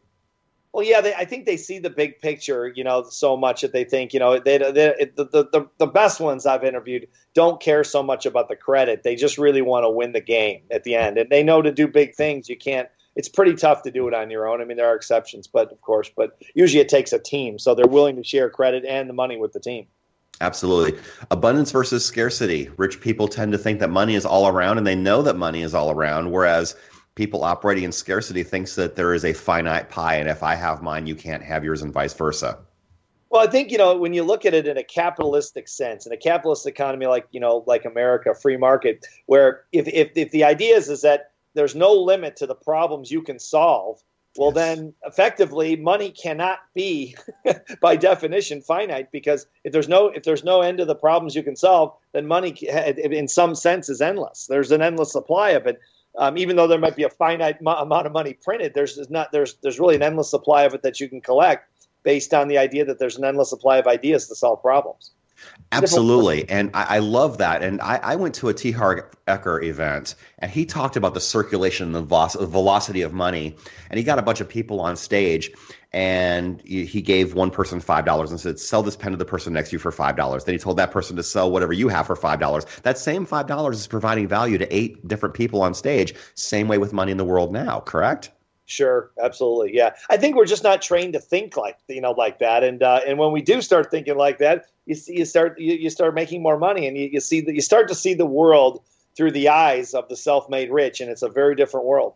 Well, 0.73 0.85
yeah, 0.85 1.01
they, 1.01 1.15
I 1.15 1.25
think 1.25 1.47
they 1.47 1.57
see 1.57 1.79
the 1.79 1.91
big 1.91 2.19
picture, 2.19 2.67
you 2.67 2.83
know, 2.83 3.05
so 3.05 3.37
much 3.37 3.61
that 3.61 3.73
they 3.73 3.85
think, 3.85 4.13
you 4.13 4.19
know, 4.19 4.41
they, 4.41 4.59
they, 4.59 5.11
the, 5.15 5.47
the, 5.53 5.69
the 5.79 5.87
best 5.87 6.19
ones 6.19 6.47
I've 6.47 6.65
interviewed 6.65 7.07
don't 7.33 7.61
care 7.61 7.85
so 7.85 8.03
much 8.03 8.27
about 8.27 8.49
the 8.49 8.57
credit. 8.57 9.05
They 9.05 9.15
just 9.15 9.39
really 9.39 9.63
want 9.63 9.85
to 9.85 9.91
win 9.91 10.13
the 10.13 10.21
game 10.21 10.63
at 10.73 10.83
the 10.83 10.97
end. 10.97 11.17
And 11.17 11.31
they 11.31 11.45
know 11.45 11.63
to 11.63 11.71
do 11.71 11.87
big 11.87 12.15
things, 12.17 12.49
you 12.49 12.57
can't, 12.57 12.89
it's 13.15 13.29
pretty 13.29 13.55
tough 13.55 13.83
to 13.83 13.93
do 13.93 14.09
it 14.09 14.15
on 14.15 14.31
your 14.31 14.49
own. 14.49 14.61
I 14.61 14.65
mean, 14.65 14.77
there 14.77 14.89
are 14.89 14.97
exceptions, 14.97 15.47
but 15.47 15.71
of 15.71 15.81
course, 15.83 16.11
but 16.17 16.43
usually 16.55 16.81
it 16.81 16.89
takes 16.89 17.13
a 17.13 17.21
team. 17.21 17.61
So 17.61 17.77
they're 17.77 17.87
willing 17.87 18.17
to 18.17 18.25
share 18.25 18.51
credit 18.51 18.85
and 18.85 19.09
the 19.09 19.15
money 19.15 19.37
with 19.37 19.53
the 19.53 19.61
team. 19.61 19.87
Absolutely. 20.41 21.01
Abundance 21.31 21.71
versus 21.71 22.05
scarcity. 22.05 22.71
Rich 22.77 23.01
people 23.01 23.29
tend 23.29 23.53
to 23.53 23.59
think 23.59 23.81
that 23.81 23.91
money 23.91 24.15
is 24.15 24.27
all 24.27 24.49
around 24.49 24.79
and 24.79 24.87
they 24.87 24.97
know 24.97 25.23
that 25.23 25.37
money 25.37 25.63
is 25.63 25.75
all 25.75 25.91
around, 25.91 26.31
whereas 26.31 26.75
people 27.15 27.45
operating 27.45 27.85
in 27.85 27.93
scarcity 27.93 28.43
thinks 28.43 28.75
that 28.75 28.97
there 28.97 29.15
is 29.15 29.25
a 29.25 29.33
finite 29.33 29.91
pie 29.91 30.17
and 30.17 30.29
if 30.29 30.43
I 30.43 30.57
have 30.57 30.83
mine, 30.83 31.07
you 31.07 31.15
can't 31.15 31.43
have 31.43 31.65
yours 31.65 31.83
and 31.83 31.93
vice 31.93 32.15
versa. 32.15 32.59
Well, 33.31 33.43
I 33.43 33.51
think, 33.51 33.73
you 33.73 33.79
know, 33.79 33.97
when 33.97 34.13
you 34.13 34.23
look 34.23 34.45
at 34.45 34.55
it 34.55 34.69
in 34.69 34.77
a 34.77 34.85
capitalistic 34.85 35.67
sense, 35.67 36.07
in 36.07 36.13
a 36.13 36.17
capitalist 36.17 36.67
economy 36.67 37.07
like, 37.07 37.27
you 37.33 37.41
know, 37.41 37.65
like 37.67 37.85
America, 37.85 38.33
free 38.33 38.57
market, 38.57 39.05
where 39.27 39.65
if, 39.73 39.89
if, 39.89 40.13
if 40.15 40.31
the 40.31 40.45
idea 40.45 40.77
is, 40.77 40.89
is 40.89 41.03
that 41.03 41.33
there's 41.55 41.75
no 41.75 41.93
limit 41.95 42.37
to 42.37 42.47
the 42.47 42.55
problems 42.55 43.11
you 43.11 43.23
can 43.23 43.39
solve, 43.39 44.01
well, 44.37 44.53
yes. 44.55 44.77
then 44.77 44.95
effectively, 45.05 45.77
money 45.77 46.11
cannot 46.11 46.59
be, 46.75 47.17
by 47.81 47.97
definition, 47.97 48.61
finite 48.63 49.13
because 49.13 49.47
if 49.63 49.73
there's 49.73 49.89
no 49.89 50.09
if 50.09 50.25
there's 50.25 50.45
no 50.45 50.61
end 50.61 50.79
to 50.79 50.85
the 50.85 50.95
problems 50.95 51.35
you 51.35 51.43
can 51.43 51.57
solve, 51.57 51.95
then 52.13 52.27
money, 52.27 52.51
in 52.51 53.29
some 53.29 53.55
sense, 53.55 53.89
is 53.89 54.01
endless. 54.01 54.47
There's 54.47 54.73
an 54.73 54.83
endless 54.83 55.13
supply 55.13 55.51
of 55.51 55.67
it. 55.67 55.81
Um, 56.17 56.39
even 56.39 56.57
though 56.57 56.69
there 56.69 56.79
might 56.79 56.97
be 56.97 57.03
a 57.03 57.11
finite 57.11 57.61
mo- 57.61 57.77
amount 57.77 58.07
of 58.07 58.13
money 58.13 58.35
printed, 58.35 58.73
there's, 58.75 58.97
there's 58.97 59.11
not 59.11 59.33
there's 59.33 59.55
there's 59.63 59.81
really 59.81 59.97
an 59.97 60.03
endless 60.03 60.31
supply 60.31 60.63
of 60.63 60.75
it 60.75 60.83
that 60.83 61.01
you 61.01 61.09
can 61.09 61.21
collect 61.21 61.69
based 62.03 62.35
on 62.35 62.49
the 62.49 62.59
idea 62.59 62.85
that 62.85 62.99
there's 62.99 63.17
an 63.17 63.25
endless 63.25 63.51
supply 63.51 63.79
of 63.79 63.87
ideas 63.87 64.29
to 64.29 64.35
solve 64.35 64.63
problems. 64.63 65.11
Absolutely. 65.73 66.49
And 66.49 66.71
I, 66.75 66.97
I, 66.97 66.99
love 67.01 67.39
that. 67.39 67.63
And 67.63 67.81
I, 67.81 67.97
I, 67.97 68.17
went 68.17 68.37
to 68.37 68.49
a 68.49 68.55
T. 68.55 68.71
Harv 68.71 69.05
Eker 69.27 69.63
event, 69.63 70.15
and 70.39 70.51
he 70.51 70.67
talked 70.67 70.97
about 70.97 71.15
the 71.15 71.21
circulation, 71.21 71.95
and 71.95 72.09
the 72.09 72.47
velocity 72.47 73.03
of 73.03 73.13
money. 73.13 73.57
And 73.91 73.99
he 73.99 74.05
got 74.05 74.19
a 74.19 74.23
bunch 74.23 74.41
of 74.41 74.49
people 74.49 74.81
on 74.81 74.97
stage, 74.97 75.51
and 75.93 76.61
he 76.63 77.03
gave 77.03 77.35
one 77.35 77.51
person 77.51 77.81
$5 77.81 78.31
and 78.31 78.41
said, 78.41 78.61
Sell 78.61 78.83
this 78.83 78.97
pen 78.97 79.13
to 79.13 79.17
the 79.17 79.25
person 79.25 79.53
next 79.53 79.71
to 79.71 79.75
you 79.75 79.79
for 79.79 79.93
$5. 79.93 80.45
Then 80.45 80.55
he 80.55 80.59
told 80.59 80.77
that 80.77 80.91
person 80.91 81.17
to 81.17 81.23
sell 81.23 81.51
whatever 81.51 81.73
you 81.73 81.89
have 81.89 82.07
for 82.07 82.17
$5. 82.17 82.83
That 82.83 82.99
same 82.99 83.27
$5 83.27 83.73
is 83.73 83.87
providing 83.87 84.29
value 84.29 84.59
to 84.59 84.75
eight 84.75 85.07
different 85.07 85.35
people 85.35 85.63
on 85.63 85.75
stage. 85.75 86.15
Same 86.35 86.69
way 86.69 86.79
with 86.79 86.93
money 86.93 87.13
in 87.13 87.19
the 87.19 87.25
world 87.25 87.53
now, 87.53 87.81
correct? 87.81 88.31
Sure, 88.67 89.11
absolutely, 89.21 89.77
yeah. 89.77 89.95
I 90.09 90.17
think 90.17 90.37
we're 90.37 90.47
just 90.47 90.63
not 90.63 90.81
trained 90.81 91.13
to 91.13 91.21
think 91.21 91.57
like 91.57 91.79
you 91.89 92.01
know 92.01 92.13
like 92.13 92.39
that, 92.39 92.65
and 92.65 92.83
uh, 92.83 93.01
and 93.07 93.19
when 93.19 93.31
we 93.31 93.43
do 93.43 93.61
start 93.61 93.91
thinking 93.91 94.17
like 94.17 94.39
that, 94.39 94.67
you 94.87 94.95
see, 94.95 95.19
you 95.19 95.27
start 95.27 95.59
you, 95.61 95.75
you 95.75 95.91
start 95.91 96.15
making 96.15 96.43
more 96.43 96.57
money, 96.57 96.87
and 96.87 96.97
you, 96.97 97.11
you 97.13 97.21
see 97.21 97.43
that 97.43 97.55
you 97.55 97.61
start 97.61 97.89
to 97.89 97.95
see 97.95 98.15
the 98.15 98.27
world 98.27 98.83
through 99.17 99.33
the 99.33 99.49
eyes 99.49 99.93
of 99.93 100.09
the 100.09 100.17
self-made 100.17 100.71
rich, 100.71 101.01
and 101.01 101.11
it's 101.11 101.23
a 101.23 101.29
very 101.29 101.55
different 101.55 101.87
world. 101.87 102.15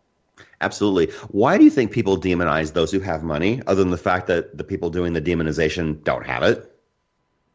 Absolutely. 0.61 1.13
Why 1.29 1.57
do 1.57 1.63
you 1.63 1.69
think 1.69 1.91
people 1.91 2.17
demonize 2.17 2.73
those 2.73 2.91
who 2.91 2.99
have 2.99 3.23
money, 3.23 3.61
other 3.67 3.83
than 3.83 3.91
the 3.91 3.97
fact 3.97 4.27
that 4.27 4.57
the 4.57 4.63
people 4.63 4.89
doing 4.89 5.13
the 5.13 5.21
demonization 5.21 6.03
don't 6.03 6.25
have 6.25 6.43
it? 6.43 6.75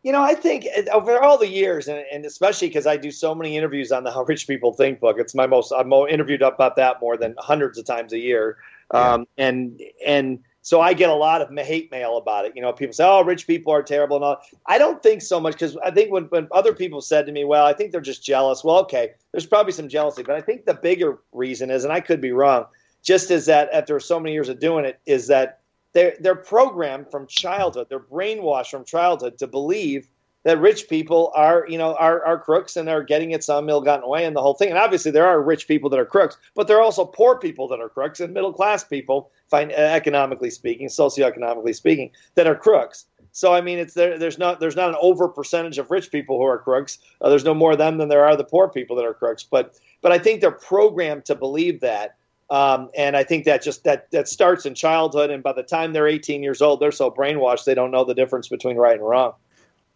You 0.02 0.12
know, 0.12 0.22
I 0.22 0.34
think 0.34 0.66
uh, 0.76 0.82
over 0.92 1.18
all 1.18 1.38
the 1.38 1.48
years, 1.48 1.88
and, 1.88 2.04
and 2.12 2.24
especially 2.26 2.68
because 2.68 2.86
I 2.86 2.96
do 2.96 3.10
so 3.10 3.34
many 3.34 3.56
interviews 3.56 3.90
on 3.90 4.04
the 4.04 4.10
How 4.14 4.22
Rich 4.22 4.46
People 4.46 4.72
Think 4.72 5.00
book, 5.00 5.16
it's 5.18 5.34
my 5.34 5.46
most 5.46 5.72
I'm 5.72 5.92
interviewed 5.92 6.42
about 6.42 6.76
that 6.76 7.00
more 7.00 7.16
than 7.16 7.34
hundreds 7.38 7.78
of 7.78 7.86
times 7.86 8.12
a 8.12 8.18
year. 8.18 8.58
Um, 8.94 9.26
and 9.36 9.82
and 10.06 10.38
so 10.62 10.80
I 10.80 10.94
get 10.94 11.10
a 11.10 11.14
lot 11.14 11.42
of 11.42 11.54
hate 11.58 11.90
mail 11.90 12.16
about 12.16 12.46
it. 12.46 12.52
You 12.54 12.62
know, 12.62 12.72
people 12.72 12.94
say, 12.94 13.04
"Oh, 13.04 13.22
rich 13.22 13.46
people 13.46 13.72
are 13.72 13.82
terrible," 13.82 14.16
and 14.16 14.24
all. 14.24 14.40
I 14.66 14.78
don't 14.78 15.02
think 15.02 15.20
so 15.20 15.38
much 15.40 15.54
because 15.54 15.76
I 15.78 15.90
think 15.90 16.10
when 16.10 16.24
when 16.24 16.48
other 16.52 16.72
people 16.72 17.00
said 17.00 17.26
to 17.26 17.32
me, 17.32 17.44
"Well, 17.44 17.66
I 17.66 17.72
think 17.72 17.92
they're 17.92 18.00
just 18.00 18.24
jealous." 18.24 18.64
Well, 18.64 18.78
okay, 18.80 19.12
there's 19.32 19.46
probably 19.46 19.72
some 19.72 19.88
jealousy, 19.88 20.22
but 20.22 20.36
I 20.36 20.40
think 20.40 20.64
the 20.64 20.74
bigger 20.74 21.18
reason 21.32 21.70
is, 21.70 21.84
and 21.84 21.92
I 21.92 22.00
could 22.00 22.20
be 22.20 22.32
wrong, 22.32 22.66
just 23.02 23.30
as 23.30 23.46
that 23.46 23.68
after 23.72 23.98
so 24.00 24.18
many 24.20 24.32
years 24.32 24.48
of 24.48 24.58
doing 24.58 24.84
it, 24.84 25.00
is 25.06 25.26
that 25.26 25.60
they're 25.92 26.16
they're 26.20 26.34
programmed 26.34 27.10
from 27.10 27.26
childhood, 27.26 27.88
they're 27.90 28.00
brainwashed 28.00 28.70
from 28.70 28.84
childhood 28.84 29.38
to 29.38 29.46
believe 29.46 30.08
that 30.44 30.60
rich 30.60 30.88
people 30.88 31.32
are, 31.34 31.66
you 31.68 31.76
know, 31.76 31.94
are, 31.96 32.24
are 32.24 32.38
crooks 32.38 32.76
and 32.76 32.88
are 32.88 33.02
getting 33.02 33.32
it 33.32 33.42
some 33.42 33.68
ill-gotten 33.68 34.08
way 34.08 34.24
and 34.24 34.36
the 34.36 34.42
whole 34.42 34.54
thing. 34.54 34.68
And 34.68 34.78
obviously, 34.78 35.10
there 35.10 35.26
are 35.26 35.42
rich 35.42 35.66
people 35.66 35.90
that 35.90 35.98
are 35.98 36.06
crooks, 36.06 36.36
but 36.54 36.68
there 36.68 36.78
are 36.78 36.82
also 36.82 37.04
poor 37.04 37.36
people 37.36 37.66
that 37.68 37.80
are 37.80 37.88
crooks 37.88 38.20
and 38.20 38.32
middle-class 38.32 38.84
people, 38.84 39.30
find, 39.50 39.72
economically 39.72 40.50
speaking, 40.50 40.88
socioeconomically 40.88 41.74
speaking, 41.74 42.10
that 42.36 42.46
are 42.46 42.54
crooks. 42.54 43.06
So 43.32 43.52
I 43.52 43.60
mean, 43.62 43.78
it's 43.80 43.94
there. 43.94 44.16
There's 44.16 44.38
not 44.38 44.60
there's 44.60 44.76
not 44.76 44.90
an 44.90 44.96
over 45.00 45.26
percentage 45.26 45.78
of 45.78 45.90
rich 45.90 46.12
people 46.12 46.38
who 46.38 46.44
are 46.44 46.58
crooks. 46.58 46.98
Uh, 47.20 47.30
there's 47.30 47.44
no 47.44 47.52
more 47.52 47.72
of 47.72 47.78
them 47.78 47.98
than 47.98 48.08
there 48.08 48.24
are 48.24 48.36
the 48.36 48.44
poor 48.44 48.68
people 48.68 48.94
that 48.94 49.04
are 49.04 49.12
crooks. 49.12 49.42
But 49.42 49.74
but 50.02 50.12
I 50.12 50.18
think 50.18 50.40
they're 50.40 50.52
programmed 50.52 51.24
to 51.24 51.34
believe 51.34 51.80
that. 51.80 52.14
Um, 52.50 52.90
and 52.96 53.16
I 53.16 53.24
think 53.24 53.44
that 53.46 53.60
just 53.60 53.82
that 53.84 54.08
that 54.12 54.28
starts 54.28 54.66
in 54.66 54.76
childhood, 54.76 55.30
and 55.30 55.42
by 55.42 55.52
the 55.52 55.64
time 55.64 55.92
they're 55.92 56.06
18 56.06 56.44
years 56.44 56.62
old, 56.62 56.78
they're 56.78 56.92
so 56.92 57.10
brainwashed 57.10 57.64
they 57.64 57.74
don't 57.74 57.90
know 57.90 58.04
the 58.04 58.14
difference 58.14 58.46
between 58.46 58.76
right 58.76 58.94
and 58.94 59.04
wrong. 59.04 59.32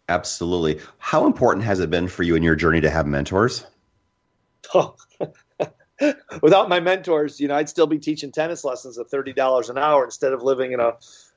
Absolutely. 0.09 0.79
How 0.97 1.27
important 1.27 1.63
has 1.65 1.79
it 1.79 1.89
been 1.89 2.07
for 2.07 2.23
you 2.23 2.35
in 2.35 2.41
your 2.41 2.55
journey 2.55 2.81
to 2.81 2.89
have 2.89 3.05
mentors? 3.05 3.65
Oh, 4.73 4.95
without 6.41 6.67
my 6.67 6.79
mentors, 6.79 7.39
you 7.39 7.47
know, 7.47 7.55
I'd 7.55 7.69
still 7.69 7.87
be 7.87 7.99
teaching 7.99 8.31
tennis 8.31 8.63
lessons 8.63 8.97
at 8.97 9.09
thirty 9.09 9.33
dollars 9.33 9.69
an 9.69 9.77
hour 9.77 10.03
instead 10.03 10.33
of 10.33 10.41
living 10.41 10.71
in 10.71 10.79
a 10.79 10.93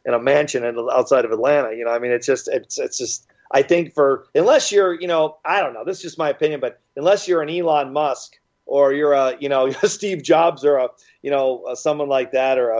in 0.07 0.15
a 0.15 0.19
mansion 0.19 0.65
in, 0.65 0.77
outside 0.91 1.25
of 1.25 1.33
Atlanta. 1.33 1.77
You 1.77 1.85
know, 1.85 1.93
I 1.93 1.99
mean, 1.99 2.11
it's 2.11 2.27
just 2.27 2.49
it's 2.49 2.79
it's 2.79 2.99
just. 2.99 3.29
I 3.55 3.61
think 3.61 3.93
for 3.93 4.29
unless 4.35 4.73
you're, 4.73 4.99
you 4.99 5.07
know, 5.07 5.37
I 5.45 5.61
don't 5.61 5.75
know. 5.75 5.85
This 5.85 5.99
is 5.99 6.03
just 6.03 6.19
my 6.19 6.31
opinion, 6.31 6.59
but 6.59 6.81
unless 6.97 7.29
you're 7.29 7.43
an 7.43 7.51
Elon 7.51 7.93
Musk 7.93 8.39
or 8.65 8.95
you're 8.95 9.13
a, 9.13 9.37
you 9.41 9.51
know, 9.51 9.71
Steve 9.85 10.23
Jobs 10.23 10.65
or 10.65 10.79
a, 10.79 10.89
you 11.21 11.31
know, 11.31 11.75
someone 11.75 12.09
like 12.09 12.33
that 12.33 12.57
or 12.57 12.71
a 12.71 12.79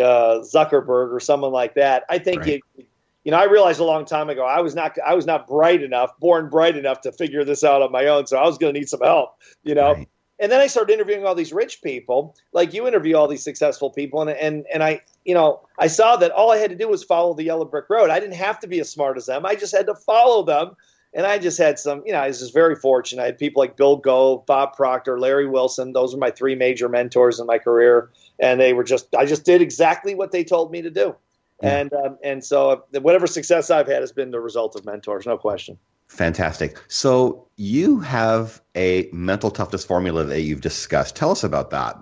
uh, 0.00 0.44
Zuckerberg 0.44 1.12
or 1.12 1.18
someone 1.18 1.50
like 1.50 1.74
that. 1.74 2.04
I 2.08 2.18
think 2.18 2.42
right. 2.42 2.62
you, 2.76 2.84
you 3.24 3.30
know, 3.30 3.38
I 3.38 3.44
realized 3.44 3.80
a 3.80 3.84
long 3.84 4.04
time 4.04 4.30
ago 4.30 4.44
I 4.44 4.60
was 4.60 4.74
not 4.74 4.96
I 5.04 5.14
was 5.14 5.26
not 5.26 5.46
bright 5.46 5.82
enough, 5.82 6.18
born 6.18 6.48
bright 6.48 6.76
enough 6.76 7.00
to 7.02 7.12
figure 7.12 7.44
this 7.44 7.62
out 7.64 7.82
on 7.82 7.92
my 7.92 8.06
own. 8.06 8.26
So 8.26 8.36
I 8.36 8.44
was 8.44 8.58
going 8.58 8.74
to 8.74 8.80
need 8.80 8.88
some 8.88 9.00
help, 9.00 9.36
you 9.62 9.74
know. 9.74 9.94
Right. 9.94 10.08
And 10.38 10.50
then 10.50 10.60
I 10.60 10.66
started 10.66 10.92
interviewing 10.92 11.24
all 11.24 11.36
these 11.36 11.52
rich 11.52 11.82
people, 11.82 12.34
like 12.52 12.74
you 12.74 12.88
interview 12.88 13.14
all 13.14 13.28
these 13.28 13.44
successful 13.44 13.90
people, 13.90 14.22
and 14.22 14.30
and 14.30 14.66
and 14.72 14.82
I, 14.82 15.02
you 15.24 15.34
know, 15.34 15.60
I 15.78 15.86
saw 15.86 16.16
that 16.16 16.32
all 16.32 16.50
I 16.50 16.56
had 16.56 16.70
to 16.70 16.76
do 16.76 16.88
was 16.88 17.04
follow 17.04 17.32
the 17.34 17.44
yellow 17.44 17.64
brick 17.64 17.88
road. 17.88 18.10
I 18.10 18.18
didn't 18.18 18.34
have 18.34 18.58
to 18.60 18.66
be 18.66 18.80
as 18.80 18.90
smart 18.90 19.16
as 19.16 19.26
them. 19.26 19.46
I 19.46 19.54
just 19.54 19.74
had 19.74 19.86
to 19.86 19.94
follow 19.94 20.42
them. 20.42 20.76
And 21.14 21.26
I 21.26 21.38
just 21.38 21.58
had 21.58 21.78
some, 21.78 22.02
you 22.06 22.12
know, 22.12 22.20
I 22.20 22.28
was 22.28 22.38
just 22.38 22.54
very 22.54 22.74
fortunate. 22.74 23.22
I 23.22 23.26
had 23.26 23.38
people 23.38 23.60
like 23.60 23.76
Bill 23.76 23.96
Gove, 23.96 24.46
Bob 24.46 24.74
Proctor, 24.74 25.20
Larry 25.20 25.46
Wilson. 25.46 25.92
Those 25.92 26.14
were 26.14 26.18
my 26.18 26.30
three 26.30 26.54
major 26.54 26.88
mentors 26.88 27.38
in 27.38 27.46
my 27.46 27.58
career, 27.58 28.10
and 28.38 28.58
they 28.58 28.72
were 28.72 28.82
just, 28.82 29.14
I 29.14 29.26
just 29.26 29.44
did 29.44 29.60
exactly 29.60 30.14
what 30.14 30.32
they 30.32 30.42
told 30.42 30.72
me 30.72 30.80
to 30.80 30.88
do. 30.90 31.14
Yeah. 31.62 31.78
And 31.78 31.92
um, 31.92 32.18
and 32.24 32.44
so 32.44 32.84
whatever 33.00 33.26
success 33.26 33.70
I've 33.70 33.86
had 33.86 34.00
has 34.00 34.12
been 34.12 34.30
the 34.30 34.40
result 34.40 34.74
of 34.74 34.84
mentors, 34.84 35.26
no 35.26 35.38
question. 35.38 35.78
Fantastic. 36.08 36.78
So 36.88 37.48
you 37.56 38.00
have 38.00 38.60
a 38.74 39.08
mental 39.12 39.50
toughness 39.50 39.84
formula 39.84 40.24
that 40.24 40.42
you've 40.42 40.60
discussed. 40.60 41.16
Tell 41.16 41.30
us 41.30 41.42
about 41.42 41.70
that. 41.70 41.96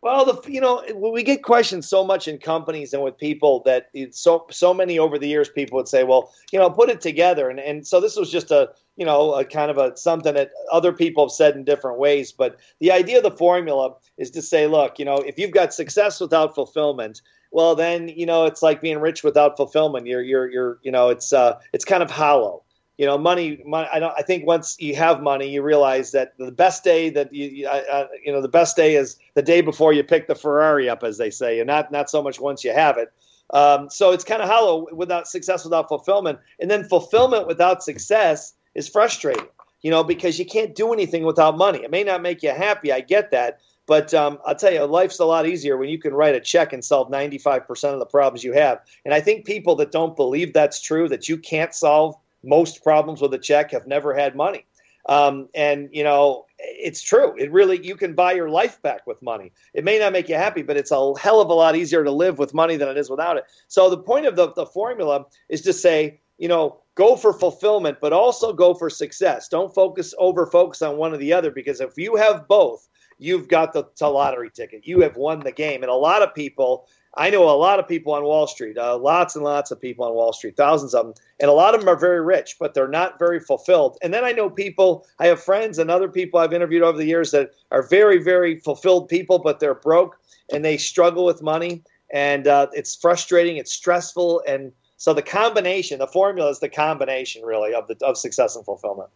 Well, 0.00 0.24
the 0.24 0.50
you 0.50 0.60
know 0.60 0.84
we 0.94 1.24
get 1.24 1.42
questions 1.42 1.88
so 1.88 2.04
much 2.04 2.28
in 2.28 2.38
companies 2.38 2.92
and 2.92 3.02
with 3.02 3.18
people 3.18 3.62
that 3.64 3.90
so 4.12 4.46
so 4.48 4.72
many 4.72 4.96
over 4.98 5.18
the 5.18 5.26
years 5.26 5.48
people 5.48 5.76
would 5.76 5.88
say, 5.88 6.04
well, 6.04 6.32
you 6.52 6.58
know, 6.58 6.70
put 6.70 6.88
it 6.88 7.00
together, 7.00 7.50
and 7.50 7.58
and 7.58 7.84
so 7.84 8.00
this 8.00 8.16
was 8.16 8.30
just 8.30 8.52
a 8.52 8.70
you 8.96 9.04
know 9.04 9.34
a 9.34 9.44
kind 9.44 9.72
of 9.72 9.78
a 9.78 9.96
something 9.96 10.34
that 10.34 10.52
other 10.70 10.92
people 10.92 11.24
have 11.24 11.32
said 11.32 11.56
in 11.56 11.64
different 11.64 11.98
ways, 11.98 12.30
but 12.30 12.58
the 12.78 12.92
idea 12.92 13.16
of 13.16 13.24
the 13.24 13.32
formula 13.32 13.94
is 14.18 14.30
to 14.30 14.42
say, 14.42 14.68
look, 14.68 15.00
you 15.00 15.04
know, 15.04 15.16
if 15.16 15.36
you've 15.36 15.50
got 15.50 15.74
success 15.74 16.20
without 16.20 16.54
fulfillment, 16.54 17.20
well, 17.50 17.74
then 17.74 18.08
you 18.08 18.26
know 18.26 18.44
it's 18.44 18.62
like 18.62 18.80
being 18.80 18.98
rich 19.00 19.24
without 19.24 19.56
fulfillment. 19.56 20.06
You're 20.06 20.22
you're 20.22 20.48
you're 20.48 20.78
you 20.82 20.92
know 20.92 21.08
it's 21.08 21.32
uh 21.32 21.58
it's 21.72 21.84
kind 21.84 22.04
of 22.04 22.10
hollow 22.10 22.62
you 22.98 23.06
know, 23.06 23.16
money, 23.16 23.62
money. 23.64 23.88
I 23.92 24.00
don't. 24.00 24.12
I 24.18 24.22
think 24.22 24.44
once 24.44 24.76
you 24.80 24.96
have 24.96 25.22
money, 25.22 25.48
you 25.48 25.62
realize 25.62 26.10
that 26.10 26.36
the 26.36 26.50
best 26.50 26.82
day 26.82 27.08
that 27.10 27.32
you, 27.32 27.66
uh, 27.66 28.08
you 28.24 28.32
know, 28.32 28.42
the 28.42 28.48
best 28.48 28.74
day 28.74 28.96
is 28.96 29.16
the 29.34 29.42
day 29.42 29.60
before 29.60 29.92
you 29.92 30.02
pick 30.02 30.26
the 30.26 30.34
Ferrari 30.34 30.90
up, 30.90 31.04
as 31.04 31.16
they 31.16 31.30
say, 31.30 31.60
and 31.60 31.68
not 31.68 31.92
not 31.92 32.10
so 32.10 32.20
much 32.20 32.40
once 32.40 32.64
you 32.64 32.72
have 32.72 32.98
it. 32.98 33.12
Um, 33.50 33.88
so 33.88 34.10
it's 34.10 34.24
kind 34.24 34.42
of 34.42 34.48
hollow 34.48 34.88
without 34.92 35.28
success, 35.28 35.64
without 35.64 35.88
fulfillment, 35.88 36.40
and 36.58 36.68
then 36.68 36.84
fulfillment 36.84 37.46
without 37.46 37.84
success 37.84 38.52
is 38.74 38.88
frustrating. 38.88 39.46
You 39.80 39.92
know, 39.92 40.02
because 40.02 40.40
you 40.40 40.44
can't 40.44 40.74
do 40.74 40.92
anything 40.92 41.22
without 41.22 41.56
money. 41.56 41.84
It 41.84 41.92
may 41.92 42.02
not 42.02 42.20
make 42.20 42.42
you 42.42 42.50
happy. 42.50 42.92
I 42.92 42.98
get 42.98 43.30
that, 43.30 43.60
but 43.86 44.12
um, 44.12 44.40
I'll 44.44 44.56
tell 44.56 44.72
you, 44.72 44.82
life's 44.86 45.20
a 45.20 45.24
lot 45.24 45.46
easier 45.46 45.76
when 45.76 45.88
you 45.88 46.00
can 46.00 46.14
write 46.14 46.34
a 46.34 46.40
check 46.40 46.72
and 46.72 46.84
solve 46.84 47.12
95% 47.12 47.92
of 47.92 48.00
the 48.00 48.06
problems 48.06 48.42
you 48.42 48.54
have. 48.54 48.80
And 49.04 49.14
I 49.14 49.20
think 49.20 49.46
people 49.46 49.76
that 49.76 49.92
don't 49.92 50.16
believe 50.16 50.52
that's 50.52 50.82
true, 50.82 51.08
that 51.10 51.28
you 51.28 51.38
can't 51.38 51.72
solve 51.72 52.16
most 52.44 52.82
problems 52.82 53.20
with 53.20 53.34
a 53.34 53.38
check 53.38 53.70
have 53.72 53.86
never 53.86 54.14
had 54.14 54.36
money. 54.36 54.64
Um, 55.08 55.48
and 55.54 55.88
you 55.92 56.04
know, 56.04 56.44
it's 56.58 57.00
true. 57.00 57.34
It 57.38 57.50
really 57.50 57.84
you 57.84 57.96
can 57.96 58.14
buy 58.14 58.32
your 58.32 58.50
life 58.50 58.80
back 58.82 59.06
with 59.06 59.20
money. 59.22 59.52
It 59.74 59.84
may 59.84 59.98
not 59.98 60.12
make 60.12 60.28
you 60.28 60.34
happy, 60.34 60.62
but 60.62 60.76
it's 60.76 60.90
a 60.90 61.12
hell 61.18 61.40
of 61.40 61.48
a 61.48 61.54
lot 61.54 61.76
easier 61.76 62.04
to 62.04 62.10
live 62.10 62.38
with 62.38 62.52
money 62.52 62.76
than 62.76 62.88
it 62.88 62.98
is 62.98 63.08
without 63.08 63.36
it. 63.36 63.44
So 63.68 63.88
the 63.88 63.98
point 63.98 64.26
of 64.26 64.36
the, 64.36 64.52
the 64.52 64.66
formula 64.66 65.24
is 65.48 65.62
to 65.62 65.72
say, 65.72 66.20
you 66.36 66.48
know, 66.48 66.80
go 66.94 67.16
for 67.16 67.32
fulfillment, 67.32 67.98
but 68.00 68.12
also 68.12 68.52
go 68.52 68.74
for 68.74 68.90
success. 68.90 69.48
Don't 69.48 69.74
focus 69.74 70.14
over 70.18 70.46
focus 70.46 70.82
on 70.82 70.96
one 70.96 71.14
or 71.14 71.16
the 71.16 71.32
other 71.32 71.50
because 71.50 71.80
if 71.80 71.96
you 71.96 72.16
have 72.16 72.46
both, 72.46 72.88
you've 73.18 73.48
got 73.48 73.72
the, 73.72 73.84
the 73.98 74.08
lottery 74.08 74.50
ticket. 74.50 74.86
You 74.86 75.00
have 75.00 75.16
won 75.16 75.40
the 75.40 75.52
game. 75.52 75.82
And 75.82 75.90
a 75.90 75.94
lot 75.94 76.22
of 76.22 76.34
people 76.34 76.88
I 77.18 77.30
know 77.30 77.48
a 77.48 77.50
lot 77.50 77.80
of 77.80 77.88
people 77.88 78.12
on 78.12 78.22
Wall 78.22 78.46
Street, 78.46 78.78
uh, 78.78 78.96
lots 78.96 79.34
and 79.34 79.44
lots 79.44 79.70
of 79.70 79.80
people 79.80 80.04
on 80.04 80.14
Wall 80.14 80.32
Street, 80.32 80.56
thousands 80.56 80.94
of 80.94 81.06
them, 81.06 81.14
and 81.40 81.50
a 81.50 81.54
lot 81.54 81.74
of 81.74 81.80
them 81.80 81.88
are 81.88 81.98
very 81.98 82.20
rich, 82.20 82.56
but 82.60 82.74
they're 82.74 82.86
not 82.86 83.18
very 83.18 83.40
fulfilled. 83.40 83.98
And 84.02 84.14
then 84.14 84.24
I 84.24 84.32
know 84.32 84.48
people, 84.48 85.06
I 85.18 85.26
have 85.26 85.42
friends 85.42 85.78
and 85.78 85.90
other 85.90 86.08
people 86.08 86.38
I've 86.38 86.52
interviewed 86.52 86.82
over 86.82 86.96
the 86.96 87.06
years 87.06 87.32
that 87.32 87.50
are 87.72 87.82
very, 87.82 88.22
very 88.22 88.60
fulfilled 88.60 89.08
people, 89.08 89.38
but 89.38 89.58
they're 89.58 89.74
broke 89.74 90.16
and 90.52 90.64
they 90.64 90.76
struggle 90.76 91.24
with 91.24 91.42
money, 91.42 91.82
and 92.12 92.46
uh, 92.46 92.68
it's 92.72 92.94
frustrating, 92.94 93.56
it's 93.56 93.72
stressful, 93.72 94.42
and 94.46 94.72
so 94.96 95.12
the 95.12 95.22
combination, 95.22 95.98
the 95.98 96.06
formula 96.06 96.50
is 96.50 96.60
the 96.60 96.68
combination 96.68 97.42
really 97.42 97.74
of 97.74 97.86
the 97.88 97.96
of 98.04 98.16
success 98.16 98.56
and 98.56 98.64
fulfillment. 98.64 99.10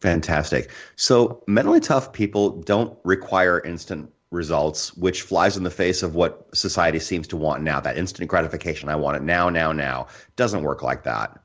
Fantastic. 0.00 0.70
So 0.96 1.42
mentally 1.46 1.80
tough 1.80 2.12
people 2.12 2.50
don't 2.62 2.96
require 3.04 3.60
instant 3.60 4.10
results, 4.30 4.94
which 4.96 5.22
flies 5.22 5.56
in 5.56 5.62
the 5.62 5.70
face 5.70 6.02
of 6.02 6.14
what 6.14 6.46
society 6.54 6.98
seems 6.98 7.26
to 7.28 7.36
want 7.36 7.62
now 7.62 7.80
that 7.80 7.96
instant 7.96 8.28
gratification. 8.28 8.88
I 8.88 8.96
want 8.96 9.16
it 9.16 9.22
now, 9.22 9.48
now, 9.48 9.72
now. 9.72 10.08
Doesn't 10.36 10.62
work 10.62 10.82
like 10.82 11.04
that. 11.04 11.38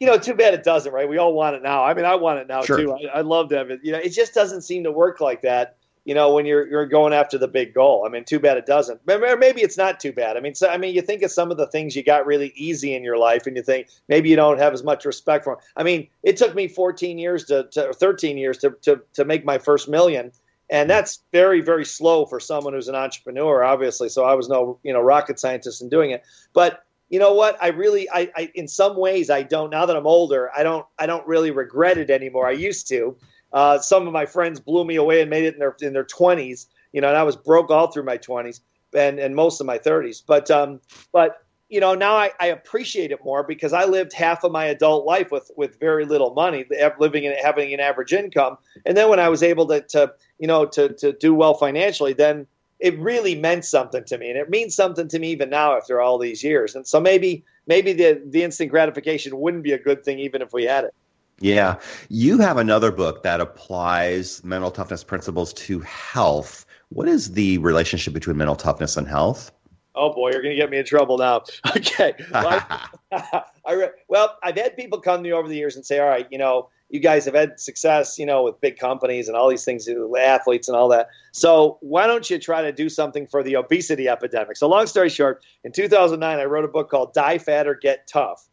You 0.00 0.06
know, 0.06 0.16
too 0.16 0.34
bad 0.34 0.54
it 0.54 0.62
doesn't, 0.62 0.92
right? 0.92 1.08
We 1.08 1.18
all 1.18 1.32
want 1.32 1.56
it 1.56 1.62
now. 1.62 1.82
I 1.82 1.92
mean, 1.92 2.04
I 2.04 2.14
want 2.14 2.38
it 2.38 2.46
now 2.46 2.62
sure. 2.62 2.76
too. 2.76 2.92
I, 2.92 3.18
I 3.18 3.20
love 3.22 3.48
to 3.48 3.56
have 3.56 3.70
it. 3.70 3.80
You 3.82 3.92
know, 3.92 3.98
it 3.98 4.10
just 4.10 4.32
doesn't 4.32 4.62
seem 4.62 4.84
to 4.84 4.92
work 4.92 5.20
like 5.20 5.42
that. 5.42 5.76
You 6.08 6.14
know, 6.14 6.32
when 6.32 6.46
you're 6.46 6.66
you're 6.66 6.86
going 6.86 7.12
after 7.12 7.36
the 7.36 7.46
big 7.46 7.74
goal. 7.74 8.06
I 8.06 8.08
mean, 8.08 8.24
too 8.24 8.40
bad 8.40 8.56
it 8.56 8.64
doesn't. 8.64 8.98
Maybe 9.06 9.60
it's 9.60 9.76
not 9.76 10.00
too 10.00 10.10
bad. 10.10 10.38
I 10.38 10.40
mean, 10.40 10.54
so 10.54 10.66
I 10.66 10.78
mean, 10.78 10.94
you 10.94 11.02
think 11.02 11.20
of 11.22 11.30
some 11.30 11.50
of 11.50 11.58
the 11.58 11.66
things 11.66 11.94
you 11.94 12.02
got 12.02 12.24
really 12.24 12.50
easy 12.56 12.94
in 12.94 13.04
your 13.04 13.18
life, 13.18 13.46
and 13.46 13.54
you 13.54 13.62
think 13.62 13.88
maybe 14.08 14.30
you 14.30 14.36
don't 14.36 14.58
have 14.58 14.72
as 14.72 14.82
much 14.82 15.04
respect 15.04 15.44
for 15.44 15.56
them. 15.56 15.64
I 15.76 15.82
mean, 15.82 16.08
it 16.22 16.38
took 16.38 16.54
me 16.54 16.66
14 16.66 17.18
years 17.18 17.44
to, 17.44 17.68
to 17.72 17.92
13 17.92 18.38
years 18.38 18.56
to, 18.58 18.70
to 18.80 19.02
to 19.12 19.26
make 19.26 19.44
my 19.44 19.58
first 19.58 19.86
million 19.86 20.32
and 20.70 20.88
that's 20.88 21.20
very 21.30 21.60
very 21.60 21.84
slow 21.84 22.24
for 22.24 22.40
someone 22.40 22.72
who's 22.72 22.88
an 22.88 22.94
entrepreneur 22.94 23.64
obviously 23.64 24.08
so 24.08 24.24
i 24.24 24.34
was 24.34 24.50
no 24.50 24.78
you 24.82 24.92
know 24.92 25.00
rocket 25.00 25.40
scientist 25.40 25.80
in 25.80 25.88
doing 25.88 26.10
it 26.10 26.22
but 26.52 26.84
you 27.08 27.18
know 27.18 27.32
what 27.32 27.56
i 27.62 27.68
really 27.68 28.08
I, 28.10 28.30
I 28.36 28.50
in 28.54 28.68
some 28.68 28.96
ways 28.96 29.30
i 29.30 29.42
don't 29.42 29.70
now 29.70 29.86
that 29.86 29.96
i'm 29.96 30.06
older 30.06 30.50
i 30.54 30.62
don't 30.62 30.84
i 30.98 31.06
don't 31.06 31.26
really 31.26 31.50
regret 31.50 31.96
it 31.96 32.10
anymore 32.10 32.46
i 32.46 32.52
used 32.52 32.86
to 32.88 33.16
uh, 33.52 33.78
some 33.78 34.06
of 34.06 34.12
my 34.12 34.26
friends 34.26 34.60
blew 34.60 34.84
me 34.84 34.96
away 34.96 35.20
and 35.20 35.30
made 35.30 35.44
it 35.44 35.54
in 35.54 35.60
their 35.60 35.76
in 35.80 35.92
their 35.92 36.04
20s 36.04 36.66
you 36.92 37.00
know 37.00 37.08
and 37.08 37.16
i 37.16 37.22
was 37.22 37.36
broke 37.36 37.70
all 37.70 37.90
through 37.90 38.04
my 38.04 38.18
20s 38.18 38.60
and 38.94 39.18
and 39.18 39.34
most 39.34 39.60
of 39.60 39.66
my 39.66 39.78
30s 39.78 40.22
but 40.26 40.50
um 40.50 40.80
but 41.12 41.42
you 41.68 41.80
know, 41.80 41.94
now 41.94 42.16
I, 42.16 42.32
I, 42.40 42.46
appreciate 42.46 43.12
it 43.12 43.22
more 43.22 43.42
because 43.42 43.74
I 43.74 43.84
lived 43.84 44.14
half 44.14 44.42
of 44.42 44.52
my 44.52 44.64
adult 44.64 45.04
life 45.04 45.30
with 45.30 45.50
with 45.56 45.78
very 45.78 46.06
little 46.06 46.32
money, 46.32 46.64
living 46.98 47.26
and 47.26 47.36
having 47.36 47.74
an 47.74 47.80
average 47.80 48.12
income, 48.12 48.56
and 48.86 48.96
then 48.96 49.10
when 49.10 49.20
I 49.20 49.28
was 49.28 49.42
able 49.42 49.66
to, 49.68 49.82
to 49.82 50.12
you 50.38 50.46
know, 50.46 50.64
to 50.66 50.88
to 50.94 51.12
do 51.12 51.34
well 51.34 51.54
financially, 51.54 52.14
then 52.14 52.46
it 52.80 52.98
really 52.98 53.34
meant 53.34 53.64
something 53.66 54.04
to 54.04 54.16
me, 54.16 54.30
and 54.30 54.38
it 54.38 54.48
means 54.48 54.74
something 54.74 55.08
to 55.08 55.18
me 55.18 55.30
even 55.30 55.50
now 55.50 55.76
after 55.76 56.00
all 56.00 56.16
these 56.16 56.42
years. 56.42 56.74
And 56.74 56.86
so 56.86 57.00
maybe 57.00 57.44
maybe 57.66 57.92
the 57.92 58.22
the 58.24 58.42
instant 58.44 58.70
gratification 58.70 59.38
wouldn't 59.38 59.62
be 59.62 59.72
a 59.72 59.78
good 59.78 60.04
thing 60.04 60.18
even 60.18 60.40
if 60.40 60.54
we 60.54 60.64
had 60.64 60.84
it. 60.84 60.94
Yeah, 61.40 61.76
you 62.08 62.38
have 62.38 62.56
another 62.56 62.90
book 62.90 63.22
that 63.22 63.40
applies 63.40 64.42
mental 64.42 64.70
toughness 64.70 65.04
principles 65.04 65.52
to 65.54 65.80
health. 65.80 66.66
What 66.88 67.08
is 67.08 67.32
the 67.32 67.58
relationship 67.58 68.12
between 68.12 68.36
mental 68.36 68.56
toughness 68.56 68.96
and 68.96 69.06
health? 69.06 69.52
Oh 69.94 70.12
boy, 70.12 70.30
you're 70.30 70.42
going 70.42 70.54
to 70.54 70.60
get 70.60 70.70
me 70.70 70.78
in 70.78 70.84
trouble 70.84 71.18
now. 71.18 71.42
Okay. 71.76 72.14
Well, 72.32 72.64
I, 72.70 72.88
I, 73.66 73.88
well, 74.08 74.36
I've 74.42 74.56
had 74.56 74.76
people 74.76 75.00
come 75.00 75.18
to 75.18 75.22
me 75.22 75.32
over 75.32 75.48
the 75.48 75.56
years 75.56 75.76
and 75.76 75.84
say, 75.84 75.98
all 75.98 76.08
right, 76.08 76.26
you 76.30 76.38
know, 76.38 76.68
you 76.88 77.00
guys 77.00 77.24
have 77.26 77.34
had 77.34 77.60
success, 77.60 78.18
you 78.18 78.24
know, 78.24 78.44
with 78.44 78.60
big 78.60 78.78
companies 78.78 79.28
and 79.28 79.36
all 79.36 79.48
these 79.48 79.64
things, 79.64 79.88
athletes 80.18 80.68
and 80.68 80.76
all 80.76 80.88
that. 80.88 81.08
So 81.32 81.78
why 81.80 82.06
don't 82.06 82.28
you 82.30 82.38
try 82.38 82.62
to 82.62 82.72
do 82.72 82.88
something 82.88 83.26
for 83.26 83.42
the 83.42 83.56
obesity 83.56 84.08
epidemic? 84.08 84.56
So 84.56 84.68
long 84.68 84.86
story 84.86 85.10
short, 85.10 85.42
in 85.64 85.72
2009, 85.72 86.38
I 86.38 86.44
wrote 86.44 86.64
a 86.64 86.68
book 86.68 86.90
called 86.90 87.12
Die 87.12 87.38
Fat 87.38 87.66
or 87.66 87.74
Get 87.74 88.06
Tough. 88.06 88.47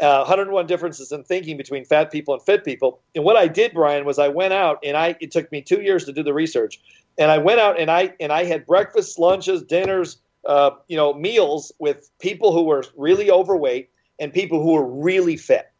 Uh, 0.00 0.18
101 0.18 0.66
differences 0.68 1.10
in 1.10 1.24
thinking 1.24 1.56
between 1.56 1.84
fat 1.84 2.12
people 2.12 2.32
and 2.32 2.40
fit 2.44 2.64
people. 2.64 3.00
And 3.16 3.24
what 3.24 3.36
I 3.36 3.48
did, 3.48 3.74
Brian, 3.74 4.04
was 4.04 4.20
I 4.20 4.28
went 4.28 4.52
out 4.52 4.78
and 4.84 4.96
I 4.96 5.16
it 5.20 5.32
took 5.32 5.50
me 5.50 5.60
two 5.60 5.82
years 5.82 6.04
to 6.04 6.12
do 6.12 6.22
the 6.22 6.32
research, 6.32 6.80
and 7.18 7.32
I 7.32 7.38
went 7.38 7.58
out 7.58 7.80
and 7.80 7.90
I 7.90 8.14
and 8.20 8.32
I 8.32 8.44
had 8.44 8.64
breakfasts, 8.64 9.18
lunches, 9.18 9.62
dinners, 9.62 10.18
uh, 10.46 10.70
you 10.86 10.96
know, 10.96 11.14
meals 11.14 11.72
with 11.80 12.10
people 12.20 12.52
who 12.52 12.62
were 12.62 12.84
really 12.96 13.30
overweight 13.30 13.90
and 14.18 14.32
people 14.32 14.62
who 14.62 14.72
were 14.72 14.86
really 14.86 15.36
fit. 15.36 15.70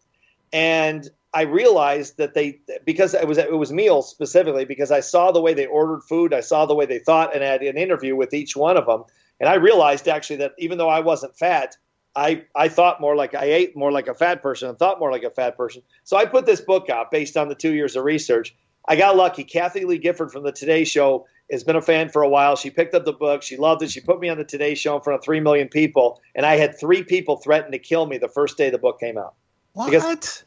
And 0.52 1.08
I 1.34 1.42
realized 1.42 2.16
that 2.16 2.34
they 2.34 2.60
because 2.84 3.14
it 3.14 3.28
was 3.28 3.38
it 3.38 3.52
was 3.52 3.72
meals 3.72 4.10
specifically 4.10 4.64
because 4.64 4.90
I 4.90 5.00
saw 5.00 5.30
the 5.30 5.40
way 5.40 5.54
they 5.54 5.66
ordered 5.66 6.02
food, 6.02 6.32
I 6.32 6.40
saw 6.40 6.66
the 6.66 6.74
way 6.74 6.86
they 6.86 6.98
thought, 6.98 7.34
and 7.34 7.44
I 7.44 7.48
had 7.48 7.62
an 7.62 7.76
interview 7.76 8.16
with 8.16 8.32
each 8.32 8.56
one 8.56 8.76
of 8.76 8.86
them, 8.86 9.04
and 9.38 9.48
I 9.48 9.54
realized 9.54 10.08
actually 10.08 10.36
that 10.36 10.54
even 10.58 10.78
though 10.78 10.88
I 10.88 11.00
wasn't 11.00 11.36
fat, 11.36 11.76
I 12.18 12.44
I 12.54 12.68
thought 12.68 13.00
more 13.00 13.14
like 13.14 13.34
I 13.34 13.44
ate 13.44 13.76
more 13.76 13.92
like 13.92 14.08
a 14.08 14.14
fat 14.14 14.42
person 14.42 14.68
and 14.68 14.78
thought 14.78 14.98
more 14.98 15.12
like 15.12 15.22
a 15.22 15.30
fat 15.30 15.56
person. 15.56 15.82
So 16.04 16.16
I 16.16 16.26
put 16.26 16.46
this 16.46 16.60
book 16.60 16.90
out 16.90 17.10
based 17.10 17.36
on 17.36 17.48
the 17.48 17.54
two 17.54 17.72
years 17.72 17.94
of 17.94 18.04
research. 18.04 18.56
I 18.86 18.96
got 18.96 19.16
lucky. 19.16 19.44
Kathie 19.44 19.84
Lee 19.84 19.98
Gifford 19.98 20.32
from 20.32 20.42
the 20.42 20.50
Today 20.50 20.84
Show 20.84 21.26
has 21.50 21.62
been 21.62 21.76
a 21.76 21.82
fan 21.82 22.08
for 22.08 22.22
a 22.22 22.28
while. 22.28 22.56
She 22.56 22.70
picked 22.70 22.94
up 22.94 23.04
the 23.04 23.12
book. 23.12 23.42
She 23.42 23.56
loved 23.56 23.82
it. 23.82 23.90
She 23.90 24.00
put 24.00 24.18
me 24.18 24.28
on 24.28 24.36
the 24.36 24.44
Today 24.44 24.74
Show 24.74 24.96
in 24.96 25.02
front 25.02 25.18
of 25.18 25.24
three 25.24 25.40
million 25.40 25.68
people, 25.68 26.20
and 26.34 26.44
I 26.44 26.56
had 26.56 26.78
three 26.78 27.04
people 27.04 27.36
threaten 27.36 27.70
to 27.72 27.78
kill 27.78 28.06
me 28.06 28.18
the 28.18 28.28
first 28.28 28.56
day 28.56 28.70
the 28.70 28.78
book 28.78 28.98
came 28.98 29.16
out. 29.16 29.34
What? 29.74 29.90
Because, 29.90 30.44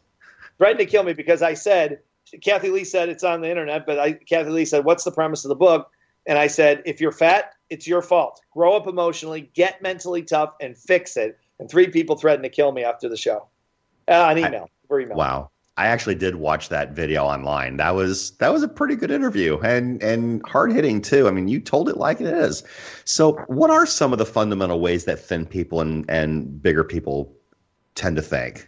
threatened 0.58 0.80
to 0.80 0.86
kill 0.86 1.04
me 1.04 1.14
because 1.14 1.42
I 1.42 1.54
said 1.54 2.00
Kathie 2.42 2.70
Lee 2.70 2.84
said 2.84 3.10
it's 3.10 3.24
on 3.24 3.42
the 3.42 3.50
internet, 3.50 3.86
but 3.86 3.98
I, 3.98 4.14
Kathie 4.14 4.50
Lee 4.50 4.66
said, 4.66 4.84
"What's 4.84 5.06
the 5.06 5.12
premise 5.12 5.46
of 5.46 5.50
the 5.50 5.56
book?" 5.56 5.90
And 6.26 6.38
I 6.38 6.48
said, 6.48 6.84
"If 6.86 7.00
you're 7.00 7.12
fat 7.14 7.54
It's 7.70 7.88
your 7.88 8.02
fault. 8.02 8.42
Grow 8.52 8.76
up 8.76 8.88
emotionally, 8.88 9.50
get 9.54 9.82
mentally 9.82 10.24
tough, 10.24 10.54
and 10.60 10.78
fix 10.78 11.16
it. 11.16 11.40
And 11.62 11.70
three 11.70 11.88
people 11.88 12.16
threatened 12.16 12.44
to 12.44 12.50
kill 12.50 12.72
me 12.72 12.84
after 12.84 13.08
the 13.08 13.16
show. 13.16 13.48
Uh, 14.08 14.28
an 14.30 14.40
email. 14.40 14.68
I, 14.90 14.96
email. 14.96 15.16
Wow. 15.16 15.52
I 15.78 15.86
actually 15.86 16.16
did 16.16 16.36
watch 16.36 16.70
that 16.70 16.94
video 16.94 17.24
online. 17.24 17.78
That 17.78 17.92
was 17.92 18.32
that 18.38 18.52
was 18.52 18.64
a 18.64 18.68
pretty 18.68 18.96
good 18.96 19.12
interview 19.12 19.60
and 19.60 20.02
and 20.02 20.42
hard 20.46 20.74
hitting 20.74 21.02
too. 21.02 21.28
I 21.28 21.32
mean, 21.32 21.48
you 21.48 21.60
told 21.60 21.88
it 21.88 21.98
like 21.98 22.20
it 22.20 22.28
is. 22.28 22.64
So, 23.06 23.34
what 23.48 23.70
are 23.70 23.86
some 23.86 24.12
of 24.12 24.18
the 24.18 24.26
fundamental 24.26 24.80
ways 24.80 25.06
that 25.06 25.20
thin 25.20 25.46
people 25.46 25.80
and 25.80 26.04
and 26.10 26.62
bigger 26.62 26.84
people 26.84 27.32
tend 27.96 28.16
to 28.16 28.22
think? 28.22 28.68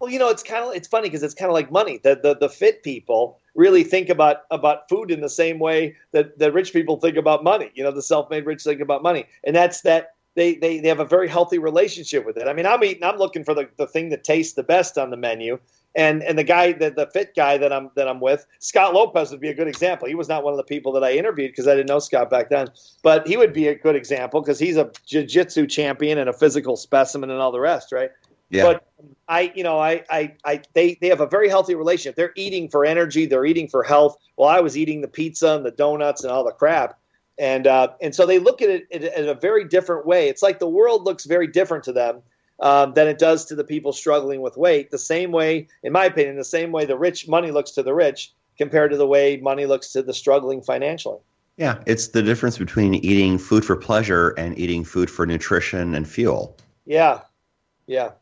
Well, 0.00 0.10
you 0.10 0.18
know, 0.18 0.28
it's 0.28 0.42
kind 0.42 0.64
of 0.64 0.74
it's 0.74 0.88
funny 0.88 1.08
because 1.08 1.22
it's 1.22 1.34
kind 1.34 1.48
of 1.48 1.54
like 1.54 1.70
money. 1.70 2.00
The, 2.02 2.18
the 2.20 2.36
the 2.36 2.48
fit 2.48 2.82
people 2.82 3.38
really 3.54 3.84
think 3.84 4.08
about 4.08 4.38
about 4.50 4.88
food 4.88 5.12
in 5.12 5.20
the 5.20 5.28
same 5.28 5.60
way 5.60 5.96
that 6.10 6.38
that 6.40 6.52
rich 6.52 6.72
people 6.72 6.96
think 6.96 7.16
about 7.16 7.44
money. 7.44 7.70
You 7.74 7.84
know, 7.84 7.92
the 7.92 8.02
self-made 8.02 8.46
rich 8.46 8.64
think 8.64 8.80
about 8.80 9.02
money, 9.02 9.26
and 9.44 9.54
that's 9.54 9.82
that 9.82 10.11
they, 10.34 10.54
they 10.56 10.80
they 10.80 10.88
have 10.88 11.00
a 11.00 11.04
very 11.04 11.28
healthy 11.28 11.58
relationship 11.58 12.24
with 12.24 12.36
it. 12.36 12.48
I 12.48 12.52
mean, 12.52 12.66
I'm 12.66 12.82
eating, 12.84 13.04
I'm 13.04 13.18
looking 13.18 13.44
for 13.44 13.54
the, 13.54 13.68
the 13.76 13.86
thing 13.86 14.10
that 14.10 14.24
tastes 14.24 14.54
the 14.54 14.62
best 14.62 14.98
on 14.98 15.10
the 15.10 15.16
menu. 15.16 15.58
And 15.94 16.22
and 16.22 16.38
the 16.38 16.44
guy, 16.44 16.72
the, 16.72 16.90
the 16.90 17.06
fit 17.08 17.34
guy 17.34 17.58
that 17.58 17.70
I'm 17.70 17.90
that 17.96 18.08
I'm 18.08 18.18
with, 18.18 18.46
Scott 18.60 18.94
Lopez 18.94 19.30
would 19.30 19.40
be 19.40 19.50
a 19.50 19.54
good 19.54 19.68
example. 19.68 20.08
He 20.08 20.14
was 20.14 20.26
not 20.26 20.42
one 20.42 20.54
of 20.54 20.56
the 20.56 20.64
people 20.64 20.90
that 20.92 21.04
I 21.04 21.12
interviewed 21.12 21.52
because 21.52 21.68
I 21.68 21.74
didn't 21.74 21.88
know 21.88 21.98
Scott 21.98 22.30
back 22.30 22.48
then, 22.48 22.68
but 23.02 23.26
he 23.26 23.36
would 23.36 23.52
be 23.52 23.68
a 23.68 23.74
good 23.74 23.94
example 23.94 24.40
because 24.40 24.58
he's 24.58 24.78
a 24.78 24.90
jiu-jitsu 25.04 25.66
champion 25.66 26.16
and 26.16 26.30
a 26.30 26.32
physical 26.32 26.76
specimen 26.76 27.30
and 27.30 27.40
all 27.40 27.52
the 27.52 27.60
rest, 27.60 27.92
right? 27.92 28.10
Yeah. 28.48 28.64
But 28.64 28.86
I, 29.28 29.52
you 29.54 29.62
know, 29.64 29.78
I, 29.78 30.02
I, 30.10 30.34
I, 30.44 30.62
they, 30.74 30.98
they 31.00 31.08
have 31.08 31.20
a 31.20 31.26
very 31.26 31.48
healthy 31.48 31.74
relationship. 31.74 32.16
They're 32.16 32.34
eating 32.36 32.68
for 32.68 32.84
energy. 32.84 33.26
They're 33.26 33.46
eating 33.46 33.68
for 33.68 33.82
health. 33.82 34.16
While 34.36 34.54
I 34.54 34.60
was 34.60 34.76
eating 34.76 35.00
the 35.00 35.08
pizza 35.08 35.56
and 35.56 35.64
the 35.64 35.70
donuts 35.70 36.22
and 36.22 36.32
all 36.32 36.44
the 36.44 36.52
crap 36.52 36.98
and 37.42 37.66
uh, 37.66 37.88
and 38.00 38.14
so 38.14 38.24
they 38.24 38.38
look 38.38 38.62
at 38.62 38.70
it 38.70 38.86
in 38.92 39.28
a 39.28 39.34
very 39.34 39.64
different 39.64 40.06
way. 40.06 40.28
It's 40.28 40.42
like 40.42 40.60
the 40.60 40.68
world 40.68 41.04
looks 41.04 41.24
very 41.24 41.48
different 41.48 41.82
to 41.84 41.92
them 41.92 42.22
um, 42.60 42.94
than 42.94 43.08
it 43.08 43.18
does 43.18 43.44
to 43.46 43.56
the 43.56 43.64
people 43.64 43.92
struggling 43.92 44.40
with 44.40 44.56
weight. 44.56 44.92
The 44.92 44.98
same 44.98 45.32
way, 45.32 45.66
in 45.82 45.92
my 45.92 46.04
opinion, 46.04 46.36
the 46.36 46.44
same 46.44 46.70
way 46.70 46.84
the 46.84 46.96
rich 46.96 47.26
money 47.26 47.50
looks 47.50 47.72
to 47.72 47.82
the 47.82 47.92
rich 47.92 48.32
compared 48.56 48.92
to 48.92 48.96
the 48.96 49.08
way 49.08 49.38
money 49.38 49.66
looks 49.66 49.90
to 49.94 50.02
the 50.02 50.14
struggling 50.14 50.62
financially. 50.62 51.18
Yeah, 51.56 51.82
it's 51.84 52.08
the 52.08 52.22
difference 52.22 52.58
between 52.58 52.94
eating 52.94 53.38
food 53.38 53.64
for 53.64 53.74
pleasure 53.74 54.30
and 54.38 54.56
eating 54.56 54.84
food 54.84 55.10
for 55.10 55.26
nutrition 55.26 55.96
and 55.96 56.08
fuel. 56.08 56.56
Yeah, 56.86 57.22
yeah. 57.88 58.12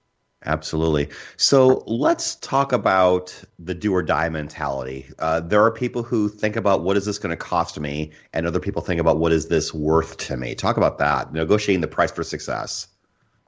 Absolutely. 0.47 1.09
So 1.37 1.85
let's 1.87 2.37
talk 2.37 2.73
about 2.73 3.39
the 3.59 3.75
do 3.75 3.95
or 3.95 4.03
die 4.03 4.29
mentality. 4.31 5.11
Uh, 5.19 5.41
there 5.41 5.63
are 5.63 5.71
people 5.71 6.03
who 6.03 6.31
think 6.31 6.57
about 6.57 6.83
what 6.83 6.97
is 6.97 7.05
this 7.05 7.19
going 7.19 7.31
to 7.31 7.37
cost 7.37 7.79
me, 7.79 8.13
and 8.33 8.47
other 8.47 8.61
people 8.61 8.81
think 8.81 9.01
about 9.01 9.19
what 9.19 9.33
is 9.33 9.49
this 9.49 9.75
worth 9.75 10.17
to 10.19 10.39
me. 10.39 10.55
Talk 10.55 10.79
about 10.79 10.97
that. 10.99 11.33
Negotiating 11.35 11.83
the 11.83 11.89
price 11.89 12.11
for 12.11 12.23
success. 12.25 12.87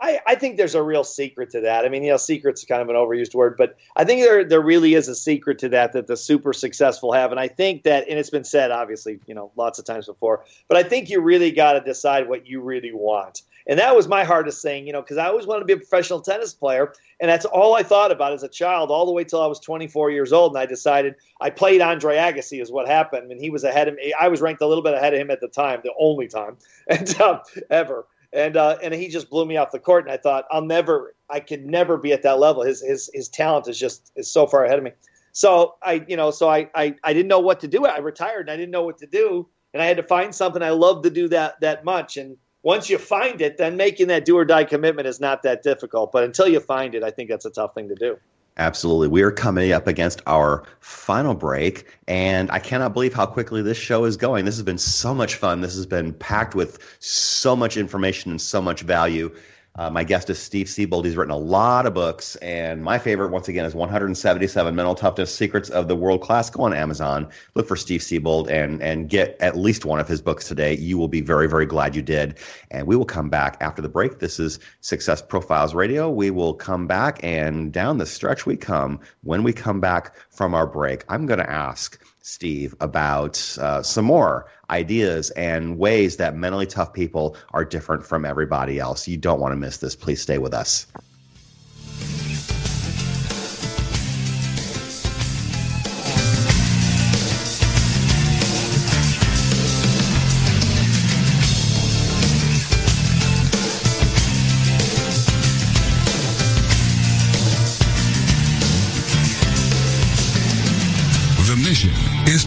I, 0.02 0.18
I 0.26 0.34
think 0.34 0.56
there's 0.56 0.74
a 0.74 0.82
real 0.82 1.04
secret 1.04 1.50
to 1.50 1.60
that. 1.60 1.84
I 1.84 1.88
mean, 1.88 2.02
you 2.02 2.10
know, 2.10 2.16
secret's 2.16 2.64
kind 2.64 2.82
of 2.82 2.88
an 2.88 2.96
overused 2.96 3.34
word, 3.34 3.56
but 3.56 3.76
I 3.94 4.04
think 4.04 4.22
there 4.22 4.42
there 4.44 4.60
really 4.60 4.94
is 4.94 5.06
a 5.06 5.14
secret 5.14 5.60
to 5.60 5.68
that 5.70 5.92
that 5.92 6.08
the 6.08 6.16
super 6.16 6.52
successful 6.52 7.12
have. 7.12 7.30
And 7.30 7.38
I 7.38 7.46
think 7.46 7.84
that, 7.84 8.08
and 8.08 8.18
it's 8.18 8.30
been 8.30 8.44
said 8.44 8.72
obviously, 8.72 9.20
you 9.26 9.34
know, 9.34 9.52
lots 9.54 9.78
of 9.78 9.84
times 9.84 10.06
before, 10.06 10.44
but 10.66 10.76
I 10.76 10.82
think 10.82 11.08
you 11.08 11.20
really 11.20 11.52
got 11.52 11.74
to 11.74 11.80
decide 11.80 12.28
what 12.28 12.48
you 12.48 12.60
really 12.60 12.92
want. 12.92 13.42
And 13.66 13.78
that 13.78 13.94
was 13.94 14.08
my 14.08 14.24
hardest 14.24 14.60
thing, 14.60 14.88
you 14.88 14.92
know, 14.92 15.02
because 15.02 15.18
I 15.18 15.28
always 15.28 15.46
wanted 15.46 15.60
to 15.60 15.66
be 15.66 15.72
a 15.74 15.76
professional 15.76 16.20
tennis 16.20 16.52
player. 16.52 16.92
And 17.20 17.30
that's 17.30 17.44
all 17.44 17.76
I 17.76 17.84
thought 17.84 18.10
about 18.10 18.32
as 18.32 18.42
a 18.42 18.48
child, 18.48 18.90
all 18.90 19.06
the 19.06 19.12
way 19.12 19.22
till 19.22 19.40
I 19.40 19.46
was 19.46 19.60
24 19.60 20.10
years 20.10 20.32
old. 20.32 20.52
And 20.52 20.58
I 20.58 20.66
decided 20.66 21.14
I 21.40 21.50
played 21.50 21.80
Andre 21.80 22.16
Agassi, 22.16 22.60
is 22.60 22.72
what 22.72 22.88
happened. 22.88 23.30
And 23.30 23.40
he 23.40 23.50
was 23.50 23.62
ahead 23.62 23.86
of 23.86 23.94
me. 23.94 24.12
I 24.18 24.26
was 24.26 24.40
ranked 24.40 24.62
a 24.62 24.66
little 24.66 24.82
bit 24.82 24.94
ahead 24.94 25.14
of 25.14 25.20
him 25.20 25.30
at 25.30 25.40
the 25.40 25.46
time, 25.46 25.80
the 25.84 25.92
only 25.96 26.26
time 26.26 26.56
and 26.88 27.20
um, 27.20 27.40
ever. 27.70 28.04
And 28.32 28.56
uh, 28.56 28.78
and 28.82 28.94
he 28.94 29.08
just 29.08 29.28
blew 29.28 29.44
me 29.44 29.56
off 29.56 29.72
the 29.72 29.78
court. 29.78 30.04
And 30.04 30.12
I 30.12 30.16
thought, 30.16 30.46
I'll 30.50 30.64
never, 30.64 31.14
I 31.28 31.40
could 31.40 31.66
never 31.66 31.98
be 31.98 32.12
at 32.12 32.22
that 32.22 32.38
level. 32.38 32.62
His 32.62 32.80
his 32.82 33.10
his 33.12 33.28
talent 33.28 33.68
is 33.68 33.78
just 33.78 34.10
is 34.16 34.32
so 34.32 34.46
far 34.46 34.64
ahead 34.64 34.78
of 34.78 34.84
me. 34.84 34.92
So 35.32 35.76
I, 35.82 36.04
you 36.08 36.16
know, 36.16 36.30
so 36.30 36.48
I, 36.48 36.70
I, 36.74 36.94
I 37.02 37.12
didn't 37.12 37.28
know 37.28 37.40
what 37.40 37.60
to 37.60 37.68
do. 37.68 37.86
I 37.86 37.98
retired 37.98 38.42
and 38.42 38.50
I 38.50 38.56
didn't 38.56 38.70
know 38.70 38.84
what 38.84 38.98
to 38.98 39.06
do. 39.06 39.48
And 39.72 39.82
I 39.82 39.86
had 39.86 39.96
to 39.96 40.02
find 40.02 40.34
something 40.34 40.62
I 40.62 40.70
loved 40.70 41.04
to 41.04 41.10
do 41.10 41.28
that 41.28 41.58
that 41.60 41.84
much. 41.84 42.18
And 42.18 42.36
once 42.62 42.90
you 42.90 42.98
find 42.98 43.40
it, 43.40 43.56
then 43.56 43.76
making 43.76 44.08
that 44.08 44.26
do 44.26 44.36
or 44.36 44.44
die 44.44 44.64
commitment 44.64 45.08
is 45.08 45.20
not 45.20 45.42
that 45.42 45.62
difficult. 45.62 46.12
But 46.12 46.24
until 46.24 46.46
you 46.46 46.60
find 46.60 46.94
it, 46.94 47.02
I 47.02 47.10
think 47.10 47.30
that's 47.30 47.46
a 47.46 47.50
tough 47.50 47.74
thing 47.74 47.88
to 47.88 47.94
do. 47.94 48.18
Absolutely. 48.58 49.08
We 49.08 49.22
are 49.22 49.30
coming 49.30 49.72
up 49.72 49.86
against 49.86 50.20
our 50.26 50.64
final 50.80 51.34
break, 51.34 51.86
and 52.06 52.50
I 52.50 52.58
cannot 52.58 52.92
believe 52.92 53.14
how 53.14 53.24
quickly 53.24 53.62
this 53.62 53.78
show 53.78 54.04
is 54.04 54.18
going. 54.18 54.44
This 54.44 54.56
has 54.56 54.62
been 54.62 54.76
so 54.76 55.14
much 55.14 55.36
fun. 55.36 55.62
This 55.62 55.74
has 55.74 55.86
been 55.86 56.12
packed 56.12 56.54
with 56.54 56.78
so 56.98 57.56
much 57.56 57.78
information 57.78 58.30
and 58.30 58.40
so 58.40 58.60
much 58.60 58.82
value. 58.82 59.34
Uh, 59.74 59.88
my 59.88 60.04
guest 60.04 60.28
is 60.28 60.38
Steve 60.38 60.68
Siebold. 60.68 61.06
He's 61.06 61.16
written 61.16 61.32
a 61.32 61.38
lot 61.38 61.86
of 61.86 61.94
books, 61.94 62.36
and 62.36 62.82
my 62.82 62.98
favorite, 62.98 63.30
once 63.30 63.48
again, 63.48 63.64
is 63.64 63.74
177 63.74 64.74
Mental 64.74 64.94
Toughness 64.94 65.34
Secrets 65.34 65.70
of 65.70 65.88
the 65.88 65.96
World 65.96 66.20
Class. 66.20 66.50
Go 66.50 66.64
on 66.64 66.74
Amazon, 66.74 67.26
look 67.54 67.66
for 67.66 67.76
Steve 67.76 68.02
Siebold, 68.02 68.50
and 68.50 68.82
and 68.82 69.08
get 69.08 69.34
at 69.40 69.56
least 69.56 69.86
one 69.86 69.98
of 69.98 70.06
his 70.06 70.20
books 70.20 70.46
today. 70.46 70.76
You 70.76 70.98
will 70.98 71.08
be 71.08 71.22
very, 71.22 71.48
very 71.48 71.64
glad 71.64 71.96
you 71.96 72.02
did. 72.02 72.38
And 72.70 72.86
we 72.86 72.96
will 72.96 73.06
come 73.06 73.30
back 73.30 73.56
after 73.62 73.80
the 73.80 73.88
break. 73.88 74.18
This 74.18 74.38
is 74.38 74.58
Success 74.82 75.22
Profiles 75.22 75.74
Radio. 75.74 76.10
We 76.10 76.30
will 76.30 76.52
come 76.52 76.86
back, 76.86 77.18
and 77.22 77.72
down 77.72 77.96
the 77.96 78.04
stretch 78.04 78.44
we 78.44 78.58
come. 78.58 79.00
When 79.22 79.42
we 79.42 79.54
come 79.54 79.80
back 79.80 80.14
from 80.28 80.54
our 80.54 80.66
break, 80.66 81.02
I'm 81.08 81.24
going 81.24 81.40
to 81.40 81.50
ask 81.50 81.98
Steve, 82.22 82.74
about 82.80 83.58
uh, 83.60 83.82
some 83.82 84.04
more 84.04 84.46
ideas 84.70 85.30
and 85.30 85.76
ways 85.76 86.16
that 86.16 86.36
mentally 86.36 86.66
tough 86.66 86.92
people 86.92 87.36
are 87.52 87.64
different 87.64 88.06
from 88.06 88.24
everybody 88.24 88.78
else. 88.78 89.06
You 89.06 89.16
don't 89.16 89.40
want 89.40 89.52
to 89.52 89.56
miss 89.56 89.78
this. 89.78 89.96
Please 89.96 90.22
stay 90.22 90.38
with 90.38 90.54
us. 90.54 90.86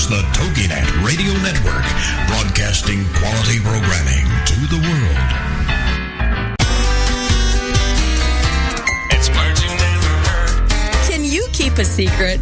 is 0.00 0.08
the 0.08 0.22
TogiNet 0.32 1.04
Radio 1.04 1.32
Network, 1.42 1.84
broadcasting 2.28 3.04
quality 3.16 3.58
programming 3.60 4.24
to 4.46 4.56
the 4.72 4.80
world. 4.88 5.18
It's 9.10 9.28
words 9.28 9.62
you 9.62 9.68
never 9.68 10.12
heard. 10.28 11.10
Can 11.10 11.24
you 11.24 11.46
keep 11.52 11.74
a 11.74 11.84
secret? 11.84 12.40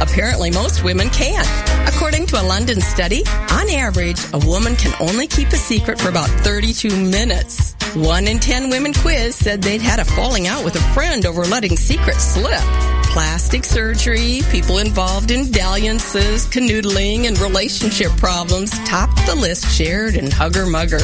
Apparently, 0.00 0.50
most 0.52 0.84
women 0.84 1.10
can't. 1.10 1.48
According 1.92 2.26
to 2.26 2.40
a 2.40 2.44
London 2.44 2.80
study, 2.80 3.24
on 3.50 3.68
average, 3.70 4.20
a 4.32 4.38
woman 4.46 4.76
can 4.76 4.94
only 5.00 5.26
keep 5.26 5.48
a 5.48 5.56
secret 5.56 6.00
for 6.00 6.10
about 6.10 6.28
32 6.44 6.94
minutes. 6.94 7.74
One 7.94 8.28
in 8.28 8.38
10 8.38 8.70
women 8.70 8.92
quiz 8.94 9.34
said 9.34 9.62
they'd 9.62 9.82
had 9.82 9.98
a 9.98 10.04
falling 10.04 10.46
out 10.46 10.64
with 10.64 10.76
a 10.76 10.92
friend 10.94 11.26
over 11.26 11.44
letting 11.44 11.76
secrets 11.76 12.22
slip 12.22 12.89
plastic 13.10 13.64
surgery, 13.64 14.40
people 14.50 14.78
involved 14.78 15.32
in 15.32 15.50
dalliances, 15.50 16.46
canoodling, 16.46 17.26
and 17.26 17.38
relationship 17.40 18.10
problems 18.18 18.70
topped 18.86 19.26
the 19.26 19.34
list 19.34 19.66
shared 19.66 20.14
in 20.14 20.30
Hugger 20.30 20.64
Mugger. 20.64 20.98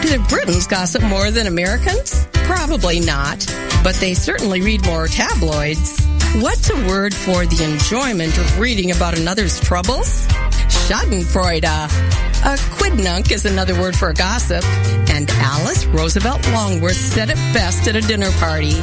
Do 0.00 0.08
the 0.08 0.24
Britons 0.28 0.68
gossip 0.68 1.02
more 1.02 1.32
than 1.32 1.48
Americans? 1.48 2.26
Probably 2.32 3.00
not, 3.00 3.44
but 3.82 3.96
they 3.96 4.14
certainly 4.14 4.60
read 4.60 4.84
more 4.86 5.08
tabloids. 5.08 6.00
What's 6.36 6.70
a 6.70 6.86
word 6.86 7.12
for 7.12 7.44
the 7.44 7.64
enjoyment 7.64 8.38
of 8.38 8.60
reading 8.60 8.92
about 8.92 9.18
another's 9.18 9.58
troubles? 9.60 10.26
Schadenfreude. 10.68 11.64
A 11.64 12.56
quidnunc 12.78 13.32
is 13.32 13.44
another 13.44 13.78
word 13.78 13.96
for 13.96 14.12
gossip, 14.12 14.64
and 15.10 15.28
Alice 15.30 15.84
Roosevelt 15.86 16.46
Longworth 16.52 16.94
said 16.94 17.28
it 17.28 17.36
best 17.52 17.88
at 17.88 17.96
a 17.96 18.00
dinner 18.00 18.30
party. 18.38 18.80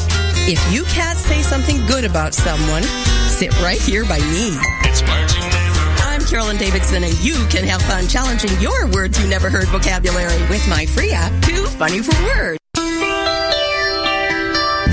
If 0.49 0.63
you 0.71 0.85
can't 0.85 1.19
say 1.19 1.41
something 1.41 1.85
good 1.87 2.05
about 2.05 2.33
someone, 2.33 2.83
sit 3.27 3.51
right 3.59 3.81
here 3.81 4.05
by 4.05 4.17
me. 4.31 4.55
I'm 6.07 6.23
Carolyn 6.23 6.55
Davidson, 6.55 7.03
and 7.03 7.13
you 7.19 7.35
can 7.49 7.65
have 7.65 7.81
fun 7.81 8.07
challenging 8.07 8.57
your 8.61 8.87
words 8.91 9.21
you 9.21 9.27
never 9.27 9.49
heard 9.49 9.67
vocabulary 9.67 10.39
with 10.47 10.65
my 10.69 10.85
free 10.85 11.11
app, 11.11 11.33
Too 11.43 11.65
Funny 11.65 12.01
for 12.01 12.15
Words. 12.23 12.59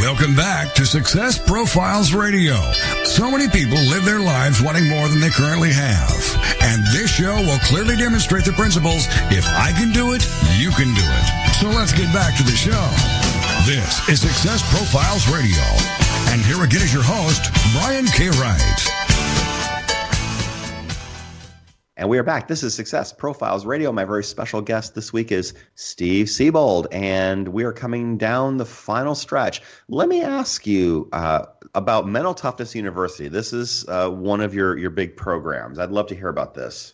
Welcome 0.02 0.34
back 0.34 0.74
to 0.74 0.84
Success 0.84 1.38
Profiles 1.38 2.12
Radio. 2.12 2.56
So 3.04 3.30
many 3.30 3.46
people 3.46 3.78
live 3.78 4.04
their 4.04 4.18
lives 4.18 4.60
wanting 4.60 4.88
more 4.88 5.06
than 5.06 5.20
they 5.20 5.30
currently 5.30 5.70
have. 5.72 6.10
And 6.62 6.82
this 6.92 7.10
show 7.10 7.36
will 7.36 7.60
clearly 7.60 7.94
demonstrate 7.94 8.44
the 8.44 8.52
principles 8.54 9.06
if 9.30 9.46
I 9.46 9.70
can 9.70 9.92
do 9.92 10.14
it, 10.14 10.26
you 10.58 10.70
can 10.70 10.92
do 10.94 11.04
it. 11.04 11.54
So 11.60 11.68
let's 11.68 11.92
get 11.92 12.12
back 12.12 12.36
to 12.38 12.42
the 12.42 12.56
show. 12.56 13.13
This 13.66 14.06
is 14.10 14.20
Success 14.20 14.60
Profiles 14.76 15.26
Radio. 15.26 15.62
And 16.30 16.42
here 16.42 16.62
again 16.64 16.82
is 16.82 16.92
your 16.92 17.02
host, 17.02 17.50
Brian 17.72 18.04
K. 18.04 18.28
Wright. 18.28 18.94
And 21.96 22.10
we 22.10 22.18
are 22.18 22.22
back. 22.22 22.46
This 22.46 22.62
is 22.62 22.74
Success 22.74 23.10
Profiles 23.14 23.64
Radio. 23.64 23.90
My 23.90 24.04
very 24.04 24.22
special 24.22 24.60
guest 24.60 24.94
this 24.94 25.14
week 25.14 25.32
is 25.32 25.54
Steve 25.76 26.28
Siebold, 26.28 26.88
and 26.92 27.48
we 27.48 27.64
are 27.64 27.72
coming 27.72 28.18
down 28.18 28.58
the 28.58 28.66
final 28.66 29.14
stretch. 29.14 29.62
Let 29.88 30.10
me 30.10 30.20
ask 30.20 30.66
you 30.66 31.08
uh, 31.14 31.46
about 31.74 32.06
Mental 32.06 32.34
Toughness 32.34 32.74
University. 32.74 33.28
This 33.28 33.54
is 33.54 33.88
uh, 33.88 34.10
one 34.10 34.42
of 34.42 34.54
your, 34.54 34.76
your 34.76 34.90
big 34.90 35.16
programs. 35.16 35.78
I'd 35.78 35.90
love 35.90 36.08
to 36.08 36.14
hear 36.14 36.28
about 36.28 36.52
this. 36.52 36.92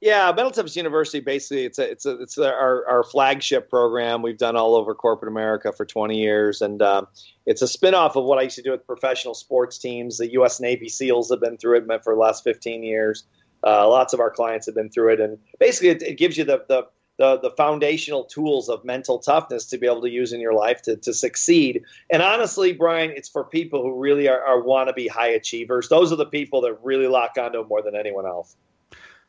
Yeah, 0.00 0.30
Toughness 0.30 0.76
University 0.76 1.20
basically 1.20 1.64
it's 1.64 1.78
a, 1.78 1.90
it's 1.90 2.06
a, 2.06 2.20
it's 2.20 2.38
our, 2.38 2.86
our 2.86 3.02
flagship 3.02 3.70
program. 3.70 4.20
We've 4.20 4.36
done 4.36 4.54
all 4.54 4.74
over 4.74 4.94
corporate 4.94 5.32
America 5.32 5.72
for 5.72 5.86
20 5.86 6.18
years, 6.18 6.60
and 6.60 6.82
um, 6.82 7.08
it's 7.46 7.62
a 7.62 7.66
spinoff 7.66 8.14
of 8.14 8.24
what 8.24 8.38
I 8.38 8.42
used 8.42 8.56
to 8.56 8.62
do 8.62 8.72
with 8.72 8.86
professional 8.86 9.34
sports 9.34 9.78
teams. 9.78 10.18
The 10.18 10.30
U.S. 10.32 10.60
Navy 10.60 10.90
SEALs 10.90 11.30
have 11.30 11.40
been 11.40 11.56
through 11.56 11.78
it 11.78 12.04
for 12.04 12.14
the 12.14 12.20
last 12.20 12.44
15 12.44 12.82
years. 12.82 13.24
Uh, 13.64 13.88
lots 13.88 14.12
of 14.12 14.20
our 14.20 14.30
clients 14.30 14.66
have 14.66 14.74
been 14.74 14.90
through 14.90 15.14
it, 15.14 15.20
and 15.20 15.38
basically, 15.58 15.88
it, 15.88 16.02
it 16.02 16.18
gives 16.18 16.36
you 16.36 16.44
the, 16.44 16.62
the 16.68 16.86
the, 17.18 17.38
the 17.38 17.50
foundational 17.50 18.24
tools 18.24 18.68
of 18.68 18.84
mental 18.84 19.18
toughness 19.18 19.64
to 19.66 19.78
be 19.78 19.86
able 19.86 20.02
to 20.02 20.10
use 20.10 20.32
in 20.32 20.40
your 20.40 20.52
life 20.52 20.82
to, 20.82 20.96
to 20.96 21.14
succeed. 21.14 21.82
And 22.10 22.22
honestly, 22.22 22.72
Brian, 22.72 23.10
it's 23.10 23.28
for 23.28 23.44
people 23.44 23.82
who 23.82 23.98
really 23.98 24.28
are, 24.28 24.42
are 24.42 24.60
want 24.60 24.88
to 24.88 24.92
be 24.92 25.08
high 25.08 25.30
achievers. 25.30 25.88
Those 25.88 26.12
are 26.12 26.16
the 26.16 26.26
people 26.26 26.60
that 26.62 26.78
really 26.82 27.06
lock 27.06 27.32
onto 27.40 27.60
it 27.60 27.68
more 27.68 27.80
than 27.82 27.96
anyone 27.96 28.26
else. 28.26 28.54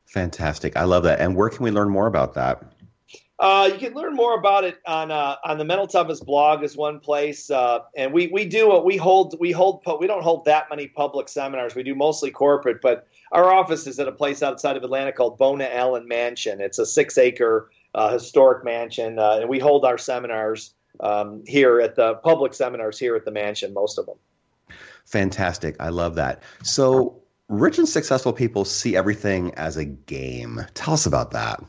Fantastic. 0.08 0.78
I 0.78 0.86
love 0.86 1.04
that. 1.04 1.20
And 1.20 1.36
where 1.36 1.50
can 1.50 1.64
we 1.64 1.72
learn 1.72 1.90
more 1.90 2.08
about 2.08 2.34
that? 2.36 2.64
Uh, 3.40 3.70
you 3.72 3.78
can 3.78 3.94
learn 3.94 4.16
more 4.16 4.34
about 4.34 4.64
it 4.64 4.80
on 4.88 5.12
uh, 5.12 5.36
on 5.44 5.60
the 5.60 5.66
Mental 5.66 5.86
Toughness 5.86 6.22
blog 6.22 6.64
is 6.64 6.76
one 6.76 7.00
place, 7.00 7.52
uh, 7.52 7.80
and 7.96 8.12
we 8.12 8.28
we 8.28 8.46
do 8.46 8.68
what 8.68 8.84
we 8.84 8.98
hold 8.98 9.36
we 9.40 9.52
hold 9.52 9.84
we 10.00 10.08
don't 10.08 10.24
hold 10.24 10.46
that 10.46 10.68
many 10.72 10.88
public 10.88 11.30
seminars. 11.30 11.76
We 11.76 11.84
do 11.84 11.94
mostly 11.94 12.32
corporate, 12.32 12.82
but 12.82 13.08
our 13.32 13.54
office 13.54 13.86
is 13.86 14.00
at 14.00 14.08
a 14.08 14.12
place 14.12 14.42
outside 14.42 14.76
of 14.76 14.84
Atlanta 14.84 15.12
called 15.12 15.38
Bona 15.38 15.70
Allen 15.72 16.08
Mansion. 16.08 16.62
It's 16.62 16.80
a 16.80 16.86
six 16.86 17.16
acre 17.20 17.70
uh, 17.94 18.12
historic 18.12 18.64
mansion, 18.64 19.20
uh, 19.20 19.38
and 19.42 19.50
we 19.50 19.60
hold 19.60 19.86
our 19.86 20.00
seminars 20.00 20.74
um, 21.00 21.44
here 21.46 21.80
at 21.80 21.96
the 21.96 22.16
public 22.16 22.56
seminars 22.56 22.98
here 22.98 23.16
at 23.16 23.24
the 23.24 23.32
mansion. 23.32 23.72
Most 23.72 24.00
of 24.00 24.08
them. 24.08 24.18
Fantastic. 25.06 25.76
I 25.80 25.90
love 25.90 26.16
that. 26.16 26.42
So 26.64 27.22
rich 27.50 27.78
and 27.78 27.88
successful 27.88 28.34
people 28.34 28.66
see 28.66 28.96
everything 28.96 29.54
as 29.56 29.78
a 29.78 29.86
game. 29.86 30.62
Tell 30.74 30.94
us 30.94 31.06
about 31.06 31.32
that. 31.32 31.64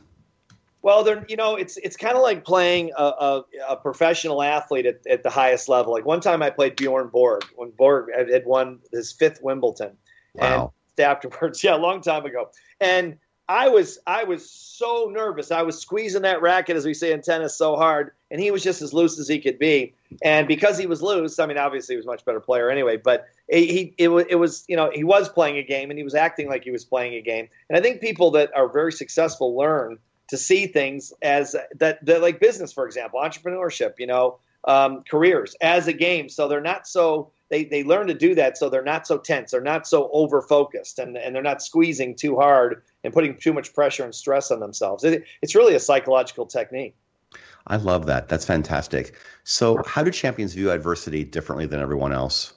Well, 0.83 1.03
they're 1.03 1.25
you 1.29 1.37
know 1.37 1.57
it's 1.57 1.77
it's 1.79 1.97
kind 1.97 2.15
of 2.15 2.23
like 2.23 2.45
playing 2.45 2.93
a, 2.97 3.03
a, 3.03 3.45
a, 3.71 3.77
professional 3.77 4.43
athlete 4.43 4.87
at, 4.87 5.07
at 5.09 5.23
the 5.23 5.31
highest 5.31 5.69
level. 5.69 5.93
Like 5.93 6.07
one 6.07 6.21
time 6.21 6.43
I 6.43 6.51
played 6.51 6.77
Bjorn 6.77 7.09
Borg 7.09 7.45
when 7.57 7.71
Borg 7.71 8.11
had 8.15 8.47
won 8.47 8.79
his 8.93 9.13
fifth 9.13 9.43
Wimbledon. 9.43 9.97
Wow. 10.35 10.73
And 10.97 11.05
afterwards, 11.05 11.63
yeah, 11.65 11.75
a 11.75 11.79
long 11.79 12.01
time 12.01 12.25
ago. 12.25 12.51
And 12.81 13.19
I 13.49 13.69
was 13.69 13.99
I 14.07 14.25
was 14.25 14.49
so 14.49 15.11
nervous. 15.13 15.51
I 15.51 15.63
was 15.63 15.81
squeezing 15.81 16.23
that 16.23 16.43
racket, 16.43 16.77
as 16.77 16.85
we 16.87 16.95
say 16.95 17.13
in 17.13 17.23
tennis, 17.23 17.57
so 17.57 17.77
hard, 17.77 18.13
and 18.31 18.41
he 18.41 18.51
was 18.51 18.63
just 18.63 18.81
as 18.81 18.93
loose 18.93 19.19
as 19.19 19.27
he 19.27 19.41
could 19.41 19.59
be. 19.59 19.95
And 20.23 20.47
because 20.47 20.79
he 20.79 20.87
was 20.87 21.03
loose, 21.03 21.39
I 21.39 21.47
mean, 21.47 21.59
obviously 21.59 21.95
he 21.95 21.97
was 21.97 22.07
a 22.07 22.09
much 22.09 22.25
better 22.25 22.41
player 22.41 22.71
anyway. 22.71 22.99
But 22.99 23.27
he 23.49 23.95
it, 23.99 24.09
it 24.09 24.37
was 24.37 24.65
you 24.69 24.77
know 24.77 24.91
he 24.93 25.05
was 25.05 25.29
playing 25.29 25.57
a 25.57 25.63
game, 25.63 25.91
and 25.91 25.99
he 25.99 26.05
was 26.05 26.15
acting 26.15 26.49
like 26.49 26.65
he 26.65 26.71
was 26.71 26.85
playing 26.85 27.15
a 27.15 27.23
game. 27.23 27.49
And 27.69 27.79
I 27.79 27.81
think 27.81 28.01
people 28.01 28.31
that 28.33 28.51
are 28.55 28.69
very 28.69 28.93
successful 28.93 29.57
learn 29.57 29.99
to 30.29 30.37
see 30.37 30.67
things 30.67 31.13
as 31.23 31.57
that, 31.77 32.05
that 32.05 32.23
like 32.23 32.39
business, 32.41 32.73
for 32.73 32.87
example, 32.87 33.21
entrepreneurship, 33.21 33.95
you 33.99 34.07
know, 34.07 34.39
um, 34.65 35.03
careers 35.11 35.57
as 35.61 35.89
a 35.89 35.93
game. 35.93 36.29
So 36.29 36.49
they're 36.49 36.61
not 36.61 36.87
so 36.87 37.33
they, 37.49 37.65
they 37.65 37.83
learn 37.83 38.09
to 38.09 38.15
do 38.15 38.35
that 38.35 38.59
so 38.59 38.69
they're 38.69 38.83
not 38.83 39.07
so 39.07 39.17
tense 39.17 39.53
they're 39.53 39.63
not 39.63 39.87
so 39.87 40.11
over 40.13 40.43
focused 40.43 40.99
and, 40.99 41.17
and 41.17 41.35
they're 41.35 41.43
not 41.43 41.63
squeezing 41.63 42.15
too 42.15 42.37
hard 42.37 42.83
and 43.05 43.15
putting 43.15 43.39
too 43.39 43.55
much 43.55 43.73
pressure 43.73 44.05
and 44.05 44.15
stress 44.15 44.51
on 44.51 44.61
themselves. 44.61 45.03
It, 45.05 45.25
it's 45.41 45.55
really 45.55 45.75
a 45.75 45.81
psychological 45.81 46.45
technique. 46.45 46.95
I 47.67 47.77
love 47.77 48.07
that. 48.07 48.29
That's 48.29 48.45
fantastic. 48.45 49.15
So 49.45 49.83
how 49.87 50.03
do 50.03 50.11
champions 50.11 50.55
view 50.55 50.71
adversity 50.71 51.25
differently 51.25 51.67
than 51.67 51.81
everyone 51.81 52.13
else 52.13 52.53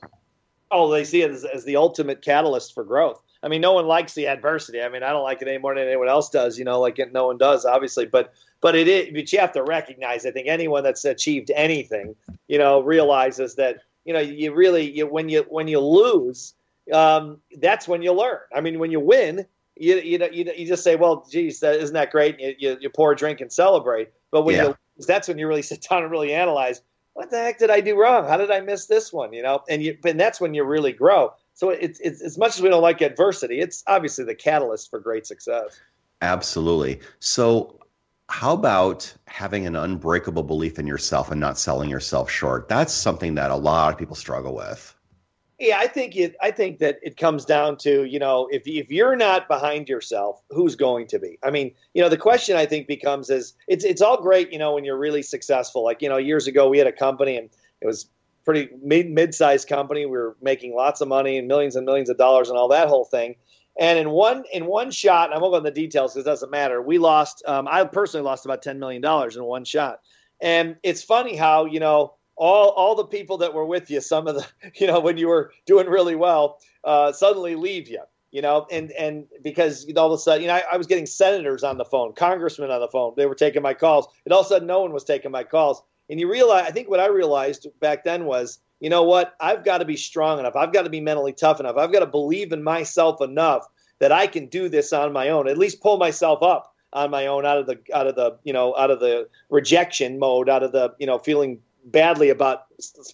oh 0.72 0.90
they 0.90 1.04
see 1.04 1.22
it 1.22 1.32
as, 1.32 1.46
as 1.46 1.64
the 1.66 1.76
ultimate 1.76 2.22
catalyst 2.22 2.74
for 2.74 2.84
growth 2.84 3.22
I 3.44 3.48
mean, 3.48 3.62
no 3.62 3.74
one 3.74 3.88
likes 3.88 4.14
the 4.14 4.28
adversity. 4.28 4.82
I 4.82 4.90
mean, 4.90 5.04
I 5.04 5.10
don't 5.10 5.24
like 5.24 5.42
it 5.42 5.48
any 5.48 5.58
more 5.58 5.74
than 5.74 5.88
anyone 5.88 6.08
else 6.08 6.30
does. 6.30 6.60
You 6.60 6.66
know, 6.66 6.80
like 6.80 7.00
it, 7.00 7.12
no 7.12 7.28
one 7.28 7.38
does, 7.38 7.66
obviously. 7.66 8.06
But 8.06 8.34
but 8.62 8.76
it 8.76 8.88
is. 8.88 9.10
But 9.14 9.34
you 9.34 9.40
have 9.40 9.54
to 9.54 9.64
recognize. 9.64 10.26
I 10.26 10.32
think 10.32 10.48
anyone 10.48 10.84
that's 10.84 11.06
achieved 11.06 11.52
anything, 11.56 12.16
you 12.48 12.60
know, 12.60 12.82
realizes 12.82 13.56
that 13.56 13.80
you 14.06 14.14
know 14.14 14.20
you 14.20 14.54
really 14.54 14.90
you, 14.90 15.08
when 15.08 15.28
you 15.28 15.46
when 15.50 15.68
you 15.68 15.80
lose, 15.80 16.54
um, 16.94 17.40
that's 17.60 17.88
when 17.88 18.04
you 18.04 18.14
learn. 18.14 18.38
I 18.54 18.62
mean, 18.62 18.78
when 18.78 18.92
you 18.92 19.00
win, 19.00 19.46
you 19.76 19.96
you 19.96 20.18
know 20.20 20.28
you, 20.28 20.52
you 20.56 20.68
just 20.68 20.84
say, 20.84 20.96
well, 20.96 21.26
geez, 21.30 21.62
that 21.62 21.78
isn't 21.78 21.96
that 21.96 22.12
great? 22.12 22.40
You, 22.40 22.56
you, 22.60 22.78
you 22.80 22.90
pour 22.90 23.12
a 23.12 23.16
drink 23.16 23.42
and 23.42 23.52
celebrate. 23.52 24.10
But 24.30 24.44
when 24.44 24.56
yeah. 24.56 24.62
you 24.62 24.68
lose, 24.98 25.08
that's 25.08 25.28
when 25.28 25.40
you 25.40 25.48
really 25.48 25.62
sit 25.64 25.88
down 25.90 26.04
and 26.04 26.12
really 26.12 26.34
analyze. 26.34 26.82
What 27.14 27.30
the 27.30 27.38
heck 27.38 27.60
did 27.60 27.70
I 27.70 27.82
do 27.82 28.00
wrong? 28.00 28.26
How 28.26 28.38
did 28.38 28.52
I 28.52 28.62
miss 28.62 28.86
this 28.86 29.12
one? 29.12 29.34
You 29.34 29.44
know, 29.44 29.64
and 29.70 29.84
you, 29.84 29.98
and 30.06 30.20
that's 30.20 30.40
when 30.40 30.54
you 30.54 30.64
really 30.64 30.94
grow. 30.94 31.34
So 31.54 31.70
it's, 31.70 32.00
it's 32.00 32.22
as 32.22 32.38
much 32.38 32.56
as 32.56 32.62
we 32.62 32.70
don't 32.70 32.82
like 32.82 33.02
adversity, 33.02 33.60
it's 33.60 33.84
obviously 33.88 34.24
the 34.26 34.36
catalyst 34.36 34.90
for 34.90 35.00
great 35.00 35.28
success. 35.28 35.80
Absolutely. 36.22 37.02
So 37.20 37.80
how 38.30 38.54
about 38.54 39.14
having 39.28 39.68
an 39.68 39.76
unbreakable 39.76 40.44
belief 40.44 40.80
in 40.80 40.88
yourself 40.88 41.32
and 41.32 41.40
not 41.40 41.60
selling 41.60 41.90
yourself 41.90 42.32
short? 42.32 42.70
That's 42.70 42.94
something 42.94 43.36
that 43.36 43.52
a 43.52 43.56
lot 43.56 43.92
of 43.92 44.00
people 44.00 44.16
struggle 44.16 44.56
with. 44.56 44.96
Yeah, 45.62 45.78
I 45.78 45.86
think 45.86 46.16
it. 46.16 46.36
I 46.42 46.50
think 46.50 46.80
that 46.80 46.98
it 47.04 47.18
comes 47.18 47.46
down 47.46 47.78
to 47.78 48.06
you 48.06 48.18
know 48.18 48.48
if 48.52 48.64
if 48.66 48.90
you're 48.90 49.16
not 49.16 49.48
behind 49.48 49.88
yourself, 49.88 50.42
who's 50.50 50.76
going 50.76 51.06
to 51.08 51.20
be? 51.20 51.38
I 51.44 51.52
mean, 51.52 51.72
you 51.94 52.02
know, 52.02 52.10
the 52.10 52.18
question 52.18 52.58
I 52.58 52.66
think 52.66 52.88
becomes 52.88 53.30
is 53.30 53.54
it's 53.68 53.86
it's 53.86 54.02
all 54.02 54.20
great, 54.20 54.52
you 54.52 54.58
know, 54.58 54.74
when 54.74 54.84
you're 54.84 54.98
really 54.98 55.22
successful. 55.22 55.84
Like 55.84 56.02
you 56.02 56.10
know, 56.10 56.18
years 56.18 56.48
ago 56.48 56.68
we 56.68 56.80
had 56.80 56.88
a 56.88 56.92
company 56.92 57.38
and 57.38 57.48
it 57.80 57.86
was 57.86 58.10
pretty 58.44 58.70
mid 58.82 59.36
sized 59.36 59.68
company. 59.68 60.08
We 60.08 60.18
were 60.18 60.36
making 60.42 60.74
lots 60.74 61.00
of 61.00 61.08
money 61.08 61.38
and 61.38 61.48
millions 61.48 61.76
and 61.76 61.86
millions 61.86 62.10
of 62.10 62.18
dollars 62.18 62.50
and 62.50 62.58
all 62.58 62.70
that 62.70 62.88
whole 62.88 63.06
thing. 63.06 63.36
And 63.80 64.00
in 64.00 64.10
one 64.10 64.46
in 64.52 64.66
one 64.66 64.90
shot, 64.90 65.32
I 65.32 65.38
won't 65.38 65.54
go 65.54 65.58
into 65.58 65.70
the 65.70 65.80
details 65.80 66.16
because 66.16 66.26
it 66.26 66.30
doesn't 66.30 66.50
matter. 66.50 66.82
We 66.82 66.98
lost. 66.98 67.44
Um, 67.46 67.68
I 67.70 67.84
personally 67.84 68.26
lost 68.26 68.46
about 68.46 68.64
ten 68.64 68.80
million 68.80 69.04
dollars 69.04 69.38
in 69.38 69.44
one 69.44 69.66
shot. 69.66 70.00
And 70.42 70.78
it's 70.82 71.04
funny 71.04 71.36
how 71.36 71.66
you 71.66 71.80
know 71.80 72.16
all 72.42 72.70
all 72.70 72.96
the 72.96 73.06
people 73.06 73.38
that 73.38 73.54
were 73.54 73.66
with 73.66 73.92
you, 73.92 74.02
some 74.02 74.28
of 74.28 74.36
the 74.36 74.46
you 74.76 74.88
know 74.88 75.00
when 75.00 75.18
you 75.18 75.28
were 75.28 75.54
doing 75.66 75.88
really 75.88 76.16
well, 76.16 76.60
uh, 76.84 77.12
suddenly 77.14 77.56
leave 77.56 77.88
you. 77.88 78.02
You 78.32 78.42
know, 78.42 78.66
and 78.72 78.92
and 78.94 79.26
because 79.44 79.86
all 79.98 80.08
of 80.08 80.14
a 80.14 80.18
sudden, 80.18 80.42
you 80.42 80.48
know, 80.48 80.56
I, 80.56 80.64
I 80.72 80.78
was 80.78 80.88
getting 80.88 81.06
senators 81.06 81.64
on 81.66 81.78
the 81.78 81.84
phone, 81.86 82.14
congressmen 82.14 82.72
on 82.72 82.80
the 82.80 82.88
phone. 82.88 83.14
They 83.18 83.26
were 83.26 83.36
taking 83.36 83.62
my 83.62 83.74
calls. 83.74 84.08
And 84.26 84.34
all 84.34 84.40
of 84.40 84.46
a 84.46 84.50
sudden, 84.50 84.68
no 84.68 84.80
one 84.80 84.94
was 84.94 85.04
taking 85.04 85.32
my 85.32 85.44
calls. 85.44 85.84
And 86.10 86.18
you 86.18 86.32
realize, 86.32 86.66
I 86.66 86.72
think 86.72 86.90
what 86.90 87.02
I 87.02 87.08
realized 87.08 87.68
back 87.82 88.06
then 88.06 88.24
was, 88.24 88.60
you 88.80 88.90
know 88.90 89.04
what? 89.04 89.36
I've 89.42 89.66
got 89.66 89.80
to 89.80 89.86
be 89.86 89.98
strong 89.98 90.40
enough. 90.40 90.56
I've 90.56 90.72
got 90.72 90.84
to 90.84 90.90
be 90.90 91.02
mentally 91.02 91.34
tough 91.34 91.60
enough. 91.60 91.76
I've 91.76 91.92
got 91.92 92.00
to 92.00 92.08
believe 92.08 92.54
in 92.54 92.64
myself 92.64 93.22
enough 93.22 93.68
that 94.00 94.14
I 94.14 94.28
can 94.28 94.46
do 94.46 94.70
this 94.70 94.94
on 94.94 95.12
my 95.12 95.28
own. 95.28 95.50
At 95.50 95.58
least 95.58 95.82
pull 95.82 95.98
myself 95.98 96.42
up 96.42 96.74
on 96.94 97.12
my 97.12 97.28
own 97.28 97.46
out 97.46 97.58
of 97.58 97.66
the 97.68 97.80
out 97.94 98.08
of 98.08 98.16
the 98.16 98.38
you 98.44 98.54
know 98.54 98.76
out 98.78 98.92
of 98.92 99.02
the 99.02 99.28
rejection 99.50 100.20
mode, 100.20 100.48
out 100.48 100.64
of 100.64 100.72
the 100.72 100.94
you 101.00 101.06
know 101.06 101.20
feeling 101.20 101.60
badly 101.86 102.30
about 102.30 102.66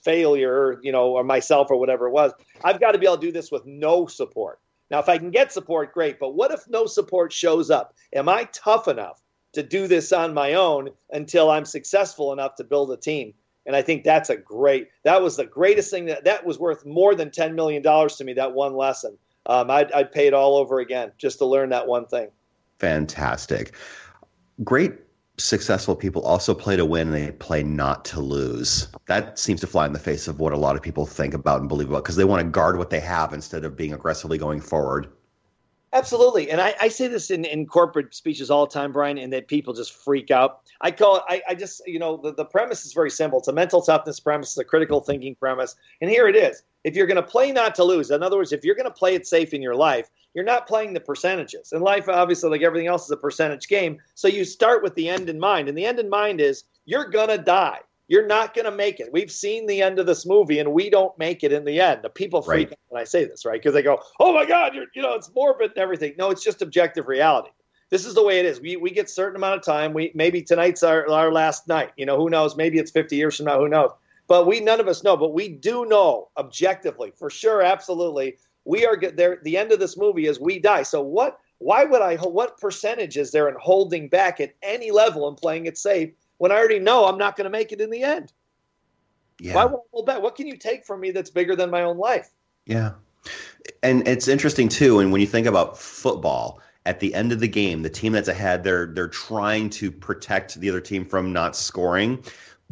failure, 0.04 0.80
you 0.82 0.92
know, 0.92 1.10
or 1.10 1.24
myself 1.24 1.70
or 1.70 1.78
whatever 1.78 2.08
it 2.08 2.12
was. 2.12 2.32
I've 2.64 2.80
got 2.80 2.92
to 2.92 2.98
be 2.98 3.06
able 3.06 3.18
to 3.18 3.22
do 3.22 3.32
this 3.32 3.52
with 3.52 3.66
no 3.66 4.08
support. 4.08 4.60
Now, 4.90 5.00
if 5.00 5.10
I 5.10 5.18
can 5.18 5.32
get 5.32 5.52
support, 5.52 5.94
great. 5.94 6.20
But 6.20 6.36
what 6.36 6.52
if 6.52 6.68
no 6.70 6.86
support 6.86 7.34
shows 7.34 7.70
up? 7.70 7.94
Am 8.14 8.30
I 8.30 8.46
tough 8.54 8.88
enough 8.88 9.22
to 9.58 9.64
do 9.64 9.88
this 9.88 10.14
on 10.14 10.36
my 10.36 10.54
own 10.54 10.90
until 11.12 11.50
I'm 11.50 11.66
successful 11.66 12.32
enough 12.32 12.54
to 12.56 12.64
build 12.64 12.92
a 12.92 12.98
team. 12.98 13.34
And 13.66 13.76
I 13.76 13.82
think 13.82 14.04
that's 14.04 14.30
a 14.30 14.38
great, 14.38 14.90
that 15.04 15.22
was 15.22 15.36
the 15.36 15.46
greatest 15.46 15.90
thing 15.90 16.06
that, 16.06 16.24
that 16.26 16.46
was 16.46 16.60
worth 16.60 16.86
more 16.86 17.16
than 17.16 17.32
$10 17.32 17.56
million 17.56 17.82
to 17.82 18.24
me, 18.24 18.34
that 18.34 18.54
one 18.54 18.76
lesson. 18.76 19.18
Um, 19.48 19.72
I'd, 19.72 19.92
I'd 19.94 20.12
pay 20.12 20.28
it 20.28 20.36
all 20.36 20.58
over 20.58 20.80
again 20.80 21.12
just 21.18 21.40
to 21.40 21.46
learn 21.46 21.70
that 21.70 21.88
one 21.88 22.06
thing. 22.06 22.30
Fantastic. 22.78 23.74
great 24.64 24.94
successful 25.38 25.96
people 25.96 26.24
also 26.24 26.54
play 26.54 26.76
to 26.76 26.86
win 26.86 27.14
and 27.14 27.16
they 27.16 27.32
play 27.32 27.64
not 27.64 28.04
to 28.06 28.20
lose. 28.20 28.88
That 29.06 29.38
seems 29.38 29.62
to 29.62 29.68
fly 29.68 29.86
in 29.86 29.94
the 29.94 30.00
face 30.00 30.28
of 30.28 30.40
what 30.40 30.54
a 30.54 30.58
lot 30.58 30.76
of 30.76 30.82
people 30.82 31.06
think 31.06 31.34
about 31.34 31.60
and 31.60 31.70
believe 31.70 31.90
about 31.90 32.04
because 32.04 32.16
they 32.16 32.26
want 32.26 32.42
to 32.42 32.50
guard 32.50 32.78
what 32.78 32.90
they 32.90 33.00
have 33.00 33.34
instead 33.34 33.64
of 33.64 33.76
being 33.76 33.94
aggressively 33.94 34.38
going 34.38 34.62
forward. 34.62 35.08
Absolutely. 35.94 36.52
And 36.52 36.60
I, 36.60 36.76
I 36.82 36.88
say 36.90 37.08
this 37.08 37.32
in, 37.32 37.46
in 37.46 37.66
corporate 37.66 38.14
speeches 38.14 38.52
all 38.52 38.66
the 38.66 38.74
time, 38.74 38.92
Brian, 38.92 39.18
and 39.18 39.32
that 39.32 39.48
people 39.48 39.74
just 39.74 39.94
freak 39.94 40.32
out. 40.32 40.62
I 40.82 40.92
call 40.92 41.18
it, 41.18 41.24
I, 41.30 41.42
I 41.50 41.56
just, 41.56 41.82
you 41.88 41.98
know, 41.98 42.18
the, 42.18 42.34
the 42.34 42.44
premise 42.44 42.86
is 42.86 42.92
very 42.92 43.10
simple. 43.10 43.40
It's 43.40 43.48
a 43.48 43.54
mental 43.54 43.82
toughness 43.82 44.20
premise, 44.20 44.50
it's 44.50 44.58
a 44.58 44.66
critical 44.66 45.00
thinking 45.00 45.36
premise. 45.36 45.76
And 46.02 46.10
here 46.10 46.28
it 46.28 46.36
is. 46.36 46.64
If 46.84 46.96
you're 46.96 47.08
going 47.08 47.16
to 47.16 47.24
play 47.24 47.52
not 47.52 47.74
to 47.76 47.84
lose, 47.84 48.12
in 48.12 48.22
other 48.22 48.38
words, 48.38 48.52
if 48.52 48.66
you're 48.66 48.76
going 48.76 48.86
to 48.88 48.92
play 48.92 49.16
it 49.16 49.26
safe 49.26 49.54
in 49.54 49.62
your 49.62 49.76
life, 49.76 50.10
you're 50.34 50.46
not 50.46 50.68
playing 50.68 50.94
the 50.94 51.00
percentages. 51.00 51.72
And 51.72 51.82
life, 51.82 52.08
obviously, 52.10 52.50
like 52.50 52.62
everything 52.62 52.88
else, 52.88 53.06
is 53.06 53.12
a 53.12 53.18
percentage 53.18 53.68
game. 53.68 53.98
So 54.16 54.28
you 54.28 54.46
start 54.46 54.84
with 54.84 54.96
the 54.96 55.10
end 55.10 55.30
in 55.30 55.40
mind. 55.40 55.68
And 55.68 55.78
the 55.78 55.86
end 55.86 56.00
in 56.00 56.10
mind 56.10 56.42
is 56.42 56.66
you're 56.86 57.10
going 57.10 57.30
to 57.30 57.38
die. 57.38 57.80
You're 58.08 58.28
not 58.28 58.54
going 58.54 58.66
to 58.66 58.72
make 58.72 59.00
it. 59.00 59.12
We've 59.12 59.32
seen 59.32 59.66
the 59.66 59.82
end 59.82 60.00
of 60.00 60.06
this 60.06 60.26
movie, 60.26 60.60
and 60.60 60.72
we 60.72 60.90
don't 60.90 61.18
make 61.18 61.44
it 61.44 61.52
in 61.52 61.66
the 61.66 61.82
end. 61.82 62.04
The 62.04 62.10
people 62.10 62.42
freak 62.42 62.70
right. 62.70 62.74
out 62.74 62.80
when 62.88 63.02
I 63.02 63.04
say 63.04 63.26
this, 63.26 63.46
right? 63.46 63.60
Because 63.60 63.74
they 63.74 63.82
go, 63.82 64.00
"Oh 64.20 64.34
my 64.34 64.46
God, 64.46 64.74
you're, 64.74 64.86
you 64.96 65.02
know, 65.02 65.14
it's 65.14 65.30
morbid 65.36 65.72
and 65.72 65.80
everything." 65.80 66.14
No, 66.18 66.30
it's 66.30 66.44
just 66.44 66.62
objective 66.62 67.08
reality. 67.10 67.50
This 67.90 68.06
is 68.06 68.14
the 68.14 68.24
way 68.24 68.40
it 68.40 68.46
is. 68.46 68.62
We 68.62 68.78
we 68.78 68.92
get 68.92 69.10
certain 69.10 69.36
amount 69.36 69.60
of 69.60 69.66
time. 69.66 69.94
We 69.94 70.12
maybe 70.14 70.42
tonight's 70.42 70.84
our 70.84 71.10
our 71.12 71.34
last 71.34 71.68
night. 71.68 71.92
You 71.98 72.06
know, 72.06 72.18
who 72.18 72.30
knows? 72.30 72.56
Maybe 72.56 72.80
it's 72.80 72.92
50 72.92 73.16
years 73.16 73.38
from 73.38 73.46
now. 73.48 73.60
Who 73.60 73.68
knows? 73.68 73.92
But 74.28 74.46
we 74.46 74.60
none 74.60 74.80
of 74.80 74.88
us 74.88 75.04
know. 75.04 75.18
But 75.18 75.34
we 75.34 75.50
do 75.50 75.86
know 75.86 76.30
objectively, 76.38 77.12
for 77.12 77.30
sure, 77.30 77.62
absolutely. 77.62 78.38
We 78.68 78.86
are 78.86 78.98
there. 78.98 79.40
The 79.44 79.58
end 79.58 79.72
of 79.72 79.80
this 79.80 79.98
movie 79.98 80.28
is 80.28 80.40
we 80.40 80.60
die. 80.60 80.84
So 80.84 81.02
what? 81.02 81.40
Why 81.60 81.86
would 81.86 82.02
I? 82.02 82.18
What 82.18 82.60
percentage 82.60 83.18
is 83.18 83.32
there 83.32 83.50
in 83.50 83.56
holding 83.60 84.10
back 84.10 84.40
at 84.40 84.54
any 84.62 84.92
level 84.92 85.28
and 85.28 85.36
playing 85.36 85.66
it 85.66 85.78
safe? 85.78 86.12
when 86.38 86.52
I 86.52 86.56
already 86.56 86.80
know 86.80 87.06
I'm 87.06 87.18
not 87.18 87.36
going 87.36 87.46
to 87.46 87.50
make 87.50 87.72
it 87.72 87.82
in 87.82 87.90
the 87.90 88.04
end? 88.04 88.32
Yeah. 89.40 89.56
Why 89.56 89.66
would 89.66 89.80
I 89.80 89.84
hold 89.92 90.06
back? 90.06 90.22
What 90.22 90.36
can 90.36 90.48
you 90.48 90.58
take 90.58 90.86
from 90.86 91.00
me 91.00 91.12
that's 91.12 91.30
bigger 91.30 91.56
than 91.56 91.70
my 91.70 91.84
own 91.84 91.98
life? 91.98 92.30
Yeah. 92.66 92.92
And 93.84 94.08
it's 94.08 94.28
interesting 94.28 94.70
too, 94.70 95.00
and 95.00 95.12
when 95.12 95.22
you 95.22 95.28
think 95.28 95.48
about 95.48 95.78
football, 95.78 96.62
at 96.86 97.02
the 97.02 97.14
end 97.14 97.34
of 97.34 97.42
the 97.42 97.48
game, 97.48 97.82
the 97.82 97.90
team 97.90 98.14
that's 98.14 98.30
ahead, 98.30 98.64
they're 98.64 98.86
they're 98.88 99.10
trying 99.10 99.70
to 99.72 99.92
protect 99.92 100.56
the 100.56 100.70
other 100.70 100.80
team 100.80 101.04
from 101.04 101.34
not 101.34 101.56
scoring, 101.56 102.24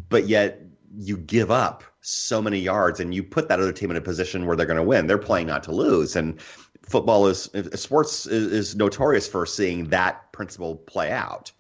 but 0.08 0.28
yet 0.28 0.62
you 0.98 1.18
give 1.18 1.52
up 1.52 1.84
so 2.06 2.42
many 2.42 2.60
yards 2.60 3.00
and 3.00 3.14
you 3.14 3.24
put 3.24 3.50
that 3.50 3.60
other 3.60 3.72
team 3.72 3.92
in 3.92 3.98
a 3.98 4.02
position 4.02 4.46
where 4.46 4.56
they're 4.56 4.66
going 4.66 4.78
to 4.78 4.84
win. 4.84 5.08
They're 5.08 5.18
playing 5.18 5.48
not 5.48 5.64
to 5.64 5.72
lose, 5.72 6.16
and 6.16 6.40
football 6.82 7.28
is 7.28 7.50
sports 7.74 8.26
is, 8.28 8.52
is 8.52 8.76
notorious 8.76 9.28
for 9.28 9.46
seeing 9.46 9.90
that 9.90 10.32
principle 10.32 10.76
play 10.76 11.12
out. 11.12 11.52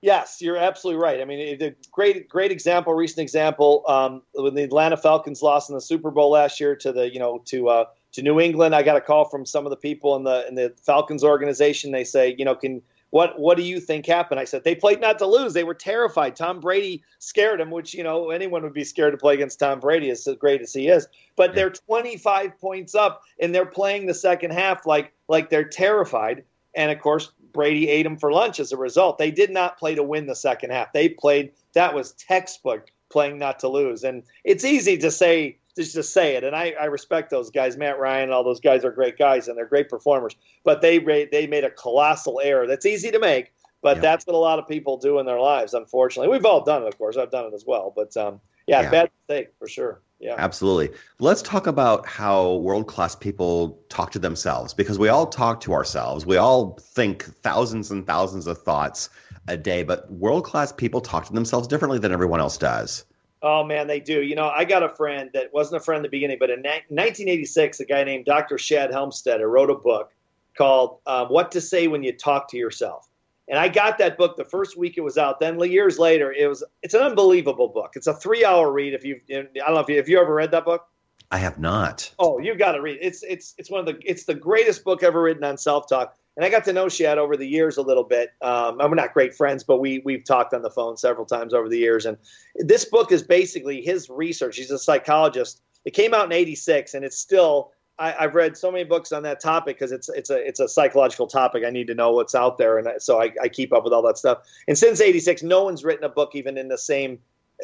Yes, 0.00 0.40
you're 0.40 0.56
absolutely 0.56 1.02
right. 1.02 1.20
I 1.20 1.24
mean, 1.24 1.58
the 1.58 1.74
great, 1.90 2.28
great 2.28 2.52
example, 2.52 2.94
recent 2.94 3.18
example, 3.18 3.82
um, 3.88 4.22
when 4.32 4.54
the 4.54 4.62
Atlanta 4.62 4.96
Falcons 4.96 5.42
lost 5.42 5.70
in 5.70 5.74
the 5.74 5.80
Super 5.80 6.12
Bowl 6.12 6.30
last 6.30 6.60
year 6.60 6.76
to 6.76 6.92
the, 6.92 7.12
you 7.12 7.18
know, 7.18 7.42
to 7.46 7.68
uh, 7.68 7.84
to 8.12 8.22
New 8.22 8.38
England. 8.38 8.74
I 8.74 8.82
got 8.82 8.96
a 8.96 9.00
call 9.00 9.24
from 9.24 9.44
some 9.44 9.66
of 9.66 9.70
the 9.70 9.76
people 9.76 10.14
in 10.14 10.22
the 10.22 10.46
in 10.46 10.54
the 10.54 10.72
Falcons 10.84 11.24
organization. 11.24 11.90
They 11.90 12.04
say, 12.04 12.34
you 12.38 12.44
know, 12.44 12.54
can 12.54 12.80
what 13.10 13.38
what 13.38 13.56
do 13.56 13.62
you 13.62 13.80
think 13.80 14.06
happened? 14.06 14.38
I 14.38 14.44
said 14.44 14.64
they 14.64 14.74
played 14.74 15.00
not 15.00 15.18
to 15.18 15.26
lose. 15.26 15.54
They 15.54 15.64
were 15.64 15.74
terrified. 15.74 16.36
Tom 16.36 16.60
Brady 16.60 17.02
scared 17.18 17.60
them, 17.60 17.70
which 17.70 17.94
you 17.94 18.02
know 18.02 18.30
anyone 18.30 18.62
would 18.62 18.74
be 18.74 18.84
scared 18.84 19.12
to 19.12 19.18
play 19.18 19.34
against 19.34 19.58
Tom 19.58 19.80
Brady, 19.80 20.10
as 20.10 20.28
great 20.38 20.60
as 20.60 20.72
he 20.72 20.88
is. 20.88 21.08
But 21.36 21.54
they're 21.54 21.70
25 21.70 22.60
points 22.60 22.94
up, 22.94 23.22
and 23.40 23.54
they're 23.54 23.66
playing 23.66 24.06
the 24.06 24.14
second 24.14 24.52
half 24.52 24.86
like 24.86 25.12
like 25.28 25.50
they're 25.50 25.64
terrified. 25.64 26.44
And 26.74 26.90
of 26.90 27.00
course, 27.00 27.32
Brady 27.52 27.88
ate 27.88 28.02
them 28.02 28.18
for 28.18 28.30
lunch 28.30 28.60
as 28.60 28.72
a 28.72 28.76
result. 28.76 29.18
They 29.18 29.30
did 29.30 29.50
not 29.50 29.78
play 29.78 29.94
to 29.94 30.02
win 30.02 30.26
the 30.26 30.36
second 30.36 30.70
half. 30.70 30.92
They 30.92 31.08
played 31.08 31.52
that 31.72 31.94
was 31.94 32.12
textbook 32.12 32.90
playing 33.10 33.38
not 33.38 33.58
to 33.60 33.68
lose. 33.68 34.04
And 34.04 34.22
it's 34.44 34.64
easy 34.64 34.98
to 34.98 35.10
say 35.10 35.56
just 35.78 35.94
to 35.94 36.02
say 36.02 36.36
it. 36.36 36.44
And 36.44 36.54
I, 36.54 36.74
I 36.78 36.84
respect 36.86 37.30
those 37.30 37.50
guys. 37.50 37.76
Matt 37.76 37.98
Ryan 37.98 38.24
and 38.24 38.32
all 38.32 38.44
those 38.44 38.60
guys 38.60 38.84
are 38.84 38.90
great 38.90 39.16
guys 39.16 39.48
and 39.48 39.56
they're 39.56 39.66
great 39.66 39.88
performers. 39.88 40.36
But 40.64 40.82
they 40.82 40.98
they 40.98 41.46
made 41.46 41.64
a 41.64 41.70
colossal 41.70 42.40
error. 42.42 42.66
That's 42.66 42.84
easy 42.84 43.10
to 43.10 43.18
make, 43.18 43.52
but 43.80 44.00
that's 44.02 44.26
what 44.26 44.34
a 44.34 44.38
lot 44.38 44.58
of 44.58 44.68
people 44.68 44.98
do 44.98 45.18
in 45.18 45.26
their 45.26 45.40
lives. 45.40 45.72
Unfortunately, 45.72 46.28
we've 46.28 46.44
all 46.44 46.64
done 46.64 46.82
it. 46.82 46.88
Of 46.88 46.98
course, 46.98 47.16
I've 47.16 47.30
done 47.30 47.46
it 47.46 47.54
as 47.54 47.64
well. 47.66 47.92
But 47.94 48.16
um, 48.16 48.40
yeah, 48.66 48.82
yeah, 48.82 48.90
bad 48.90 49.10
mistake 49.28 49.54
for 49.58 49.66
sure. 49.66 50.02
Yeah. 50.20 50.34
Absolutely. 50.36 50.96
Let's 51.20 51.42
talk 51.42 51.68
about 51.68 52.06
how 52.06 52.56
world 52.56 52.88
class 52.88 53.14
people 53.14 53.80
talk 53.88 54.10
to 54.12 54.18
themselves 54.18 54.74
because 54.74 54.98
we 54.98 55.08
all 55.08 55.26
talk 55.26 55.60
to 55.60 55.72
ourselves. 55.72 56.26
We 56.26 56.36
all 56.36 56.76
think 56.80 57.22
thousands 57.22 57.92
and 57.92 58.04
thousands 58.04 58.48
of 58.48 58.58
thoughts 58.58 59.10
a 59.46 59.56
day, 59.56 59.84
but 59.84 60.10
world 60.10 60.44
class 60.44 60.72
people 60.72 61.00
talk 61.00 61.26
to 61.26 61.32
themselves 61.32 61.68
differently 61.68 61.98
than 62.00 62.10
everyone 62.10 62.40
else 62.40 62.58
does. 62.58 63.04
Oh 63.42 63.64
man, 63.64 63.86
they 63.86 64.00
do. 64.00 64.22
You 64.22 64.34
know, 64.34 64.48
I 64.48 64.64
got 64.64 64.82
a 64.82 64.88
friend 64.88 65.30
that 65.34 65.52
wasn't 65.52 65.80
a 65.80 65.84
friend 65.84 65.98
in 65.98 66.02
the 66.02 66.08
beginning, 66.08 66.38
but 66.40 66.50
in 66.50 66.60
1986, 66.60 67.80
a 67.80 67.84
guy 67.84 68.02
named 68.04 68.24
Dr. 68.24 68.58
Shad 68.58 68.90
Helmstetter 68.90 69.48
wrote 69.50 69.70
a 69.70 69.74
book 69.74 70.12
called 70.56 70.98
um, 71.06 71.28
"What 71.28 71.52
to 71.52 71.60
Say 71.60 71.86
When 71.86 72.02
You 72.02 72.12
Talk 72.12 72.48
to 72.50 72.56
Yourself." 72.56 73.08
And 73.48 73.58
I 73.58 73.68
got 73.68 73.96
that 73.98 74.18
book 74.18 74.36
the 74.36 74.44
first 74.44 74.76
week 74.76 74.98
it 74.98 75.00
was 75.00 75.16
out. 75.16 75.40
Then 75.40 75.58
years 75.60 75.98
later, 75.98 76.32
it 76.32 76.46
was 76.46 76.62
it's 76.82 76.94
an 76.94 77.02
unbelievable 77.02 77.68
book. 77.68 77.92
It's 77.94 78.06
a 78.06 78.14
three 78.14 78.44
hour 78.44 78.70
read. 78.70 78.92
If 78.92 79.04
you 79.04 79.20
I 79.30 79.42
don't 79.42 79.74
know 79.74 79.80
if 79.80 79.88
you 79.88 79.96
have 79.96 80.08
you 80.08 80.20
ever 80.20 80.34
read 80.34 80.50
that 80.50 80.64
book. 80.64 80.86
I 81.30 81.38
have 81.38 81.58
not. 81.58 82.10
Oh, 82.18 82.38
you 82.38 82.54
got 82.54 82.72
to 82.72 82.82
read. 82.82 82.98
It's 83.00 83.22
it's 83.22 83.54
it's 83.56 83.70
one 83.70 83.80
of 83.80 83.86
the 83.86 83.98
it's 84.04 84.24
the 84.24 84.34
greatest 84.34 84.84
book 84.84 85.02
ever 85.02 85.22
written 85.22 85.44
on 85.44 85.56
self 85.56 85.88
talk. 85.88 86.17
And 86.38 86.44
I 86.44 86.50
got 86.50 86.64
to 86.66 86.72
know 86.72 86.88
Shad 86.88 87.18
over 87.18 87.36
the 87.36 87.48
years 87.48 87.78
a 87.78 87.82
little 87.82 88.04
bit. 88.04 88.30
Um, 88.42 88.78
we're 88.78 88.94
not 88.94 89.12
great 89.12 89.34
friends, 89.34 89.64
but 89.64 89.78
we 89.78 90.02
we've 90.04 90.22
talked 90.22 90.54
on 90.54 90.62
the 90.62 90.70
phone 90.70 90.96
several 90.96 91.26
times 91.26 91.52
over 91.52 91.68
the 91.68 91.78
years. 91.78 92.06
And 92.06 92.16
this 92.54 92.84
book 92.84 93.10
is 93.10 93.24
basically 93.24 93.82
his 93.82 94.08
research. 94.08 94.56
He's 94.56 94.70
a 94.70 94.78
psychologist. 94.78 95.62
It 95.84 95.94
came 95.94 96.14
out 96.14 96.26
in 96.26 96.32
'86, 96.32 96.94
and 96.94 97.04
it's 97.04 97.18
still 97.18 97.72
I, 97.98 98.12
have 98.12 98.36
read 98.36 98.56
so 98.56 98.70
many 98.70 98.84
books 98.84 99.10
on 99.10 99.24
that 99.24 99.40
topic 99.40 99.78
because 99.78 99.90
it's 99.90 100.08
it's 100.10 100.30
a 100.30 100.36
it's 100.36 100.60
a 100.60 100.68
psychological 100.68 101.26
topic. 101.26 101.64
I 101.66 101.70
need 101.70 101.88
to 101.88 101.94
know 101.94 102.12
what's 102.12 102.36
out 102.36 102.56
there, 102.56 102.78
and 102.78 102.88
so 103.02 103.20
I, 103.20 103.32
I 103.42 103.48
keep 103.48 103.72
up 103.72 103.82
with 103.82 103.92
all 103.92 104.02
that 104.02 104.16
stuff. 104.16 104.38
And 104.68 104.78
since 104.78 105.00
'86, 105.00 105.42
no 105.42 105.64
one's 105.64 105.82
written 105.82 106.04
a 106.04 106.08
book 106.08 106.36
even 106.36 106.56
in 106.56 106.68
the 106.68 106.78
same 106.78 107.18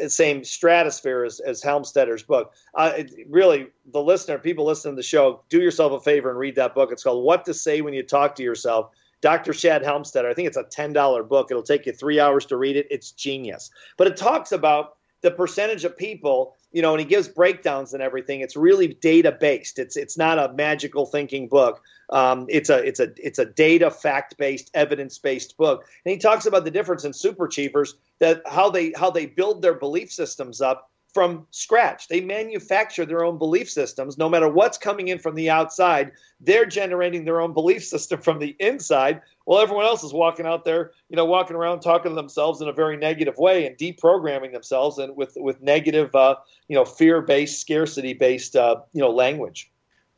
same 0.09 0.45
stratosphere 0.45 1.25
as, 1.25 1.41
as 1.41 1.63
Helmstetter's 1.63 2.23
book. 2.23 2.53
Uh, 2.75 2.93
it, 2.99 3.13
really, 3.29 3.69
the 3.93 4.01
listener, 4.01 4.39
people 4.39 4.65
listening 4.65 4.95
to 4.95 4.97
the 4.97 5.03
show, 5.03 5.43
do 5.49 5.61
yourself 5.61 5.93
a 5.93 6.01
favor 6.01 6.31
and 6.31 6.39
read 6.39 6.57
that 6.57 6.75
book. 6.75 6.91
It's 6.93 7.03
called 7.03 7.25
"What 7.25 7.45
to 7.47 7.55
Say 7.55 7.81
When 7.81 7.95
You 7.95 8.03
Talk 8.03 8.35
to 8.37 8.43
Yourself." 8.43 8.91
Dr. 9.21 9.55
Shad 9.55 9.83
Helmstetter. 9.83 10.27
I 10.31 10.35
think 10.35 10.49
it's 10.49 10.57
a 10.57 10.65
ten 10.65 10.93
dollar 10.93 11.23
book. 11.23 11.49
It'll 11.51 11.63
take 11.63 11.87
you 11.87 11.93
three 11.93 12.21
hours 12.21 12.45
to 12.47 12.57
read 12.57 12.77
it. 12.77 12.87
It's 12.91 13.13
genius, 13.13 13.71
but 13.97 14.07
it 14.07 14.17
talks 14.17 14.53
about 14.53 14.97
the 15.23 15.31
percentage 15.31 15.85
of 15.85 15.97
people 15.97 16.55
you 16.75 16.83
know, 16.83 16.93
and 16.93 17.01
he 17.01 17.07
gives 17.07 17.29
breakdowns 17.29 17.95
and 17.95 18.03
everything. 18.03 18.41
It's 18.41 18.57
really 18.57 18.89
data 18.89 19.31
based. 19.31 19.79
It's 19.79 19.97
it's 19.97 20.19
not 20.19 20.41
a 20.41 20.53
magical 20.55 21.07
thinking 21.07 21.47
book. 21.47 21.81
Um, 22.11 22.47
it's 22.49 22.69
a 22.69 22.85
it's 22.85 22.99
a 22.99 23.13
it's 23.17 23.39
a 23.39 23.45
data 23.45 23.93
fact 23.93 24.37
based, 24.39 24.73
evidence 24.75 25.17
based 25.17 25.57
book. 25.57 25.85
And 26.05 26.13
he 26.13 26.19
talks 26.19 26.47
about 26.47 26.65
the 26.65 26.73
difference 26.73 27.05
in 27.05 27.13
super 27.13 27.45
achievers 27.45 27.95
that 28.19 28.43
how 28.45 28.71
they 28.71 28.93
how 28.97 29.09
they 29.09 29.27
build 29.27 29.63
their 29.63 29.75
belief 29.75 30.13
systems 30.13 30.61
up 30.61 30.91
from 31.15 31.47
scratch. 31.51 32.09
They 32.09 32.21
manufacture 32.21 33.07
their 33.07 33.25
own 33.25 33.39
belief 33.39 33.71
systems. 33.71 34.19
No 34.19 34.29
matter 34.29 34.49
what's 34.49 34.77
coming 34.77 35.09
in 35.09 35.21
from 35.21 35.37
the 35.37 35.49
outside, 35.49 36.13
they're 36.41 36.67
generating 36.67 37.25
their 37.25 37.41
own 37.41 37.55
belief 37.55 37.85
system 37.95 38.21
from 38.21 38.41
the 38.41 38.57
inside. 38.59 39.23
While 39.45 39.61
everyone 39.61 39.85
else 39.85 40.03
is 40.03 40.13
walking 40.13 40.47
out 40.47 40.65
there, 40.65 40.91
you 41.09 41.17
know, 41.17 41.25
walking 41.25 41.57
around 41.57 41.81
talking 41.81 42.11
to 42.11 42.17
themselves 42.17 42.61
in 42.61 42.69
a 42.69 42.73
very 42.73 42.97
negative 42.97 43.39
way 43.39 43.67
and 43.67 43.79
deprogramming 43.79 44.53
themselves 44.53 44.99
and 44.99 45.17
with 45.17 45.35
with 45.37 45.63
negative, 45.63 46.15
uh, 46.15 46.37
you 46.69 46.75
know, 46.75 46.85
fear-based, 46.85 47.61
scarcity-based, 47.61 48.57
uh, 48.57 48.77
you 48.93 49.01
know, 49.01 49.11
language. 49.11 49.71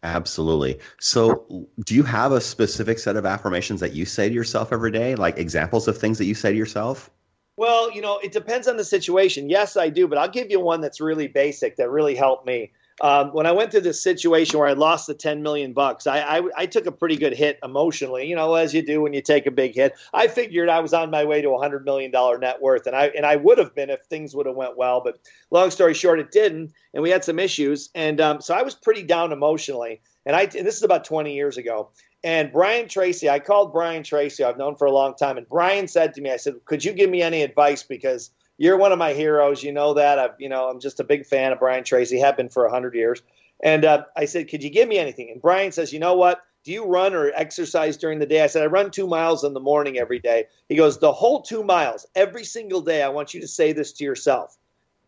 Absolutely. 0.02 0.78
So, 1.00 1.68
do 1.84 1.94
you 1.94 2.04
have 2.04 2.30
a 2.30 2.40
specific 2.40 2.98
set 2.98 3.16
of 3.16 3.26
affirmations 3.26 3.80
that 3.80 3.92
you 3.92 4.04
say 4.04 4.28
to 4.28 4.34
yourself 4.34 4.72
every 4.72 4.92
day, 4.92 5.16
like 5.16 5.36
examples 5.36 5.88
of 5.88 5.98
things 5.98 6.18
that 6.18 6.26
you 6.26 6.34
say 6.34 6.52
to 6.52 6.56
yourself? 6.56 7.10
Well, 7.56 7.90
you 7.90 8.02
know, 8.02 8.18
it 8.18 8.32
depends 8.32 8.68
on 8.68 8.76
the 8.76 8.84
situation. 8.84 9.48
Yes, 9.48 9.76
I 9.76 9.88
do, 9.88 10.06
but 10.06 10.18
I'll 10.18 10.28
give 10.28 10.50
you 10.50 10.60
one 10.60 10.80
that's 10.80 11.00
really 11.00 11.26
basic 11.26 11.76
that 11.76 11.90
really 11.90 12.14
helped 12.14 12.46
me. 12.46 12.72
Um, 13.00 13.28
when 13.32 13.44
I 13.44 13.52
went 13.52 13.70
through 13.70 13.82
this 13.82 14.02
situation 14.02 14.58
where 14.58 14.68
I 14.68 14.72
lost 14.72 15.06
the 15.06 15.14
10 15.14 15.42
million 15.42 15.74
bucks, 15.74 16.06
I, 16.06 16.38
I, 16.38 16.42
I, 16.56 16.66
took 16.66 16.86
a 16.86 16.92
pretty 16.92 17.16
good 17.16 17.34
hit 17.34 17.58
emotionally, 17.62 18.26
you 18.26 18.34
know, 18.34 18.54
as 18.54 18.72
you 18.72 18.80
do 18.80 19.02
when 19.02 19.12
you 19.12 19.20
take 19.20 19.44
a 19.44 19.50
big 19.50 19.74
hit. 19.74 19.92
I 20.14 20.28
figured 20.28 20.70
I 20.70 20.80
was 20.80 20.94
on 20.94 21.10
my 21.10 21.24
way 21.24 21.42
to 21.42 21.50
a 21.50 21.58
hundred 21.58 21.84
million 21.84 22.10
dollar 22.10 22.38
net 22.38 22.62
worth, 22.62 22.86
and 22.86 22.96
I 22.96 23.08
and 23.08 23.26
I 23.26 23.36
would 23.36 23.58
have 23.58 23.74
been 23.74 23.90
if 23.90 24.00
things 24.06 24.34
would 24.34 24.46
have 24.46 24.56
went 24.56 24.78
well. 24.78 25.02
But 25.04 25.18
long 25.50 25.70
story 25.70 25.92
short, 25.92 26.20
it 26.20 26.30
didn't, 26.30 26.72
and 26.94 27.02
we 27.02 27.10
had 27.10 27.22
some 27.22 27.38
issues, 27.38 27.90
and 27.94 28.18
um, 28.18 28.40
so 28.40 28.54
I 28.54 28.62
was 28.62 28.74
pretty 28.74 29.02
down 29.02 29.30
emotionally. 29.30 30.00
And 30.24 30.34
I 30.34 30.42
and 30.42 30.66
this 30.66 30.76
is 30.76 30.82
about 30.82 31.04
20 31.04 31.34
years 31.34 31.58
ago, 31.58 31.90
and 32.26 32.50
Brian 32.50 32.88
Tracy, 32.88 33.30
I 33.30 33.38
called 33.38 33.72
Brian 33.72 34.02
Tracy, 34.02 34.42
I've 34.42 34.58
known 34.58 34.74
for 34.74 34.86
a 34.86 34.90
long 34.90 35.14
time. 35.14 35.38
And 35.38 35.48
Brian 35.48 35.86
said 35.86 36.12
to 36.14 36.20
me, 36.20 36.32
I 36.32 36.36
said, 36.38 36.56
Could 36.64 36.84
you 36.84 36.92
give 36.92 37.08
me 37.08 37.22
any 37.22 37.42
advice? 37.42 37.84
Because 37.84 38.32
you're 38.58 38.76
one 38.76 38.90
of 38.90 38.98
my 38.98 39.12
heroes. 39.12 39.62
You 39.62 39.70
know 39.70 39.94
that. 39.94 40.18
I've, 40.18 40.32
you 40.40 40.48
know, 40.48 40.68
I'm 40.68 40.80
just 40.80 40.98
a 40.98 41.04
big 41.04 41.24
fan 41.24 41.52
of 41.52 41.60
Brian 41.60 41.84
Tracy, 41.84 42.18
have 42.18 42.36
been 42.36 42.48
for 42.48 42.64
100 42.64 42.96
years. 42.96 43.22
And 43.62 43.84
uh, 43.84 44.06
I 44.16 44.24
said, 44.24 44.48
Could 44.48 44.64
you 44.64 44.70
give 44.70 44.88
me 44.88 44.98
anything? 44.98 45.30
And 45.30 45.40
Brian 45.40 45.70
says, 45.70 45.92
You 45.92 46.00
know 46.00 46.14
what? 46.14 46.42
Do 46.64 46.72
you 46.72 46.84
run 46.84 47.14
or 47.14 47.30
exercise 47.36 47.96
during 47.96 48.18
the 48.18 48.26
day? 48.26 48.42
I 48.42 48.48
said, 48.48 48.64
I 48.64 48.66
run 48.66 48.90
two 48.90 49.06
miles 49.06 49.44
in 49.44 49.54
the 49.54 49.60
morning 49.60 49.96
every 49.96 50.18
day. 50.18 50.46
He 50.68 50.74
goes, 50.74 50.98
The 50.98 51.12
whole 51.12 51.42
two 51.42 51.62
miles, 51.62 52.08
every 52.16 52.42
single 52.42 52.80
day, 52.80 53.04
I 53.04 53.08
want 53.08 53.34
you 53.34 53.40
to 53.40 53.46
say 53.46 53.72
this 53.72 53.92
to 53.92 54.04
yourself 54.04 54.58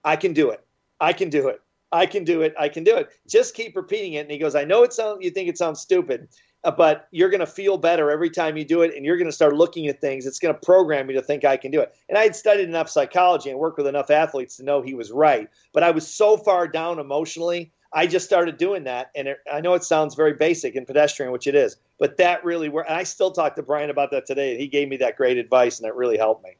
I 0.04 0.14
can 0.14 0.34
do 0.34 0.50
it. 0.50 0.64
I 1.00 1.12
can 1.14 1.30
do 1.30 1.48
it. 1.48 1.60
I 1.90 2.06
can 2.06 2.24
do 2.24 2.42
it. 2.42 2.54
I 2.58 2.68
can 2.68 2.84
do 2.84 2.96
it. 2.96 3.08
Just 3.26 3.54
keep 3.54 3.74
repeating 3.74 4.14
it. 4.14 4.20
And 4.20 4.30
he 4.30 4.38
goes, 4.38 4.54
I 4.54 4.64
know 4.64 4.82
it 4.82 4.92
sounds, 4.92 5.18
you 5.22 5.30
think 5.30 5.48
it 5.48 5.58
sounds 5.58 5.80
stupid, 5.80 6.28
Uh, 6.64 6.70
but 6.70 7.06
you're 7.12 7.30
going 7.30 7.40
to 7.40 7.46
feel 7.46 7.78
better 7.78 8.11
every 8.11 8.30
time 8.30 8.56
you 8.56 8.64
do 8.64 8.82
it. 8.82 8.94
And 8.94 9.04
you're 9.04 9.16
going 9.16 9.28
to 9.28 9.32
start 9.32 9.54
looking 9.54 9.86
at 9.86 10.00
things. 10.00 10.26
It's 10.26 10.40
going 10.40 10.54
to 10.54 10.61
program 10.61 11.09
you 11.09 11.14
to 11.16 11.22
think 11.22 11.44
I 11.44 11.56
can 11.56 11.70
do 11.70 11.80
it. 11.80 11.94
And 12.09 12.18
I 12.18 12.24
had 12.24 12.34
studied 12.34 12.68
enough 12.68 12.90
psychology 12.90 13.50
and 13.50 13.59
worked 13.59 13.78
with 13.78 13.86
enough 13.86 14.11
athletes 14.11 14.56
to 14.56 14.64
know 14.64 14.82
he 14.82 14.94
was 14.94 15.12
right. 15.12 15.48
But 15.72 15.84
I 15.84 15.92
was 15.92 16.06
so 16.06 16.36
far 16.36 16.66
down 16.66 16.98
emotionally 16.98 17.72
I 17.92 18.06
just 18.06 18.26
started 18.26 18.59
doing 18.59 18.84
that, 18.84 19.11
and 19.14 19.28
it, 19.28 19.38
I 19.50 19.61
know 19.61 19.74
it 19.74 19.82
sounds 19.82 20.14
very 20.14 20.34
basic 20.34 20.74
and 20.74 20.86
pedestrian, 20.86 21.32
which 21.32 21.46
it 21.46 21.54
is, 21.54 21.76
but 21.98 22.18
that 22.18 22.44
really 22.44 22.68
worked. 22.68 22.90
I 22.90 23.02
still 23.02 23.30
talk 23.30 23.56
to 23.56 23.62
Brian 23.62 23.88
about 23.88 24.11
that 24.11 24.26
today, 24.26 24.52
and 24.52 24.61
he 24.61 24.68
gave 24.68 24.88
me 24.88 24.98
that 24.98 25.16
great 25.16 25.38
advice, 25.38 25.78
and 25.78 25.88
it 25.88 25.94
really 25.94 26.18
helped 26.18 26.44
me. 26.44 26.56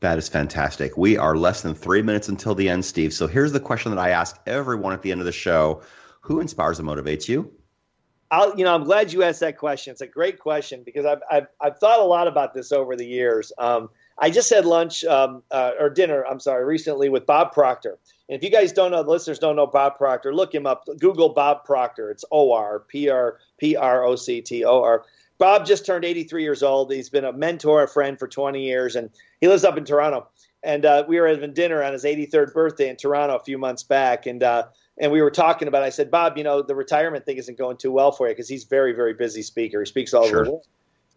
That 0.00 0.16
is 0.16 0.28
fantastic. 0.28 0.96
We 0.96 1.18
are 1.18 1.36
less 1.36 1.60
than 1.60 1.74
three 1.74 2.00
minutes 2.00 2.30
until 2.30 2.54
the 2.54 2.70
end, 2.70 2.82
Steve. 2.86 3.12
So 3.12 3.26
here's 3.26 3.52
the 3.52 3.60
question 3.60 3.94
that 3.94 4.00
I 4.00 4.10
ask 4.10 4.40
everyone 4.46 4.94
at 4.94 5.02
the 5.02 5.12
end 5.12 5.20
of 5.20 5.26
the 5.26 5.32
show: 5.32 5.82
Who 6.22 6.40
inspires 6.40 6.78
and 6.78 6.88
motivates 6.88 7.28
you? 7.28 7.52
I'll, 8.30 8.56
you 8.56 8.64
know, 8.64 8.74
I'm 8.74 8.84
glad 8.84 9.12
you 9.12 9.22
asked 9.22 9.40
that 9.40 9.58
question. 9.58 9.90
It's 9.92 10.02
a 10.02 10.06
great 10.06 10.38
question 10.38 10.82
because 10.84 11.04
I've 11.04 11.22
I've, 11.30 11.46
I've 11.60 11.78
thought 11.78 12.00
a 12.00 12.04
lot 12.04 12.28
about 12.28 12.54
this 12.54 12.72
over 12.72 12.96
the 12.96 13.06
years. 13.06 13.52
Um, 13.58 13.90
I 14.18 14.30
just 14.30 14.50
had 14.50 14.66
lunch 14.66 15.04
um, 15.04 15.42
uh, 15.50 15.72
or 15.78 15.90
dinner. 15.90 16.24
I'm 16.26 16.40
sorry, 16.40 16.64
recently 16.64 17.08
with 17.08 17.26
Bob 17.26 17.52
Proctor 17.52 17.98
and 18.30 18.36
if 18.36 18.44
you 18.44 18.50
guys 18.50 18.72
don't 18.72 18.92
know, 18.92 19.00
listeners 19.00 19.40
don't 19.40 19.56
know 19.56 19.66
Bob 19.66 19.98
Proctor, 19.98 20.32
look 20.32 20.54
him 20.54 20.64
up. 20.64 20.88
Google 21.00 21.30
Bob 21.30 21.64
Proctor. 21.64 22.12
It's 22.12 22.24
O 22.30 22.52
R 22.52 22.78
P 22.78 23.10
R 23.10 23.38
P 23.58 23.74
R 23.74 24.04
O 24.04 24.14
C 24.14 24.40
T 24.40 24.64
O 24.64 24.82
R. 24.82 25.04
Bob 25.38 25.66
just 25.66 25.84
turned 25.84 26.04
83 26.04 26.44
years 26.44 26.62
old. 26.62 26.92
He's 26.92 27.08
been 27.08 27.24
a 27.24 27.32
mentor, 27.32 27.82
a 27.82 27.88
friend 27.88 28.16
for 28.16 28.28
20 28.28 28.62
years, 28.62 28.94
and 28.94 29.10
he 29.40 29.48
lives 29.48 29.64
up 29.64 29.76
in 29.76 29.84
Toronto. 29.84 30.28
And 30.62 30.84
uh, 30.84 31.04
we 31.08 31.18
were 31.18 31.26
having 31.26 31.54
dinner 31.54 31.82
on 31.82 31.92
his 31.92 32.04
83rd 32.04 32.52
birthday 32.52 32.88
in 32.88 32.96
Toronto 32.96 33.34
a 33.34 33.42
few 33.42 33.58
months 33.58 33.82
back, 33.82 34.26
and 34.26 34.44
uh, 34.44 34.66
and 35.00 35.10
we 35.10 35.22
were 35.22 35.30
talking 35.30 35.66
about. 35.66 35.82
It. 35.82 35.86
I 35.86 35.90
said, 35.90 36.10
Bob, 36.10 36.36
you 36.38 36.44
know, 36.44 36.62
the 36.62 36.74
retirement 36.74 37.24
thing 37.24 37.38
isn't 37.38 37.58
going 37.58 37.78
too 37.78 37.90
well 37.90 38.12
for 38.12 38.28
you 38.28 38.34
because 38.34 38.48
he's 38.48 38.64
very, 38.64 38.92
very 38.92 39.14
busy 39.14 39.42
speaker. 39.42 39.80
He 39.80 39.86
speaks 39.86 40.14
all 40.14 40.28
sure. 40.28 40.36
over 40.36 40.44
the 40.44 40.50
world. 40.52 40.66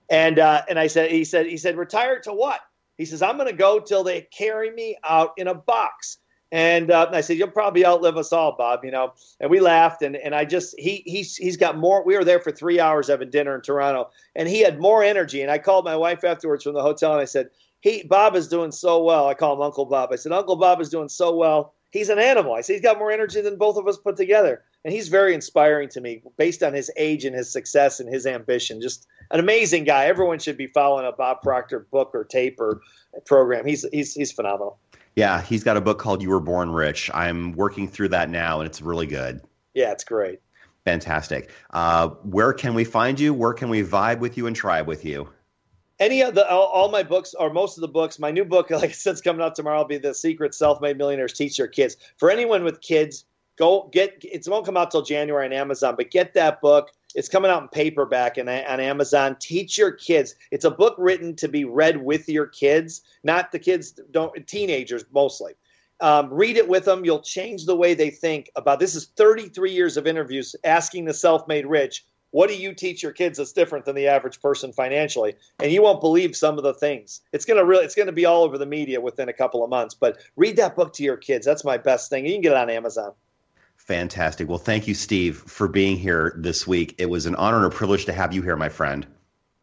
And 0.10 0.40
uh, 0.40 0.64
and 0.70 0.80
I 0.80 0.88
said, 0.88 1.12
he 1.12 1.24
said, 1.24 1.46
he 1.46 1.58
said, 1.58 1.78
retire 1.78 2.20
to 2.22 2.34
what? 2.34 2.62
He 2.98 3.06
says, 3.06 3.22
I'm 3.22 3.38
going 3.38 3.50
to 3.50 3.56
go 3.56 3.80
till 3.80 4.04
they 4.04 4.22
carry 4.22 4.72
me 4.72 4.98
out 5.04 5.34
in 5.38 5.48
a 5.48 5.54
box. 5.54 6.18
And 6.52 6.92
uh, 6.92 7.10
I 7.12 7.22
said, 7.22 7.38
"You'll 7.38 7.48
probably 7.48 7.84
outlive 7.84 8.16
us 8.16 8.32
all, 8.32 8.56
Bob." 8.56 8.86
You 8.86 8.92
know, 8.92 9.14
and 9.40 9.50
we 9.50 9.60
laughed. 9.60 10.04
And, 10.04 10.16
and 10.16 10.36
I 10.36 10.46
just 10.46 10.76
he 10.78 11.02
he's 11.08 11.36
he's 11.36 11.58
got 11.58 11.80
more. 11.80 12.06
We 12.06 12.16
were 12.16 12.24
there 12.24 12.40
for 12.40 12.52
three 12.52 12.80
hours 12.80 13.08
having 13.08 13.32
dinner 13.32 13.56
in 13.56 13.62
Toronto, 13.62 14.12
and 14.36 14.48
he 14.48 14.60
had 14.60 14.80
more 14.80 15.04
energy. 15.04 15.42
And 15.42 15.50
I 15.50 15.58
called 15.58 15.84
my 15.84 15.96
wife 15.96 16.24
afterwards 16.24 16.64
from 16.64 16.76
the 16.76 16.84
hotel, 16.84 17.12
and 17.12 17.20
I 17.20 17.26
said, 17.26 17.50
"He 17.82 18.04
Bob 18.04 18.36
is 18.36 18.48
doing 18.48 18.72
so 18.72 19.04
well." 19.04 19.28
I 19.28 19.34
call 19.34 19.56
him 19.56 19.64
Uncle 19.64 19.86
Bob. 19.88 20.14
I 20.14 20.16
said, 20.16 20.32
"Uncle 20.32 20.56
Bob 20.56 20.80
is 20.80 20.90
doing 20.90 21.10
so 21.10 21.36
well. 21.36 21.74
He's 21.94 22.10
an 22.10 22.20
animal." 22.20 22.54
I 22.56 22.62
said, 22.62 22.74
"He's 22.74 22.82
got 22.82 23.00
more 23.00 23.12
energy 23.12 23.40
than 23.40 23.56
both 23.56 23.78
of 23.78 23.88
us 23.88 23.98
put 23.98 24.18
together." 24.18 24.64
And 24.84 24.94
he's 24.94 25.08
very 25.08 25.34
inspiring 25.34 25.88
to 25.90 26.02
me, 26.02 26.22
based 26.38 26.62
on 26.62 26.74
his 26.74 26.92
age 26.98 27.24
and 27.24 27.34
his 27.34 27.50
success 27.50 28.02
and 28.02 28.14
his 28.14 28.26
ambition. 28.26 28.82
Just 28.82 29.08
an 29.32 29.40
amazing 29.40 29.86
guy. 29.86 30.08
Everyone 30.08 30.40
should 30.40 30.58
be 30.58 30.68
following 30.68 31.06
a 31.06 31.12
Bob 31.14 31.42
Proctor 31.42 31.88
book 31.92 32.12
or 32.14 32.26
tape 32.26 32.60
or 32.60 32.82
program. 33.26 33.66
He's 33.66 33.86
he's 33.94 34.14
he's 34.14 34.32
phenomenal. 34.32 34.80
Yeah, 35.16 35.42
he's 35.42 35.64
got 35.64 35.78
a 35.78 35.82
book 35.82 36.00
called 36.00 36.24
You 36.24 36.30
Were 36.32 36.40
Born 36.40 36.72
Rich. 36.72 37.12
I'm 37.14 37.52
working 37.54 37.88
through 37.88 38.10
that 38.10 38.30
now, 38.30 38.60
and 38.60 38.68
it's 38.68 38.82
really 38.82 39.06
good. 39.06 39.42
Yeah, 39.76 39.92
it's 39.92 40.04
great. 40.04 40.40
Fantastic. 40.86 41.52
Uh, 41.70 42.10
where 42.24 42.52
can 42.52 42.74
we 42.74 42.84
find 42.84 43.20
you? 43.20 43.34
Where 43.34 43.54
can 43.54 43.70
we 43.70 43.84
vibe 43.84 44.20
with 44.20 44.38
you 44.38 44.48
and 44.48 44.56
tribe 44.56 44.88
with 44.88 45.06
you? 45.06 45.30
Any 46.00 46.22
of 46.22 46.36
the 46.36 46.50
all, 46.50 46.68
all, 46.68 46.90
my 46.90 47.04
books 47.04 47.34
or 47.34 47.54
most 47.54 47.78
of 47.78 47.82
the 47.82 47.88
books, 47.88 48.20
my 48.20 48.32
new 48.32 48.46
book, 48.46 48.70
like 48.72 48.90
I 48.90 48.94
said, 48.94 49.22
coming 49.24 49.42
out 49.42 49.56
tomorrow. 49.56 49.80
Will 49.80 49.86
be 49.86 49.98
the 49.98 50.14
Secret 50.14 50.54
Self-Made 50.54 50.98
Millionaires 50.98 51.34
Teach 51.34 51.58
Their 51.58 51.68
Kids. 51.68 51.98
For 52.18 52.32
anyone 52.32 52.64
with 52.64 52.82
kids, 52.82 53.26
go 53.58 53.90
get. 53.92 54.18
It 54.24 54.46
won't 54.48 54.66
come 54.66 54.78
out 54.78 54.92
till 54.92 55.04
January 55.04 55.46
on 55.46 55.54
Amazon, 55.54 55.96
but 55.98 56.12
get 56.12 56.34
that 56.34 56.62
book. 56.62 56.92
It's 57.16 57.30
coming 57.30 57.52
out 57.52 57.62
in 57.62 57.68
paperback 57.70 58.38
and 58.38 58.50
on 58.50 58.80
Amazon. 58.80 59.38
Teach 59.40 59.78
your 59.78 59.92
kids. 59.92 60.36
It's 60.52 60.66
a 60.66 60.72
book 60.72 60.96
written 60.98 61.36
to 61.36 61.48
be 61.48 61.64
read 61.64 62.04
with 62.04 62.28
your 62.28 62.48
kids, 62.48 63.02
not 63.24 63.52
the 63.52 63.60
kids 63.60 63.92
don't 64.12 64.48
teenagers 64.48 65.06
mostly. 65.12 65.54
Um, 66.00 66.34
read 66.34 66.58
it 66.58 66.68
with 66.68 66.86
them. 66.86 67.06
You'll 67.06 67.22
change 67.22 67.66
the 67.66 67.76
way 67.76 67.94
they 67.94 68.10
think 68.10 68.50
about 68.56 68.80
this. 68.80 68.96
Is 68.96 69.06
33 69.16 69.72
years 69.72 69.96
of 69.96 70.08
interviews 70.08 70.56
asking 70.64 71.06
the 71.06 71.14
self-made 71.14 71.66
rich, 71.66 72.04
what 72.34 72.50
do 72.50 72.56
you 72.56 72.74
teach 72.74 73.04
your 73.04 73.12
kids 73.12 73.38
that's 73.38 73.52
different 73.52 73.86
than 73.86 73.96
the 73.96 74.08
average 74.08 74.42
person 74.42 74.74
financially? 74.74 75.36
And 75.60 75.72
you 75.72 75.84
won't 75.84 76.02
believe 76.02 76.36
some 76.36 76.58
of 76.58 76.64
the 76.64 76.74
things. 76.74 77.22
It's 77.32 77.46
gonna 77.46 77.64
really, 77.64 77.86
it's 77.86 77.94
gonna 77.94 78.12
be 78.12 78.26
all 78.26 78.44
over 78.44 78.58
the 78.58 78.66
media 78.66 79.00
within 79.00 79.30
a 79.30 79.34
couple 79.34 79.64
of 79.64 79.70
months. 79.70 79.94
But 79.94 80.18
read 80.36 80.56
that 80.56 80.76
book 80.76 80.94
to 80.94 81.04
your 81.04 81.16
kids. 81.16 81.46
That's 81.46 81.64
my 81.64 81.78
best 81.78 82.10
thing. 82.10 82.26
You 82.26 82.34
can 82.34 82.42
get 82.42 82.54
it 82.54 82.58
on 82.58 82.72
Amazon. 82.72 83.14
Fantastic. 83.78 84.50
Well, 84.50 84.58
thank 84.58 84.88
you, 84.88 84.96
Steve, 84.96 85.38
for 85.38 85.68
being 85.68 85.96
here 85.96 86.34
this 86.36 86.66
week. 86.66 86.96
It 86.98 87.06
was 87.06 87.28
an 87.28 87.36
honor 87.36 87.58
and 87.58 87.68
a 87.68 87.70
privilege 87.70 88.06
to 88.06 88.14
have 88.14 88.34
you 88.34 88.42
here, 88.42 88.56
my 88.56 88.70
friend. 88.70 89.06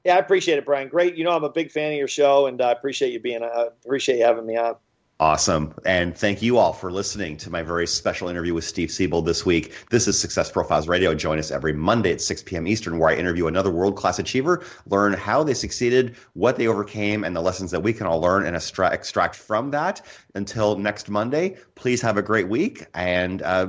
Yeah, 0.04 0.14
I 0.14 0.18
appreciate 0.18 0.58
it, 0.58 0.64
Brian. 0.64 0.88
Great. 0.88 1.16
You 1.16 1.24
know, 1.24 1.32
I'm 1.32 1.42
a 1.42 1.50
big 1.50 1.72
fan 1.72 1.90
of 1.90 1.98
your 1.98 2.08
show, 2.08 2.46
and 2.46 2.62
I 2.62 2.70
appreciate 2.70 3.12
you 3.12 3.18
being. 3.18 3.42
Uh, 3.42 3.70
appreciate 3.84 4.18
you 4.18 4.24
having 4.24 4.46
me 4.46 4.56
on. 4.56 4.76
Awesome. 5.20 5.74
And 5.84 6.16
thank 6.16 6.40
you 6.40 6.56
all 6.56 6.72
for 6.72 6.90
listening 6.90 7.36
to 7.38 7.50
my 7.50 7.62
very 7.62 7.86
special 7.86 8.30
interview 8.30 8.54
with 8.54 8.64
Steve 8.64 8.90
Siebold 8.90 9.26
this 9.26 9.44
week. 9.44 9.74
This 9.90 10.08
is 10.08 10.18
Success 10.18 10.50
Profiles 10.50 10.88
Radio. 10.88 11.14
Join 11.14 11.38
us 11.38 11.50
every 11.50 11.74
Monday 11.74 12.12
at 12.12 12.22
6 12.22 12.42
p.m. 12.44 12.66
Eastern, 12.66 12.98
where 12.98 13.10
I 13.10 13.16
interview 13.16 13.46
another 13.46 13.70
world 13.70 13.96
class 13.96 14.18
achiever, 14.18 14.64
learn 14.86 15.12
how 15.12 15.42
they 15.42 15.52
succeeded, 15.52 16.16
what 16.32 16.56
they 16.56 16.68
overcame, 16.68 17.22
and 17.22 17.36
the 17.36 17.42
lessons 17.42 17.70
that 17.70 17.80
we 17.80 17.92
can 17.92 18.06
all 18.06 18.18
learn 18.18 18.46
and 18.46 18.56
extract 18.56 19.36
from 19.36 19.72
that. 19.72 20.00
Until 20.34 20.78
next 20.78 21.10
Monday, 21.10 21.58
please 21.74 22.00
have 22.00 22.16
a 22.16 22.22
great 22.22 22.48
week 22.48 22.86
and 22.94 23.42
uh, 23.42 23.66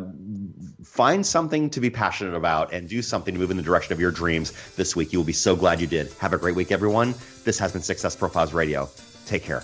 find 0.86 1.26
something 1.26 1.70
to 1.72 1.82
be 1.82 1.90
passionate 1.90 2.34
about 2.34 2.72
and 2.72 2.88
do 2.88 3.02
something 3.02 3.34
to 3.34 3.40
move 3.42 3.52
in 3.52 3.58
the 3.58 3.64
direction 3.64 3.92
of 3.92 4.00
your 4.00 4.12
dreams 4.12 4.54
this 4.78 4.96
week. 4.96 5.12
You 5.12 5.20
will 5.20 5.26
be 5.26 5.34
so 5.34 5.58
glad 5.58 5.82
you 5.82 5.88
did. 5.88 6.14
Have 6.14 6.32
a 6.32 6.38
great 6.38 6.56
week, 6.56 6.72
everyone. 6.72 7.14
This 7.44 7.60
has 7.60 7.74
been 7.74 7.82
Success 7.82 8.16
Profiles 8.16 8.54
Radio. 8.54 8.90
Take 9.26 9.44
care. 9.44 9.64